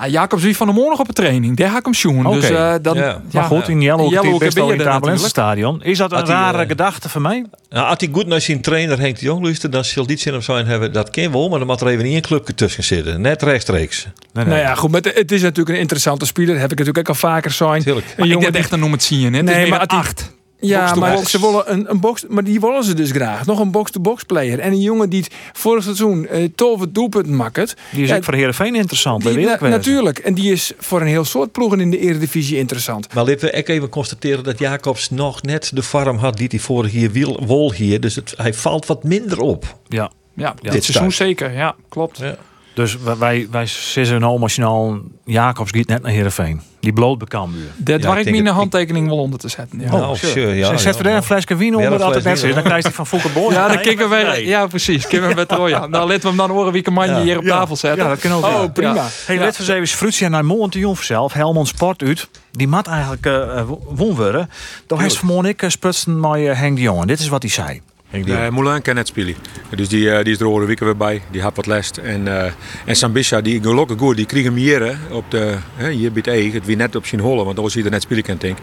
Ja, 0.00 0.08
Jacobs 0.08 0.42
wie 0.42 0.56
van 0.56 0.66
de 0.66 0.72
morgen 0.72 0.98
op 1.00 1.08
een 1.08 1.14
training. 1.14 1.56
Daar 1.56 1.70
ga 1.70 1.78
ik 1.78 1.84
hem 1.84 1.94
zoen. 1.94 2.26
Oké. 2.26 2.40
Dus 2.40 2.50
eh, 2.50 2.74
dan, 2.82 2.96
Ja. 2.96 3.20
maar 3.32 3.44
goed, 3.44 3.68
in 3.68 3.80
Jelle 3.82 4.02
ook 4.02 4.24
ook 4.24 4.38
best 4.38 4.56
in 4.56 4.80
er 4.80 5.10
het 5.10 5.20
stadion. 5.20 5.82
Is 5.82 5.98
dat 5.98 6.12
een 6.12 6.18
Had 6.18 6.28
rare 6.28 6.62
eh, 6.62 6.68
gedachte 6.68 7.08
van 7.08 7.22
mij? 7.22 7.44
Nou, 7.70 7.86
als 7.88 7.94
hij 7.98 8.08
goed 8.12 8.26
naar 8.26 8.40
zijn 8.40 8.60
trainer 8.60 8.98
Henk 9.00 9.18
de 9.18 9.24
Jong 9.24 9.42
luistert, 9.44 9.72
dan 9.72 9.84
zal 9.84 10.06
die 10.06 10.16
zin 10.16 10.34
op 10.34 10.42
zijn 10.42 10.66
hebben. 10.66 10.92
Dat 10.92 11.10
ken 11.10 11.32
wel, 11.32 11.48
maar 11.48 11.58
dan 11.58 11.68
moet 11.68 11.80
er 11.80 11.86
even 11.86 12.04
niet 12.04 12.14
een 12.14 12.20
clubje 12.20 12.54
tussen 12.54 12.84
zitten. 12.84 13.20
Net 13.20 13.42
rechtstreeks. 13.42 14.06
Nee, 14.32 14.44
Nou 14.44 14.58
ja, 14.58 14.74
goed. 14.74 14.90
Maar 14.90 15.00
het- 15.00 15.32
is 15.32 15.42
natuurlijk 15.42 15.76
een 15.76 15.80
interessante 15.82 16.26
speler. 16.26 16.54
Heb 16.54 16.72
ik 16.72 16.78
natuurlijk 16.78 16.98
ook 16.98 17.08
al 17.08 17.14
vaker 17.20 17.50
zijn. 17.50 17.82
Tuurlijk. 17.82 18.06
Een 18.06 18.12
Maar 18.16 18.26
ik 18.26 18.32
jongen 18.32 18.52
die- 18.52 18.60
echt 18.60 18.72
een 18.72 18.78
noem 18.80 18.92
het 18.92 19.02
zien. 19.02 19.32
Hè? 19.32 19.36
Het 19.36 19.46
Nee, 19.46 19.68
maar 19.68 19.86
die- 19.86 19.98
acht. 19.98 20.36
Ja, 20.60 20.94
maar 20.94 21.14
box. 21.14 21.30
ze 21.30 21.40
willen 21.40 21.72
een, 21.72 21.90
een 21.90 22.00
box, 22.00 22.24
maar 22.28 22.44
die 22.44 22.60
willen 22.60 22.84
ze 22.84 22.94
dus 22.94 23.10
graag. 23.10 23.46
Nog 23.46 23.58
een 23.60 23.70
box-to-box 23.70 24.22
player. 24.24 24.58
En 24.58 24.72
een 24.72 24.80
jongen 24.80 25.10
die 25.10 25.22
het 25.22 25.34
vorig 25.52 25.82
seizoen 25.82 26.26
eh 26.26 26.48
tolve 26.54 26.92
doelpunten 26.92 27.36
maakt. 27.36 27.74
Die 27.92 28.02
is 28.02 28.08
Ja, 28.08 28.16
ook 28.16 28.24
voor 28.24 28.34
Heerenveen 28.34 28.74
interessant. 28.74 29.22
Die, 29.22 29.46
na- 29.46 29.58
natuurlijk. 29.68 30.18
En 30.18 30.34
die 30.34 30.52
is 30.52 30.72
voor 30.78 31.00
een 31.00 31.06
heel 31.06 31.24
soort 31.24 31.52
ploegen 31.52 31.80
in 31.80 31.90
de 31.90 31.98
Eredivisie 31.98 32.56
interessant. 32.56 33.14
Maar 33.14 33.24
laten 33.24 33.50
we 33.50 33.56
ook 33.56 33.68
even 33.68 33.88
constateren 33.88 34.44
dat 34.44 34.58
Jacobs 34.58 35.10
nog 35.10 35.42
net 35.42 35.70
de 35.74 35.82
vorm 35.82 36.16
had 36.16 36.36
die 36.36 36.48
hij 36.50 36.58
vorig 36.58 36.92
jaar 36.92 37.10
wil, 37.10 37.42
wol 37.46 37.72
hier. 37.72 38.00
Dus 38.00 38.14
het, 38.14 38.34
hij 38.36 38.54
valt 38.54 38.86
wat 38.86 39.04
minder 39.04 39.40
op. 39.40 39.76
Ja. 39.88 40.10
Ja, 40.34 40.54
Dit 40.60 40.72
dit 40.72 40.84
seizoen 40.84 41.12
zeker. 41.12 41.52
Ja, 41.52 41.74
klopt. 41.88 42.18
Ja. 42.18 42.36
Dus 42.78 42.96
wij, 43.18 43.46
wij, 43.50 43.66
zitten 43.66 44.20
nou 44.20 44.38
machinaal. 44.38 44.98
Jacobs 45.24 45.70
gaat 45.74 45.86
net 45.86 46.02
naar 46.02 46.12
Heerenveen. 46.12 46.60
Die 46.80 46.92
bloot 46.92 47.28
Cambuur. 47.28 47.70
Dat 47.76 48.02
Ja, 48.02 48.08
waar 48.08 48.18
ik 48.18 48.26
een 48.26 48.44
het- 48.44 48.54
handtekening 48.54 49.08
wel 49.08 49.18
onder 49.18 49.38
te 49.38 49.48
zetten. 49.48 49.80
Ja. 49.80 49.90
Nou, 49.90 50.16
sure, 50.16 50.54
ja, 50.54 50.66
Zet 50.68 50.82
ja, 50.82 50.92
voor 50.92 51.02
daar 51.02 51.12
ja. 51.12 51.18
een 51.18 51.24
flesje 51.24 51.56
wien 51.56 51.76
onder 51.76 51.92
een 51.92 51.98
dat 51.98 52.14
het 52.14 52.22
fles 52.22 52.40
net 52.40 52.48
is. 52.48 52.54
Dan 52.54 52.64
krijg 52.64 52.84
je 52.84 52.92
van 52.92 53.06
Boy. 53.34 53.52
Ja, 53.52 53.68
dan 53.68 53.80
kikken 53.80 54.08
wij. 54.08 54.44
Ja, 54.44 54.66
precies. 54.66 55.06
Kunnen 55.06 55.28
we 55.28 55.34
met 55.34 55.52
Roya. 55.52 55.86
Nou, 55.86 56.08
laten 56.08 56.22
we 56.22 56.28
hem 56.28 56.36
dan 56.36 56.50
horen 56.50 56.72
wie 56.72 56.86
een 56.86 56.92
mandje 56.92 57.14
Ja. 57.14 57.22
hier 57.22 57.38
op 57.38 57.44
tafel 57.44 57.76
zetten. 57.76 58.02
Ja, 58.04 58.08
dat 58.08 58.18
kan 58.18 58.32
ook. 58.32 58.44
Oh, 58.44 58.50
ja. 58.50 58.68
prima. 58.68 58.94
Ja. 58.94 59.06
Hey, 59.26 59.38
let 59.38 59.58
eens 59.58 59.68
even 59.68 59.86
Fruitje 59.86 60.28
naar 60.28 60.44
Moon 60.44 60.70
te 60.70 60.78
Jong 60.78 60.98
zelf. 60.98 61.32
Helmond 61.32 61.68
Sport 61.68 62.02
uit. 62.02 62.28
Die 62.52 62.68
mat 62.68 62.86
eigenlijk 62.86 63.26
uh, 63.26 63.62
won 63.88 64.14
worden. 64.14 64.50
Daar 64.86 65.00
heeft 65.00 65.16
vanmorgen 65.16 65.48
ik 65.48 65.62
uh, 65.62 65.70
sputsen 65.70 66.20
met 66.20 66.40
uh, 66.40 66.58
Henk 66.58 66.76
de 66.76 66.82
Jong. 66.82 67.00
En 67.00 67.06
dit 67.06 67.20
is 67.20 67.28
wat 67.28 67.42
hij 67.42 67.50
zei. 67.50 67.80
Uh, 68.10 68.48
Moulin 68.48 68.82
kan 68.82 68.94
net 68.94 69.06
spelen. 69.06 69.34
Dus 69.76 69.88
die, 69.88 70.04
uh, 70.04 70.22
die 70.22 70.32
is 70.32 70.40
er 70.40 70.46
over 70.46 70.66
weken 70.66 70.84
weer 70.84 70.96
bij. 70.96 71.22
Die 71.30 71.42
had 71.42 71.56
wat 71.56 71.66
les. 71.66 71.90
En, 72.02 72.26
uh, 72.26 72.44
en 72.84 72.96
Sambisha, 72.96 73.40
die 73.40 73.62
gelukkig 73.62 74.14
die 74.14 74.26
kreeg 74.26 74.44
hem 74.44 74.54
hier 74.54 74.98
op 75.10 75.30
de, 75.30 75.56
hier 75.90 76.12
bij 76.12 76.22
het. 76.34 76.52
Het 76.52 76.66
wie 76.66 76.76
net 76.76 76.96
op 76.96 77.06
zijn 77.06 77.20
hollen, 77.20 77.44
want 77.44 77.54
dan 77.54 77.64
was 77.64 77.74
hij 77.74 77.84
er 77.84 77.90
net 77.90 78.02
spelen 78.02 78.22
kan 78.22 78.36
denk. 78.38 78.58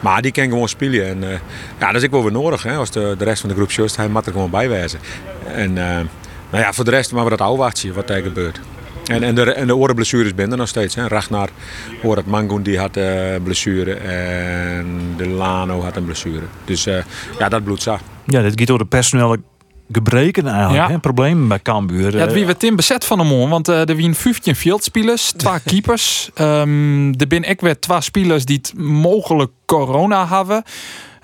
Maar 0.00 0.22
die 0.22 0.32
kan 0.32 0.48
gewoon 0.48 0.68
spelen. 0.68 1.06
En 1.06 1.40
ja, 1.78 1.86
dat 1.86 1.94
is 1.94 2.04
ook 2.04 2.10
wel 2.10 2.22
weer 2.22 2.32
nodig. 2.32 2.62
Hè, 2.62 2.74
als 2.76 2.90
de, 2.90 3.14
de 3.18 3.24
rest 3.24 3.40
van 3.40 3.48
de 3.48 3.54
groep 3.54 3.70
just, 3.70 3.96
hij 3.96 4.08
moet 4.08 4.26
er 4.26 4.32
gewoon 4.32 4.50
bij 4.50 4.68
wezen. 4.68 4.98
En 5.54 5.72
nou 5.72 6.06
ja, 6.50 6.72
voor 6.72 6.84
de 6.84 6.90
rest 6.90 7.12
maar 7.12 7.24
we 7.24 7.30
dat 7.30 7.40
afwachten 7.40 7.94
wat 7.94 8.10
er 8.10 8.22
gebeurt. 8.22 8.60
En, 9.06 9.22
en, 9.22 9.34
de, 9.34 9.52
en 9.52 9.66
de 9.66 10.36
er 10.36 10.56
nog 10.56 10.68
steeds. 10.68 10.94
Hè. 10.94 11.08
Ragnar, 11.08 11.48
hoor 12.02 12.16
het 12.16 12.26
Mangoen, 12.26 12.62
die 12.62 12.78
had 12.78 12.98
blessure. 13.42 13.94
En 13.94 15.14
de 15.16 15.28
Lano 15.28 15.82
had 15.82 15.96
een 15.96 16.04
blessure. 16.04 16.44
Dus 16.64 16.84
ja, 17.38 17.48
dat 17.48 17.64
bloedt 17.64 17.82
zacht. 17.82 18.13
Ja, 18.26 18.42
dit 18.42 18.52
gaat 18.56 18.66
door 18.66 18.78
de 18.78 18.84
personele 18.84 19.40
gebreken 19.92 20.46
eigenlijk. 20.46 20.86
Ja. 20.86 20.88
Hè? 20.88 20.98
Problemen 20.98 21.48
bij 21.48 21.62
Cambuur. 21.62 22.16
Ja, 22.16 22.18
het 22.18 22.32
wie 22.32 22.46
we 22.46 22.56
Tim 22.56 22.76
bezet 22.76 23.04
van 23.04 23.18
de 23.18 23.24
man, 23.24 23.48
want 23.48 23.68
uh, 23.68 23.88
er 23.88 23.96
wien 23.96 24.14
15 24.14 24.56
fieldspelers, 24.56 25.32
twee 25.32 25.60
keepers. 25.64 26.30
Um, 26.40 27.12
er 27.12 27.26
zijn 27.28 27.46
ook 27.46 27.60
weer 27.60 27.78
twee 27.78 28.00
spelers 28.00 28.44
die 28.44 28.56
het 28.56 28.72
mogelijk 28.78 29.52
corona 29.66 30.28
hebben. 30.28 30.62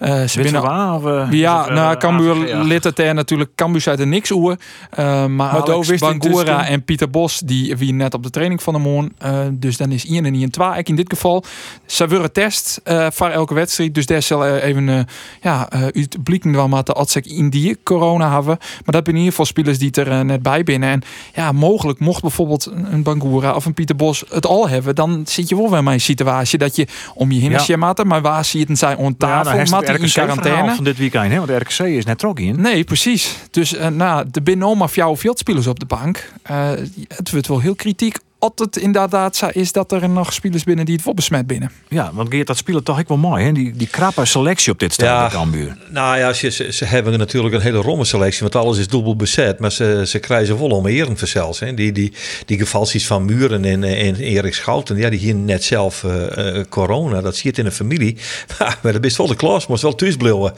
Eh, 0.00 0.24
ze 0.24 0.42
binnen 0.42 0.62
waar? 0.62 0.94
Of, 0.94 1.06
eh, 1.06 1.26
ja, 1.30 1.64
het, 1.64 1.72
nou, 1.72 1.92
eh, 1.92 1.98
Cambuur 1.98 2.34
lid 2.64 2.84
het 2.84 2.98
er 2.98 3.14
natuurlijk. 3.14 3.50
Cambuur 3.54 3.82
uit 3.84 4.00
er 4.00 4.06
niks 4.06 4.30
oer. 4.30 4.56
Eh, 4.90 5.26
maar 5.26 5.52
daar 5.64 5.74
Alex 5.74 5.88
Bangura 5.98 6.66
en 6.66 6.84
Pieter 6.84 7.10
Bos, 7.10 7.38
die 7.38 7.76
wie 7.76 7.92
net 7.92 8.14
op 8.14 8.22
de 8.22 8.30
training 8.30 8.62
van 8.62 8.74
de 8.74 8.80
moon. 8.80 9.12
eh, 9.18 9.38
dus 9.52 9.76
dan 9.76 9.92
is 9.92 10.06
1 10.08 10.24
en 10.24 10.34
1 10.34 10.50
2. 10.50 10.78
Ik 10.78 10.88
in 10.88 10.96
dit 10.96 11.10
geval. 11.12 11.44
Ze 11.86 12.08
worden 12.08 12.32
test 12.32 12.80
eh 12.84 13.06
voor 13.12 13.28
elke 13.28 13.54
wedstrijd. 13.54 13.94
Dus 13.94 14.06
daar 14.06 14.22
zal 14.22 14.46
eh, 14.46 14.64
even 14.64 14.88
eh, 14.88 14.98
ja, 15.40 15.68
eh 15.70 15.82
uit 15.82 16.22
blikken 16.22 16.52
wel 16.52 16.68
maar 16.68 16.84
als 16.84 17.16
ik 17.16 17.26
in 17.26 17.50
die 17.50 17.78
corona 17.82 18.32
hebben. 18.32 18.56
Maar 18.58 18.94
dat 18.94 19.04
zijn 19.04 19.08
in 19.08 19.14
ieder 19.14 19.30
geval 19.30 19.44
spelers 19.46 19.78
die 19.78 19.90
er 19.90 20.10
eh, 20.10 20.20
net 20.20 20.42
bij 20.42 20.62
binnen. 20.62 20.88
En 20.88 21.02
ja, 21.34 21.52
mogelijk 21.52 21.98
mocht 21.98 22.20
bijvoorbeeld 22.22 22.70
een 22.90 23.02
Bangura 23.02 23.54
of 23.54 23.64
een 23.64 23.74
Pieter 23.74 23.96
Bos 23.96 24.24
het 24.28 24.46
al 24.46 24.68
hebben. 24.68 24.94
Dan 24.94 25.22
zit 25.26 25.48
je 25.48 25.56
wel 25.56 25.70
weer 25.70 25.82
met 25.82 25.92
een 25.92 26.00
situatie 26.00 26.58
dat 26.58 26.76
je 26.76 26.86
om 27.14 27.32
je 27.32 27.40
heen 27.40 27.50
Ja. 27.50 27.58
Maar 28.06 28.22
waar 28.22 28.44
zie 28.44 28.60
je 28.60 28.66
het 28.68 28.78
zijn 28.78 28.96
on 28.96 29.16
tafel? 29.16 29.58
Matten 29.98 30.22
in 30.22 30.26
quarantaine. 30.26 30.74
van 30.74 30.85
dit 30.85 30.98
weekend, 30.98 31.31
hè? 31.31 31.37
Want 31.37 31.48
de 31.48 31.57
RKC 31.57 31.79
is 31.79 32.05
net 32.05 32.18
trok 32.18 32.40
in. 32.40 32.61
Nee, 32.61 32.85
precies. 32.85 33.37
Dus 33.50 33.74
uh, 33.74 33.87
nou, 33.87 34.26
er 34.33 34.42
binnen 34.42 34.66
allemaal 34.66 34.88
jouw 34.92 35.16
veldspelers 35.16 35.66
op 35.66 35.81
de 35.81 35.87
bank. 35.87 36.33
Uh, 36.50 36.70
het 37.09 37.31
wordt 37.31 37.46
wel 37.46 37.61
heel 37.61 37.74
kritiek. 37.74 38.16
Als 38.40 38.53
het 38.55 38.76
inderdaad 38.76 39.37
zo 39.37 39.48
is 39.53 39.72
dat 39.72 39.92
er 39.92 40.09
nog 40.09 40.33
spelers 40.33 40.64
binnen 40.64 40.85
die 40.85 40.94
het 40.94 41.05
wel 41.05 41.14
besmet 41.14 41.46
binnen. 41.46 41.70
Ja, 41.88 42.11
want 42.12 42.29
Geert, 42.31 42.46
dat 42.46 42.57
spelen 42.57 42.83
toch 42.83 42.98
ik 42.98 43.09
wel 43.09 43.16
mooi, 43.16 43.44
hè? 43.44 43.53
Die, 43.53 43.72
die 43.72 43.87
krappe 43.87 44.24
selectie 44.24 44.72
op 44.72 44.79
dit 44.79 44.92
stel 44.92 45.07
Ja. 45.07 45.22
ja. 45.22 45.29
Cambuur. 45.29 45.76
Nou 45.88 46.18
ja, 46.18 46.33
ze, 46.33 46.50
ze, 46.50 46.72
ze 46.72 46.85
hebben 46.85 47.18
natuurlijk 47.18 47.55
een 47.55 47.61
hele 47.61 47.79
romme 47.79 48.05
selectie, 48.05 48.40
want 48.40 48.57
alles 48.57 48.79
is 48.79 48.88
dubbel 48.88 49.16
bezet. 49.16 49.59
Maar 49.59 49.72
ze, 49.72 50.03
ze 50.07 50.18
krijgen 50.18 50.57
vol 50.57 50.70
om 50.70 50.87
eren 50.87 51.16
verzels. 51.16 51.61
Hè. 51.61 51.74
Die, 51.74 51.92
die, 51.92 52.12
die 52.46 52.59
gevalsies 52.59 53.07
van 53.07 53.24
Muren 53.24 53.64
en, 53.64 53.85
en 53.85 54.16
Erik 54.16 54.55
Schouten, 54.55 54.96
ja, 54.96 55.11
die 55.11 55.18
hier 55.18 55.35
net 55.35 55.64
zelf 55.64 56.05
eh, 56.05 56.59
eh, 56.59 56.64
corona. 56.68 57.20
Dat 57.20 57.35
zie 57.35 57.42
je 57.42 57.48
het 57.48 57.59
in 57.59 57.64
de 57.64 57.70
familie. 57.70 58.16
maar 58.83 58.92
dat 58.92 59.05
is 59.05 59.16
wel 59.16 59.26
de 59.26 59.37
klas, 59.37 59.66
moest 59.66 59.83
wel 59.83 59.94
thuis 59.94 60.16
blijven. 60.16 60.53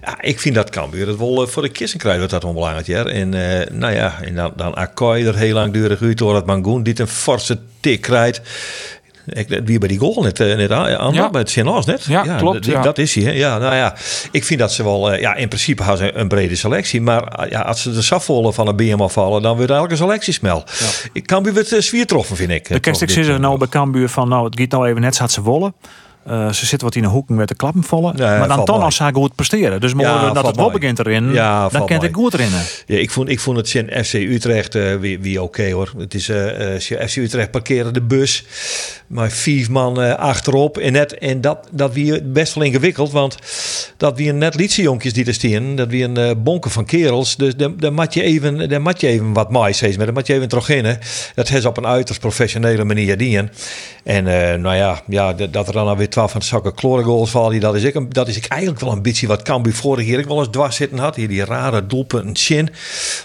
Ja, 0.00 0.22
ik 0.22 0.40
vind 0.40 0.54
dat 0.54 0.70
Cambuur 0.70 1.08
het 1.08 1.18
wel 1.18 1.42
eh, 1.42 1.48
voor 1.48 1.62
de 1.62 1.68
kissen 1.68 1.98
krijgen, 1.98 2.28
dat 2.28 2.42
wel 2.42 2.52
belangrijk 2.52 2.88
is. 2.88 3.12
En 3.12 3.34
eh, 3.34 3.70
nou 3.70 3.94
ja, 3.94 4.18
en 4.22 4.34
dan, 4.34 4.52
dan 4.56 4.74
Akkoy 4.74 5.26
er 5.26 5.36
heel 5.36 5.54
langdurig 5.54 6.02
uit 6.02 6.18
door 6.18 6.32
dat 6.32 6.46
Mangoen 6.46 6.82
die 6.82 7.00
een 7.00 7.08
forse 7.28 7.58
tik 7.80 8.00
krijgt. 8.00 8.40
Ik, 9.28 9.60
wie 9.64 9.78
bij 9.78 9.88
die 9.88 9.98
goal 9.98 10.22
net, 10.22 10.40
eh, 10.40 10.56
net 10.56 10.70
aan, 10.70 10.96
aan 10.96 11.12
Ja. 11.12 11.30
bij 11.30 11.40
het 11.40 11.50
Sint-Lars 11.50 11.86
net. 11.86 12.04
Ja, 12.04 12.36
klopt, 12.36 12.64
ja. 12.64 12.82
Dat 12.82 12.98
is 12.98 13.14
hij. 13.14 13.36
Ja, 13.36 13.58
nou 13.58 13.74
ja, 13.74 13.94
ik 14.30 14.44
vind 14.44 14.60
dat 14.60 14.72
ze 14.72 14.82
wel, 14.84 15.12
eh, 15.12 15.20
ja, 15.20 15.34
in 15.34 15.48
principe 15.48 15.82
hebben 15.82 16.06
ze 16.06 16.14
een 16.14 16.28
brede 16.28 16.56
selectie. 16.56 17.00
Maar 17.00 17.22
eh, 17.22 17.50
ja, 17.50 17.60
als 17.60 17.82
ze 17.82 17.92
de 17.92 18.02
safvollen 18.02 18.54
van 18.54 18.68
een 18.68 18.76
BM 18.76 19.00
afvallen, 19.00 19.42
dan 19.42 19.56
wordt 19.56 19.70
elke 19.70 19.96
selectie 19.96 20.32
smel. 20.32 20.64
Ik 21.12 21.26
kan 21.26 21.42
weer 21.42 21.54
het 21.54 21.72
uh, 21.72 21.80
zwier 21.80 22.06
troffen, 22.06 22.36
vind 22.36 22.50
ik. 22.50 22.68
De 22.68 22.74
eh, 22.74 22.80
kerst 22.80 23.02
ik 23.02 23.10
zit 23.10 23.26
er 23.26 23.34
eh, 23.34 23.40
nou 23.40 23.58
bij 23.58 23.68
Cambuur 23.68 24.08
van, 24.08 24.28
nou, 24.28 24.44
het 24.44 24.60
gaat 24.60 24.70
nou 24.70 24.88
even 24.88 25.00
net 25.00 25.14
zat 25.14 25.32
ze 25.32 25.42
wollen. 25.42 25.74
Eh, 26.28 26.52
ze 26.52 26.66
zitten 26.66 26.88
wat 26.88 26.96
in 26.96 27.04
een 27.04 27.10
hoek 27.10 27.28
met 27.28 27.48
de 27.48 27.54
klappen 27.54 27.82
vallen. 27.82 28.14
Maar 28.18 28.48
dan 28.48 28.64
toch 28.64 28.82
als 28.82 28.96
ze 28.96 29.10
goed 29.12 29.34
presteren. 29.34 29.80
Dus 29.80 29.94
morgen 29.94 30.14
Ja, 30.14 30.32
dat 30.32 30.46
het 30.46 30.56
wel 30.56 30.70
begint 30.70 30.98
erin, 30.98 31.32
Ja, 31.32 31.68
dan 31.68 31.86
kent 31.86 32.02
ik 32.02 32.14
goed 32.14 32.34
erin. 32.34 32.50
Ja, 32.86 32.96
ik 32.96 33.10
vond, 33.10 33.28
ik 33.28 33.40
vond 33.40 33.56
het 33.56 33.68
Sint 33.68 33.90
FC 34.06 34.12
Utrecht 34.12 34.74
eh, 34.74 34.94
wie, 34.94 35.18
wie 35.20 35.42
oké 35.42 35.72
hoor. 35.72 35.92
Het 35.98 36.14
is 36.14 36.28
eh 36.28 36.74
eh, 36.74 37.08
FC 37.08 37.16
Utrecht 37.16 37.50
parkeren 37.50 37.94
de 37.94 38.02
bus. 38.02 38.44
Maar 39.06 39.30
vier 39.30 39.70
man 39.70 40.18
achterop. 40.18 40.78
En, 40.78 40.92
net, 40.92 41.18
en 41.18 41.40
dat, 41.40 41.68
dat 41.70 41.92
wie 41.92 42.22
best 42.22 42.54
wel 42.54 42.64
ingewikkeld. 42.64 43.12
Want 43.12 43.36
dat 43.96 44.16
wie 44.16 44.28
een 44.28 44.38
net 44.38 44.54
liedse 44.54 44.82
jonkjes 44.82 45.12
die 45.12 45.26
er 45.26 45.34
staan. 45.34 45.76
Dat 45.76 45.88
wie 45.88 46.04
een 46.04 46.42
bonken 46.42 46.70
van 46.70 46.84
kerels. 46.84 47.36
Dus 47.36 47.56
daar 47.56 47.76
daar 47.76 47.92
moet 47.92 48.14
je 48.14 48.22
even, 48.22 48.68
daar 48.68 48.82
moet 48.82 49.00
je 49.00 49.06
even 49.06 49.32
wat 49.32 49.50
mais 49.50 49.76
steeds 49.76 49.96
met. 49.96 50.06
Daar 50.06 50.14
moet 50.14 50.26
je 50.26 50.34
even 50.34 50.48
terug 50.48 50.68
in. 50.68 50.84
hè. 50.84 50.94
Dat 51.34 51.50
is 51.50 51.64
op 51.64 51.76
een 51.76 51.86
uiterst 51.86 52.20
professionele 52.20 52.84
manier 52.84 53.16
dienen. 53.16 53.52
En 54.04 54.24
nou 54.60 54.76
ja, 54.76 55.02
ja, 55.06 55.32
dat 55.32 55.52
dat 55.52 55.66
er 55.66 55.72
dan 55.72 55.86
alweer 55.86 56.07
12 56.10 56.30
van 56.30 56.40
de 56.40 56.46
zakken 56.46 56.72
chloregoals 56.76 57.30
vallen. 57.30 57.60
Dat 57.60 57.74
is, 57.74 57.82
ik 57.84 58.14
dat 58.14 58.28
is 58.28 58.36
ik 58.36 58.46
eigenlijk 58.46 58.80
wel 58.80 58.92
een 58.92 59.02
beetje 59.02 59.26
wat 59.26 59.42
Cambuur 59.42 59.74
vorig 59.74 60.06
jaar 60.06 60.18
ook 60.18 60.26
wel 60.28 60.38
eens 60.38 60.48
dwars 60.50 60.76
zitten 60.76 60.98
had. 60.98 61.16
Hier 61.16 61.28
die 61.28 61.44
rare 61.44 61.86
doelpunten 61.86 62.36
chin. 62.36 62.68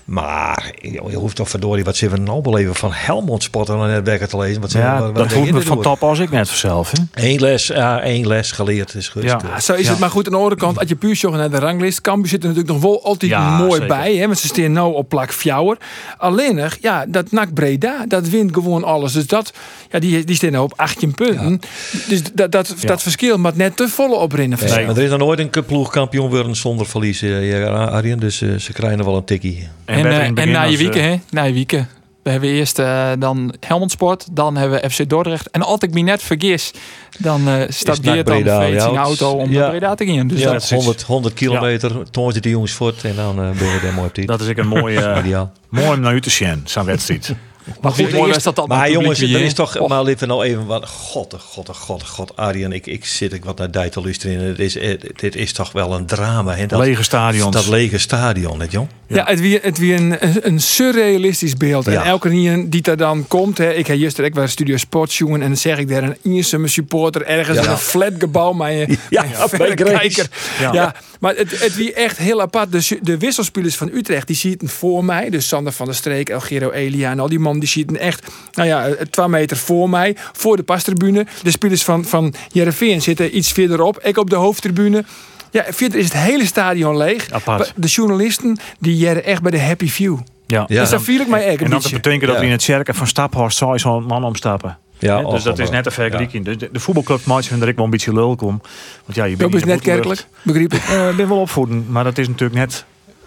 Maar 0.06 0.72
je 0.82 1.16
hoeft 1.16 1.36
toch 1.36 1.50
verdorie 1.50 1.84
wat 1.84 1.96
ze 1.96 2.06
even 2.06 2.24
nou 2.24 2.42
beleven 2.42 2.76
van 2.76 2.90
Helmond 2.94 3.44
spotten 3.44 3.82
en 3.82 3.88
net 3.88 4.06
wekker 4.06 4.28
te 4.28 4.38
lezen. 4.38 4.62
Wat 4.62 4.72
ze, 4.72 4.78
Ja, 4.78 4.94
wat- 5.00 5.06
wat 5.06 5.16
dat 5.16 5.32
hoeft 5.38 5.52
me 5.52 5.62
van 5.62 5.82
top 5.82 6.04
als 6.04 6.20
ik 6.20 6.30
net 6.32 6.48
vanzelf. 6.48 6.92
Hè? 6.92 7.28
Eén 7.30 7.40
les, 7.40 7.68
ja, 7.68 8.02
één 8.02 8.28
les 8.28 8.52
geleerd 8.52 8.94
is 8.96 9.08
goed. 9.08 9.24
Ja. 9.24 9.40
Ja, 9.48 9.60
zo 9.60 9.74
is 9.74 9.84
Ja. 9.86 9.90
het. 9.90 10.00
Maar 10.00 10.10
goed, 10.10 10.26
aan 10.26 10.32
de 10.32 10.38
andere 10.38 10.56
kant, 10.56 10.80
als 10.80 10.90
je 10.90 10.96
puur 10.96 11.20
naar 11.32 11.50
de 11.52 11.60
ranglijst, 11.60 12.02
Cambuur 12.02 12.30
zit 12.30 12.44
er 12.44 12.50
natuurlijk 12.50 12.74
nog 12.74 12.84
wel 12.84 13.04
altijd 13.04 13.32
Ja, 13.32 13.58
mooi 13.58 13.72
zeker. 13.72 13.88
bij. 13.88 14.16
Hè, 14.16 14.26
want 14.26 14.40
ze 14.40 14.48
staan 14.48 14.72
nou 14.72 14.94
op 14.94 15.10
plak 15.10 15.32
fjouwer. 15.34 15.78
Alleen, 16.18 16.56
nog, 16.56 16.78
ja, 16.82 17.06
dat 17.08 17.32
NAC 17.32 17.54
Breda, 17.54 18.06
dat 18.08 18.30
wint 18.30 18.54
gewoon 18.54 18.84
alles. 18.84 19.14
Dus 19.14 19.28
dat, 19.28 19.54
ja, 19.92 20.00
die, 20.00 20.24
die 20.24 20.36
staan 20.36 20.52
nou 20.52 20.64
op 20.64 20.74
18 20.76 21.14
punten. 21.14 21.60
Dus 22.08 22.22
dat, 22.34 22.52
dat, 22.52 22.73
Ja. 22.82 22.88
dat 22.88 23.02
verschil 23.02 23.38
moet 23.38 23.56
net 23.56 23.76
te 23.78 23.88
volle 23.88 24.16
oprinnen. 24.16 24.60
Nee, 24.62 24.86
maar 24.86 24.98
er 24.98 25.04
is 25.04 25.10
nog 25.10 25.20
nooit 25.20 25.40
een 25.40 25.66
ploegkampioen 25.66 26.30
worden 26.30 26.56
zonder 26.56 26.86
verlies, 26.86 27.22
eh, 27.22 27.50
ja, 27.60 27.68
Arjen. 27.68 28.20
Dus 28.20 28.42
eh, 28.42 28.56
ze 28.56 28.74
krijgen 28.74 29.06
wel 29.06 29.16
een 29.16 29.24
tikkie. 29.26 29.68
En, 29.86 30.36
en 30.36 30.52
na 30.52 30.64
je 30.64 30.78
wieken, 30.78 31.02
eh, 31.02 31.08
hè? 31.08 31.16
Na 31.30 31.44
je 31.44 31.54
wieken. 31.54 31.88
We 32.24 32.30
hebben 32.30 32.50
eerst 32.50 32.80
eh, 32.80 33.10
dan 33.20 33.54
Helmond 33.60 33.92
Sport, 33.92 34.28
dan 34.32 34.58
hebben 34.58 34.82
we 34.82 34.90
FC 34.90 35.10
Dordrecht. 35.10 35.50
En 35.50 35.62
als 35.62 35.80
ik 35.80 35.94
me 35.94 36.02
net 36.02 36.22
vergis, 36.24 36.72
dan 37.20 37.48
eh 37.48 37.62
staat 37.68 38.00
Geert 38.02 38.26
dan 38.28 38.44
ja. 38.44 38.70
de 38.70 38.98
auto 38.98 39.32
om 39.32 39.52
Ja. 39.52 39.60
naar 39.60 39.70
Breda 39.70 39.96
te 39.96 40.06
gaan. 40.06 40.28
Dus 40.28 40.40
ja, 40.40 40.52
dat 40.52 40.62
is 40.64 40.70
100, 40.70 41.02
100 41.02 41.34
kilometer, 41.34 42.10
toen 42.12 42.32
zit 42.32 42.44
die 42.44 42.52
jongens 42.52 42.72
voort 42.72 43.04
en 43.04 43.16
dan 43.16 43.36
ben 43.36 43.54
je 43.68 43.80
daar 43.82 43.94
mooi 43.94 44.08
op 44.08 44.16
die. 44.16 44.26
Dat 44.26 44.42
is 44.42 44.48
ik 44.48 44.58
een 44.58 44.68
mooie, 44.68 45.16
Ideaal. 45.20 45.52
mooi 45.70 45.88
om 45.88 46.00
naar 46.00 46.14
u 46.16 46.22
te 46.22 46.30
zien, 46.30 46.62
zo'n 46.66 46.86
wedstrijd. 46.86 47.36
Maar 47.82 47.92
goed, 47.92 48.12
mooi 48.12 48.34
was 48.34 48.44
dat 48.44 48.56
dan 48.56 48.68
Maar 48.68 48.92
jongens, 48.92 49.22
er 49.22 49.42
is 49.42 49.54
toch, 49.54 49.74
hè? 49.74 49.88
maar 49.88 50.04
we 50.04 50.26
nou 50.26 50.44
even 50.46 50.66
wat, 50.66 50.88
god, 50.88 51.34
oh, 51.34 51.40
god, 51.40 51.70
oh, 51.70 51.76
god, 51.76 52.02
oh, 52.02 52.08
god, 52.08 52.36
Arjen, 52.36 52.72
ik, 52.72 52.86
ik 52.88 53.06
zit 53.06 53.34
ik 53.34 53.46
wat 53.46 53.58
naar 53.58 53.72
die 53.72 53.90
te 53.90 54.02
luisteren. 54.02 54.40
Het 54.44 54.60
is, 54.60 54.78
dit 55.16 55.36
is 55.36 55.54
toch 55.54 55.72
wel 55.72 55.94
een 55.94 56.06
drama, 56.06 56.56
hè? 56.56 56.66
Dat, 56.66 56.80
Lege 56.80 57.04
stadions. 57.04 57.52
dat 57.56 57.68
lege 57.68 57.98
stadion, 57.98 58.60
hè, 58.60 58.66
jong? 58.70 58.88
Ja, 59.08 59.26
het 59.26 59.40
weer, 59.40 59.60
het 59.62 59.80
een, 59.80 60.16
een- 60.48 60.60
surrealistisch 60.60 61.58
beeld. 61.58 61.86
Ja. 61.86 61.92
En 61.92 62.04
elke 62.04 62.30
keer 62.30 62.70
die 62.70 62.82
er 62.82 62.98
dan 62.98 63.28
komt, 63.28 63.58
hè, 63.58 63.74
ik 63.74 63.88
heb 63.88 63.98
juist 63.98 64.20
ik 64.20 64.34
bij 64.34 64.48
Studio 64.48 64.78
Sports 64.78 65.18
jongen 65.18 65.42
en 65.42 65.48
dan 65.48 65.58
zeg 65.58 65.78
ik 65.78 65.88
daar 65.90 66.04
een 66.04 66.18
Ierseme 66.22 66.68
supporter 66.68 67.26
ergens 67.26 67.58
Ja. 67.58 67.64
in 67.64 67.70
een 67.70 67.78
flatgebouw 67.78 68.52
met 68.54 68.70
een, 68.70 68.98
Ja, 69.10 69.26
verrekijker. 69.50 70.28
Ja. 70.60 70.74
Ja. 70.74 70.96
maar 71.20 71.36
het, 71.36 71.60
het 71.62 71.76
wie 71.76 71.94
echt 71.94 72.18
heel 72.18 72.42
apart. 72.42 72.72
De, 72.72 73.00
de 73.02 73.18
wisselspelers 73.18 73.76
van 73.76 73.90
Utrecht, 73.94 74.28
die 74.28 74.36
ziet 74.36 74.62
voor 74.66 75.06
mij. 75.06 75.30
Dus 75.30 75.48
Sander 75.48 75.74
van 75.74 75.86
der 75.86 75.96
Streek, 75.96 76.30
Elgero 76.30 76.72
Elia 76.72 77.12
en 77.12 77.20
al 77.20 77.30
die 77.30 77.40
man, 77.54 77.60
die 77.60 77.70
ziet 77.70 77.98
echt, 77.98 78.32
nou 78.54 78.68
ja, 78.68 78.86
eh, 78.88 79.02
twee 79.06 79.28
meter 79.28 79.58
voor 79.58 79.90
mij, 79.90 80.16
voor 80.34 80.56
de 80.58 80.64
pastribune. 80.64 81.26
De 81.44 81.52
spelers 81.52 81.84
van, 81.84 82.06
van 82.06 82.34
Jereveen 82.52 83.02
zitten 83.02 83.38
iets 83.38 83.52
verderop, 83.52 84.00
ik 84.04 84.18
op 84.18 84.30
de 84.30 84.36
hoofdtribune. 84.36 85.04
Ja, 85.52 85.66
verder 85.70 86.00
is 86.00 86.06
het 86.06 86.14
hele 86.14 86.46
stadion 86.46 86.98
leeg. 86.98 87.32
Apart. 87.32 87.74
De 87.76 87.88
journalisten, 87.88 88.58
die 88.80 88.96
jaren 88.98 89.24
echt 89.24 89.42
bij 89.42 89.52
de 89.52 89.62
happy 89.62 89.88
view. 89.90 90.18
Ja. 90.48 90.66
Ja. 90.68 90.80
Dus 90.80 90.90
daar 90.90 91.02
viel 91.02 91.22
ik 91.22 91.28
mij 91.28 91.46
echt 91.46 91.60
een 91.60 91.66
En 91.66 91.72
dat 91.72 91.92
betekent 91.92 92.22
dat 92.22 92.32
Ja. 92.34 92.40
we 92.40 92.46
in 92.46 92.52
het 92.52 92.62
cirkel 92.62 92.94
van 92.94 93.08
Staphorst 93.08 93.58
zou 93.58 93.80
zo'n 93.80 94.04
man 94.04 94.24
omstappen. 94.24 94.78
Ja, 95.00 95.22
dus 95.24 95.44
dat 95.44 95.60
is 95.60 95.70
net 95.70 95.86
een 95.86 95.92
vergelijking. 95.92 96.46
Dus 96.46 96.58
de, 96.58 96.70
de 96.72 96.80
voetbalclub 96.80 97.26
maakt 97.26 97.46
vind 97.48 97.64
ik 97.64 97.76
wel 97.76 97.86
een 97.86 97.92
beetje 97.92 98.14
lul 98.14 98.36
kom. 98.36 98.62
Want 99.06 99.18
ja, 99.18 99.24
je 99.24 99.36
Dat 99.36 99.50
bent 99.50 99.62
is 99.62 99.70
net 99.70 99.82
kerkelijk, 99.82 100.26
begreep 100.42 100.74
ik. 100.74 100.80
voetballucht. 100.80 101.04
Eh, 101.06 101.10
ik 101.12 101.16
ben 101.18 101.28
wel 101.28 101.40
opvoeden, 101.40 101.86
maar 101.90 102.04
dat 102.04 102.18
is 102.18 102.28
natuurlijk 102.28 102.60
net 102.60 102.86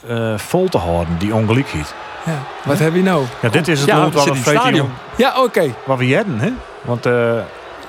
eh, 0.09 0.39
vol 0.39 0.69
te 0.69 0.79
houden, 0.79 1.19
die 1.19 1.35
ongelijkheid. 1.35 1.95
Ja. 2.27 2.43
Wat 2.65 2.79
heb 2.79 2.95
je 2.95 3.03
nou? 3.03 3.25
Ja, 3.43 3.49
dit 3.49 3.69
is 3.69 3.79
het 3.81 3.89
Ja, 3.89 3.97
waar 3.99 4.11
we 4.11 4.21
in 4.21 4.33
het 4.37 4.47
stadion. 4.49 4.91
Ja, 5.17 5.43
oké. 5.43 5.75
waar 5.85 5.97
we 5.97 6.07
jedden, 6.07 6.39
hè? 6.39 6.51
Want 6.83 7.07
eh 7.07 7.13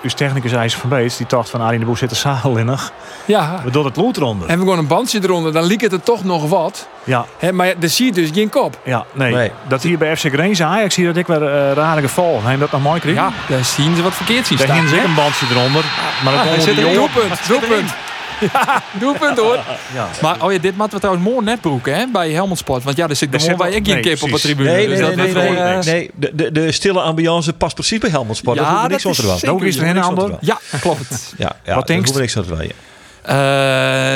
uw 0.01 0.09
technicus 0.09 0.51
IJzer 0.51 0.79
van 0.79 0.89
Beets, 0.89 1.17
die 1.17 1.25
dacht 1.29 1.49
van 1.49 1.61
Arie 1.61 1.79
de 1.79 1.85
Boer 1.85 1.97
zit 1.97 2.09
de 2.09 2.15
zaal 2.15 2.57
in. 2.57 2.77
Ja. 3.25 3.61
We 3.63 3.71
doen 3.71 3.85
het 3.85 3.95
lood 3.95 4.17
eronder. 4.17 4.47
Hebben 4.47 4.65
we 4.65 4.71
gewoon 4.71 4.85
een 4.89 4.95
bandje 4.95 5.19
eronder, 5.23 5.51
dan 5.53 5.63
liep 5.63 5.81
het 5.81 5.91
er 5.91 6.03
toch 6.03 6.23
nog 6.23 6.49
wat. 6.49 6.87
Ja, 7.03 7.25
Hè, 7.37 7.51
maar 7.51 7.67
er 7.79 7.89
zie 7.89 8.05
je 8.05 8.11
dus 8.11 8.29
geen 8.33 8.49
kop. 8.49 8.77
ja, 8.83 9.05
nee. 9.13 9.33
Nee. 9.33 9.51
Dat 9.67 9.83
hier 9.83 9.97
bij 9.97 10.17
FC 10.17 10.25
Grenzen 10.25 10.65
Ajax 10.65 10.93
zie 10.93 11.03
je 11.07 11.09
dat 11.13 11.17
ik 11.17 11.27
weer 11.27 11.43
eh 11.43 11.71
rare 11.73 12.01
geval. 12.01 12.39
Heb 12.43 12.51
je 12.53 12.57
dat 12.59 12.71
nog 12.71 12.81
mooi 12.81 12.99
kreeg? 12.99 13.15
Ja, 13.15 13.31
daar 13.47 13.63
zien 13.63 13.95
ze 13.95 14.01
wat 14.03 14.13
verkeerd 14.13 14.47
zien 14.47 14.57
Daar 14.57 14.67
staan. 14.67 14.77
een 15.05 15.15
bandje 15.15 15.45
eronder. 15.51 15.83
Maar 16.23 16.33
dan 16.33 16.41
Ah, 16.53 16.59
zit 16.59 16.75
jongen. 16.75 16.93
Doelpunt, 16.93 17.47
doelpunt. 17.47 17.89
Ja, 18.39 18.83
doelpunt 18.99 19.37
hoor. 19.37 19.59
Ja. 19.93 20.09
Maar 20.21 20.43
oh 20.43 20.51
ja, 20.51 20.57
dit 20.57 20.77
moeten 20.77 20.95
we 20.95 20.99
trouwens 20.99 21.27
mooi 21.29 21.45
net 21.45 21.61
broeken 21.61 21.95
hè, 21.95 22.05
bij 22.11 22.31
Helmond 22.31 22.57
Sport. 22.57 22.83
Want 22.83 22.97
ja, 22.97 23.07
er 23.07 23.15
zit 23.15 23.29
gewoon 23.41 23.57
bij 23.57 23.71
ik 23.71 23.85
geen 23.85 23.93
nee, 23.93 24.03
kip 24.03 24.23
op 24.23 24.29
de 24.29 24.39
tribune. 24.39 24.71
Nee, 24.71 24.87
dus 24.87 24.99
nee, 24.99 25.07
dat 25.07 25.15
nee, 25.15 25.33
nee, 25.33 25.51
nee, 25.51 25.83
nee. 25.83 26.11
De, 26.15 26.31
de, 26.35 26.51
de 26.51 26.71
stille 26.71 27.01
ambiance 27.01 27.53
past 27.53 27.73
precies 27.73 27.99
bij 27.99 28.09
Helmond 28.09 28.37
Sport. 28.37 28.57
Ja, 28.57 28.63
daar 28.63 29.01
hoeven 29.01 29.11
we 29.11 29.11
niks 29.11 29.21
dat 29.21 29.31
aan 29.31 29.39
te 29.39 29.45
doen. 29.45 29.55
Nou, 29.55 29.67
is 29.67 29.77
er 29.77 29.87
een 29.87 30.01
ander. 30.01 30.37
Ja, 30.39 30.59
klopt. 30.79 31.05
Ja, 31.37 31.55
ja, 31.63 31.75
Wat 31.75 31.89
hoeven 31.89 32.13
we 32.13 32.19
niks 32.19 32.37
aan 32.37 32.43
te 32.43 32.49
doen. 32.49 32.71
Eh, 33.27 33.35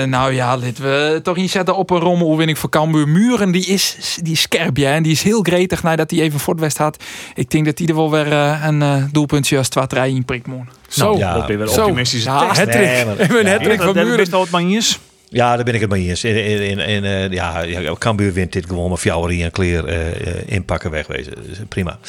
nou 0.03 0.34
ja, 0.34 0.57
laten 0.57 0.84
we 0.84 1.19
toch 1.23 1.38
inzetten 1.38 1.75
op 1.75 1.89
een 1.89 1.99
rommeloverwinning 1.99 2.60
voor 2.60 2.69
Cambuur. 2.69 3.07
Muren, 3.07 3.51
die 3.51 3.65
is, 3.65 4.17
die 4.21 4.34
is 4.34 4.41
scherp, 4.41 4.77
ja. 4.77 4.93
En 4.93 5.03
die 5.03 5.12
is 5.12 5.23
heel 5.23 5.41
gretig 5.41 5.84
nadat 5.84 6.12
hij 6.12 6.19
even 6.19 6.39
Fortwest 6.39 6.77
had. 6.77 7.03
Ik 7.34 7.49
denk 7.49 7.65
dat 7.65 7.77
hij 7.77 7.88
er 7.88 7.95
wel 7.95 8.12
weer 8.12 8.31
eh, 8.31 8.63
een 8.65 8.81
eh, 8.81 9.03
doelpuntje 9.12 9.57
als 9.57 9.69
2-3 9.95 9.99
in 10.01 10.25
prikt 10.25 10.47
moet. 10.47 10.67
Zo. 10.93 11.17
ja. 11.17 11.34
Dat 11.34 11.45
ben 11.45 11.58
weer 11.58 11.67
Zo. 11.67 11.82
optimistische 11.82 12.30
Ja, 12.30 12.39
tekst. 12.39 12.58
hattrick. 12.58 12.86
Nee, 12.86 13.06
maar- 13.06 13.15
ja. 13.45 13.49
hattrick 13.51 13.80
Ja, 13.80 13.86
van 13.86 13.93
Muren. 13.95 14.30
wel. 14.32 15.11
Ja, 15.34 15.56
daar 15.56 15.65
ben 15.65 15.74
ik 15.74 15.82
het 15.82 15.89
mee 15.89 16.10
eens. 16.10 16.24
In, 16.24 16.46
in, 16.46 16.62
in, 16.62 16.80
in, 16.80 17.06
eh, 17.06 17.30
ja, 17.30 17.63
Cambuur 17.98 18.34
wint 18.34 18.54
dit 18.54 18.65
gewoon, 18.65 18.89
maar 18.89 18.98
Fjouwerie 18.98 19.44
en 19.44 19.52
Kleer 19.52 19.86
eh, 19.86 20.28
eh, 20.28 20.36
inpakken 20.46 20.91
wegwezen. 20.91 21.34
Dus, 21.48 21.58
prima. 21.67 22.00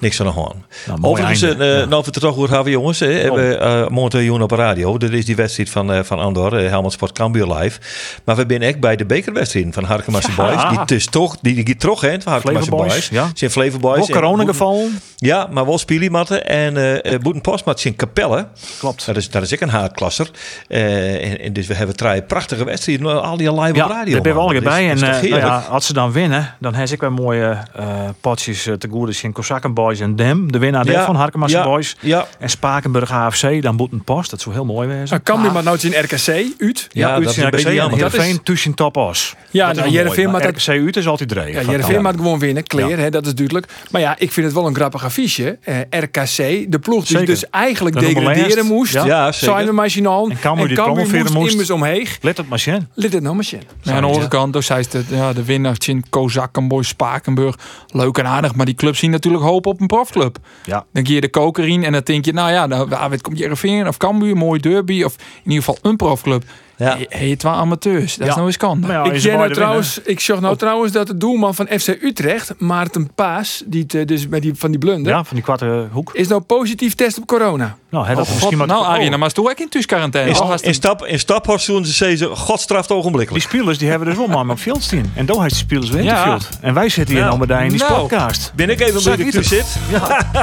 Niks 0.00 0.20
aan 0.20 0.26
de 0.26 0.32
hand. 0.32 0.54
Nou, 0.86 0.98
Overigens, 1.02 1.42
einde. 1.42 1.64
Ja. 1.64 1.84
nou 1.84 1.88
we 1.88 1.96
het 1.96 2.14
er 2.14 2.20
toch 2.20 2.34
goed 2.34 2.48
hebben, 2.48 2.72
jongens. 2.72 3.00
Hè, 3.00 3.12
hebben 3.12 3.62
uh, 3.62 3.88
morgen 3.88 4.42
op 4.42 4.48
de 4.48 4.54
radio. 4.54 4.98
Dat 4.98 5.10
is 5.10 5.24
die 5.24 5.36
wedstrijd 5.36 5.70
van, 5.70 6.04
van 6.04 6.18
Andor, 6.18 6.62
uh, 6.62 6.68
Helmond 6.68 6.92
Sport 6.92 7.12
Cambuur 7.12 7.54
live. 7.54 7.80
Maar 8.24 8.36
we 8.36 8.44
zijn 8.48 8.62
echt 8.62 8.80
bij 8.80 8.96
de 8.96 9.04
bekerwedstrijd 9.04 9.66
van 9.70 9.84
Harkemasse 9.84 10.30
Ja. 10.36 10.46
Boys. 10.46 10.68
Die 10.68 10.84
dus 10.86 11.06
toch, 11.06 11.36
die, 11.40 11.64
die 11.64 11.76
terug 11.76 12.00
hè, 12.00 12.20
van 12.20 12.32
Harkemasse 12.32 12.70
Boys, 12.70 13.08
ja. 13.08 13.30
Zijn 13.34 13.50
Flevo 13.50 13.78
Boys. 13.78 14.10
Corona 14.10 14.44
geval. 14.44 14.88
Ja, 15.16 15.48
maar 15.50 15.66
wel 15.66 15.78
spiliematten. 15.78 16.46
En 16.46 16.76
uh, 16.76 17.18
Boeten 17.18 17.42
Postmat 17.42 17.80
zijn 17.80 17.96
Capelle. 17.96 18.46
Klopt. 18.78 19.06
Dat 19.06 19.16
is, 19.16 19.30
dat 19.30 19.42
is 19.42 19.54
ook 19.54 19.60
een 19.60 19.68
haardklasser. 19.68 20.30
En, 20.68 21.40
en 21.40 21.52
dus 21.52 21.66
we 21.66 21.74
hebben 21.74 21.96
drie 21.96 22.22
prachtige 22.22 22.63
wedstrijden. 22.64 23.22
Al 23.22 23.36
die 23.36 23.60
live 23.60 23.74
Ja, 23.74 23.84
op 23.84 23.90
radio. 23.90 24.12
daar 24.12 24.22
ben 24.22 24.34
we 24.34 24.40
al 24.40 24.60
bij. 24.60 24.90
En 24.90 24.98
nou 24.98 25.14
heerlijk? 25.14 25.42
ja, 25.42 25.64
als 25.70 25.86
ze 25.86 25.92
dan 25.92 26.12
winnen, 26.12 26.54
dan 26.60 26.74
heb 26.74 26.88
ik 26.88 27.00
weer 27.00 27.12
mooie 27.12 27.58
eh 27.76 27.86
potjes 28.20 28.66
eh, 28.66 28.74
te 28.74 28.88
goede 28.90 29.12
in 29.22 29.32
Kozakken 29.32 29.74
Boys 29.74 30.00
en 30.00 30.16
Dem. 30.16 30.52
De 30.52 30.58
winnaar 30.58 30.86
Ja, 30.90 31.12
Harkemasse 31.12 31.56
ja, 31.56 31.64
Boys. 31.64 31.96
Ja, 32.00 32.26
En 32.38 32.50
Spakenburg 32.50 33.10
AFC, 33.10 33.62
dan 33.62 33.76
Boeten 33.76 34.04
Post. 34.04 34.30
Dat 34.30 34.40
zou 34.40 34.54
heel 34.54 34.64
mooi 34.64 34.88
wezen. 34.88 35.08
Nou, 35.08 35.20
Cambuur 35.22 35.52
maar 35.52 35.62
nou 35.62 35.78
in 35.80 35.92
RKC, 36.02 36.28
uit. 36.58 36.88
Ja, 36.92 37.08
Ja, 37.08 37.20
dat 37.20 37.30
is 37.30 37.36
een 37.36 37.50
beetje 37.50 37.74
jammer. 37.74 37.98
Dat 37.98 38.06
is- 38.12 38.18
Heerenveen 38.18 38.42
tussen 38.42 38.74
top 38.74 38.96
os. 38.96 39.34
Ja, 39.50 39.64
nou, 39.64 39.74
wel 39.74 39.84
Heerenveen 39.84 40.14
mooi, 40.14 40.26
maar 40.26 40.42
maar 40.42 40.52
dat- 40.52 40.62
RKC 40.66 40.84
uit 40.84 40.96
is 40.96 41.06
altijd 41.06 41.28
dreig. 41.28 41.54
Ja, 41.54 41.70
Jereveen 41.70 42.02
mag 42.02 42.14
gewoon 42.14 42.38
winnen, 42.38 42.64
hè, 42.98 43.10
dat 43.10 43.26
is 43.26 43.34
duidelijk. 43.34 43.66
Maar 43.90 44.00
ja, 44.00 44.14
ik 44.18 44.32
vind 44.32 44.46
het 44.46 44.54
wel 44.54 44.66
een 44.66 44.74
grappig 44.74 45.04
affiche. 45.04 45.58
Eh, 45.62 45.76
RKC, 45.90 46.36
de 46.72 46.78
ploeg 46.82 47.04
die 47.04 47.24
dus 47.24 47.50
eigenlijk 47.50 48.00
degraderen 48.00 48.66
moest. 48.66 48.92
Ja. 48.92 49.04
Ja, 49.04 49.32
zeker. 49.32 49.54
Zijn 49.54 49.66
we 49.66 49.72
machinaal. 49.72 50.28
En 50.30 50.38
Cambuur 50.40 50.66
die 50.68 50.76
promoveren 50.76 51.32
moest. 51.32 51.50
immers 51.52 51.70
omheen. 51.70 52.06
Let 52.20 52.38
op 52.38 52.48
machine. 52.54 52.86
Lid 52.94 53.12
het 53.12 53.22
nou 53.22 53.36
machine. 53.36 53.62
Ja, 53.82 53.92
aan 53.92 54.00
de 54.00 54.06
andere 54.06 54.28
kant, 54.28 54.52
dus 54.52 54.66
zei 54.66 54.84
de, 54.90 55.04
ja, 55.08 55.32
de 55.32 55.44
winnaar 55.44 55.74
Chin 55.78 56.04
Kozakkenboy, 56.10 56.82
Spakenburg. 56.82 57.58
Leuk 57.88 58.18
en 58.18 58.26
aardig, 58.26 58.54
maar 58.54 58.66
die 58.66 58.74
clubs 58.74 58.98
zien 58.98 59.10
natuurlijk 59.10 59.44
hoop 59.44 59.66
op 59.66 59.80
een 59.80 59.86
profclub. 59.86 60.38
Ja. 60.64 60.84
Dan 60.92 61.02
keer 61.02 61.14
je 61.14 61.20
de 61.20 61.30
koker 61.30 61.68
in 61.68 61.84
en 61.84 61.92
dan 61.92 62.00
denk 62.04 62.24
je, 62.24 62.32
nou 62.32 62.50
ja, 62.52 62.66
nou, 62.66 62.88
wat 62.88 63.22
komt 63.22 63.38
Jereveen 63.38 63.88
of 63.88 63.96
Cambuur, 63.96 64.36
mooi 64.36 64.60
derby. 64.60 65.02
Of 65.02 65.16
in 65.16 65.50
ieder 65.50 65.64
geval 65.64 65.90
een 65.90 65.96
profclub. 65.96 66.44
Ja. 66.76 66.96
Ja. 66.98 67.06
Heet 67.08 67.42
wel 67.42 67.52
amateurs. 67.52 68.14
Dat 68.16 68.20
is 68.20 68.26
Ja. 68.26 68.34
nou 68.34 68.46
eens 68.46 68.56
kan. 68.56 68.84
Ja, 68.86 69.04
ik 69.04 69.22
nou 69.24 69.52
trouwens, 69.52 70.00
ik 70.04 70.20
zag 70.20 70.40
nou 70.40 70.56
trouwens 70.56 70.92
dat 70.92 71.06
de 71.06 71.16
doelman 71.16 71.54
van 71.54 71.66
FC 71.66 71.88
Utrecht, 71.88 72.52
Maarten 72.58 73.10
Paas, 73.14 73.62
die 73.66 73.86
eh, 73.88 74.06
dus 74.06 74.28
bij 74.28 74.40
die, 74.40 74.52
van 74.56 74.70
die 74.70 74.78
blunder. 74.80 75.12
Ja, 75.12 75.24
van 75.24 75.34
die 75.36 75.44
kwarte 75.44 75.88
hoek. 75.92 76.10
is 76.12 76.28
nou 76.28 76.40
positief 76.40 76.94
test 76.94 77.18
op 77.18 77.26
corona. 77.26 77.76
Nou, 77.88 78.06
hè, 78.06 78.10
Oh, 78.10 78.16
dat 78.18 78.26
God, 78.26 78.34
misschien 78.36 78.58
maar 78.58 78.66
nou, 78.66 78.80
oh, 78.82 78.88
Arjen, 78.88 79.10
dan 79.10 79.20
maar 79.20 79.30
toch 79.30 79.50
ook 79.50 79.58
in 79.58 79.68
thuisquarantaine. 79.68 80.30
In, 80.30 80.40
Oh, 80.40 80.54
in, 80.60 80.74
stap, 80.74 81.04
in 81.06 81.18
staphorst 81.18 81.66
doen 81.66 81.84
ze 81.84 82.16
ze 82.16 82.26
godstraft 82.34 82.88
Die 82.88 82.96
ogenblikkelijk. 82.96 83.44
spelers 83.44 83.78
die 83.78 83.88
hebben 83.88 84.08
dus 84.08 84.16
wel 84.16 84.26
maar 84.26 84.48
op 84.48 84.58
veld 84.58 84.82
staan. 84.82 85.12
En 85.14 85.26
daar 85.26 85.36
heeft 85.40 85.48
die 85.54 85.58
spelers 85.64 85.90
weer 85.90 86.02
Ja. 86.02 86.38
En 86.60 86.74
wij 86.74 86.88
zitten 86.88 87.14
hier 87.14 87.24
Ja. 87.24 87.34
nou 87.34 87.46
bij 87.46 87.64
in 87.64 87.68
die 87.70 87.78
Nou. 87.78 87.92
podcast. 88.00 88.52
Ben 88.56 88.70
ik 88.70 88.80
even 88.80 89.04
bij 89.04 89.30
de 89.30 89.42
zit? 89.42 89.76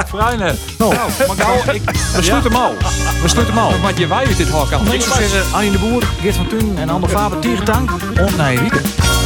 Fruine. 0.06 0.54
Nou, 0.78 0.94
Maar 0.94 1.36
gauw, 1.36 1.74
ik... 1.74 1.82
we 2.14 2.22
sluiten 2.22 2.52
hem 2.52 2.60
al. 2.60 2.74
We 3.22 3.28
sluiten 3.28 3.54
hem 3.54 3.64
al. 3.64 3.80
Wat 3.80 3.98
je 3.98 4.06
wij 4.06 4.24
dit 4.36 4.48
hok 4.48 4.72
aan. 4.72 4.92
Ik 4.92 5.00
zou 5.00 5.18
zeggen, 5.20 5.54
Arjen 5.54 5.72
de 5.72 5.78
Boer, 5.78 6.02
Geert 6.22 6.36
van 6.36 6.46
Toen 6.46 6.76
en 6.76 6.88
Ander 6.88 7.08
Faber, 7.10 7.38
Tiertank. 7.38 7.90
Of 8.20 8.36
naar 8.36 8.54
weekend. 8.54 9.21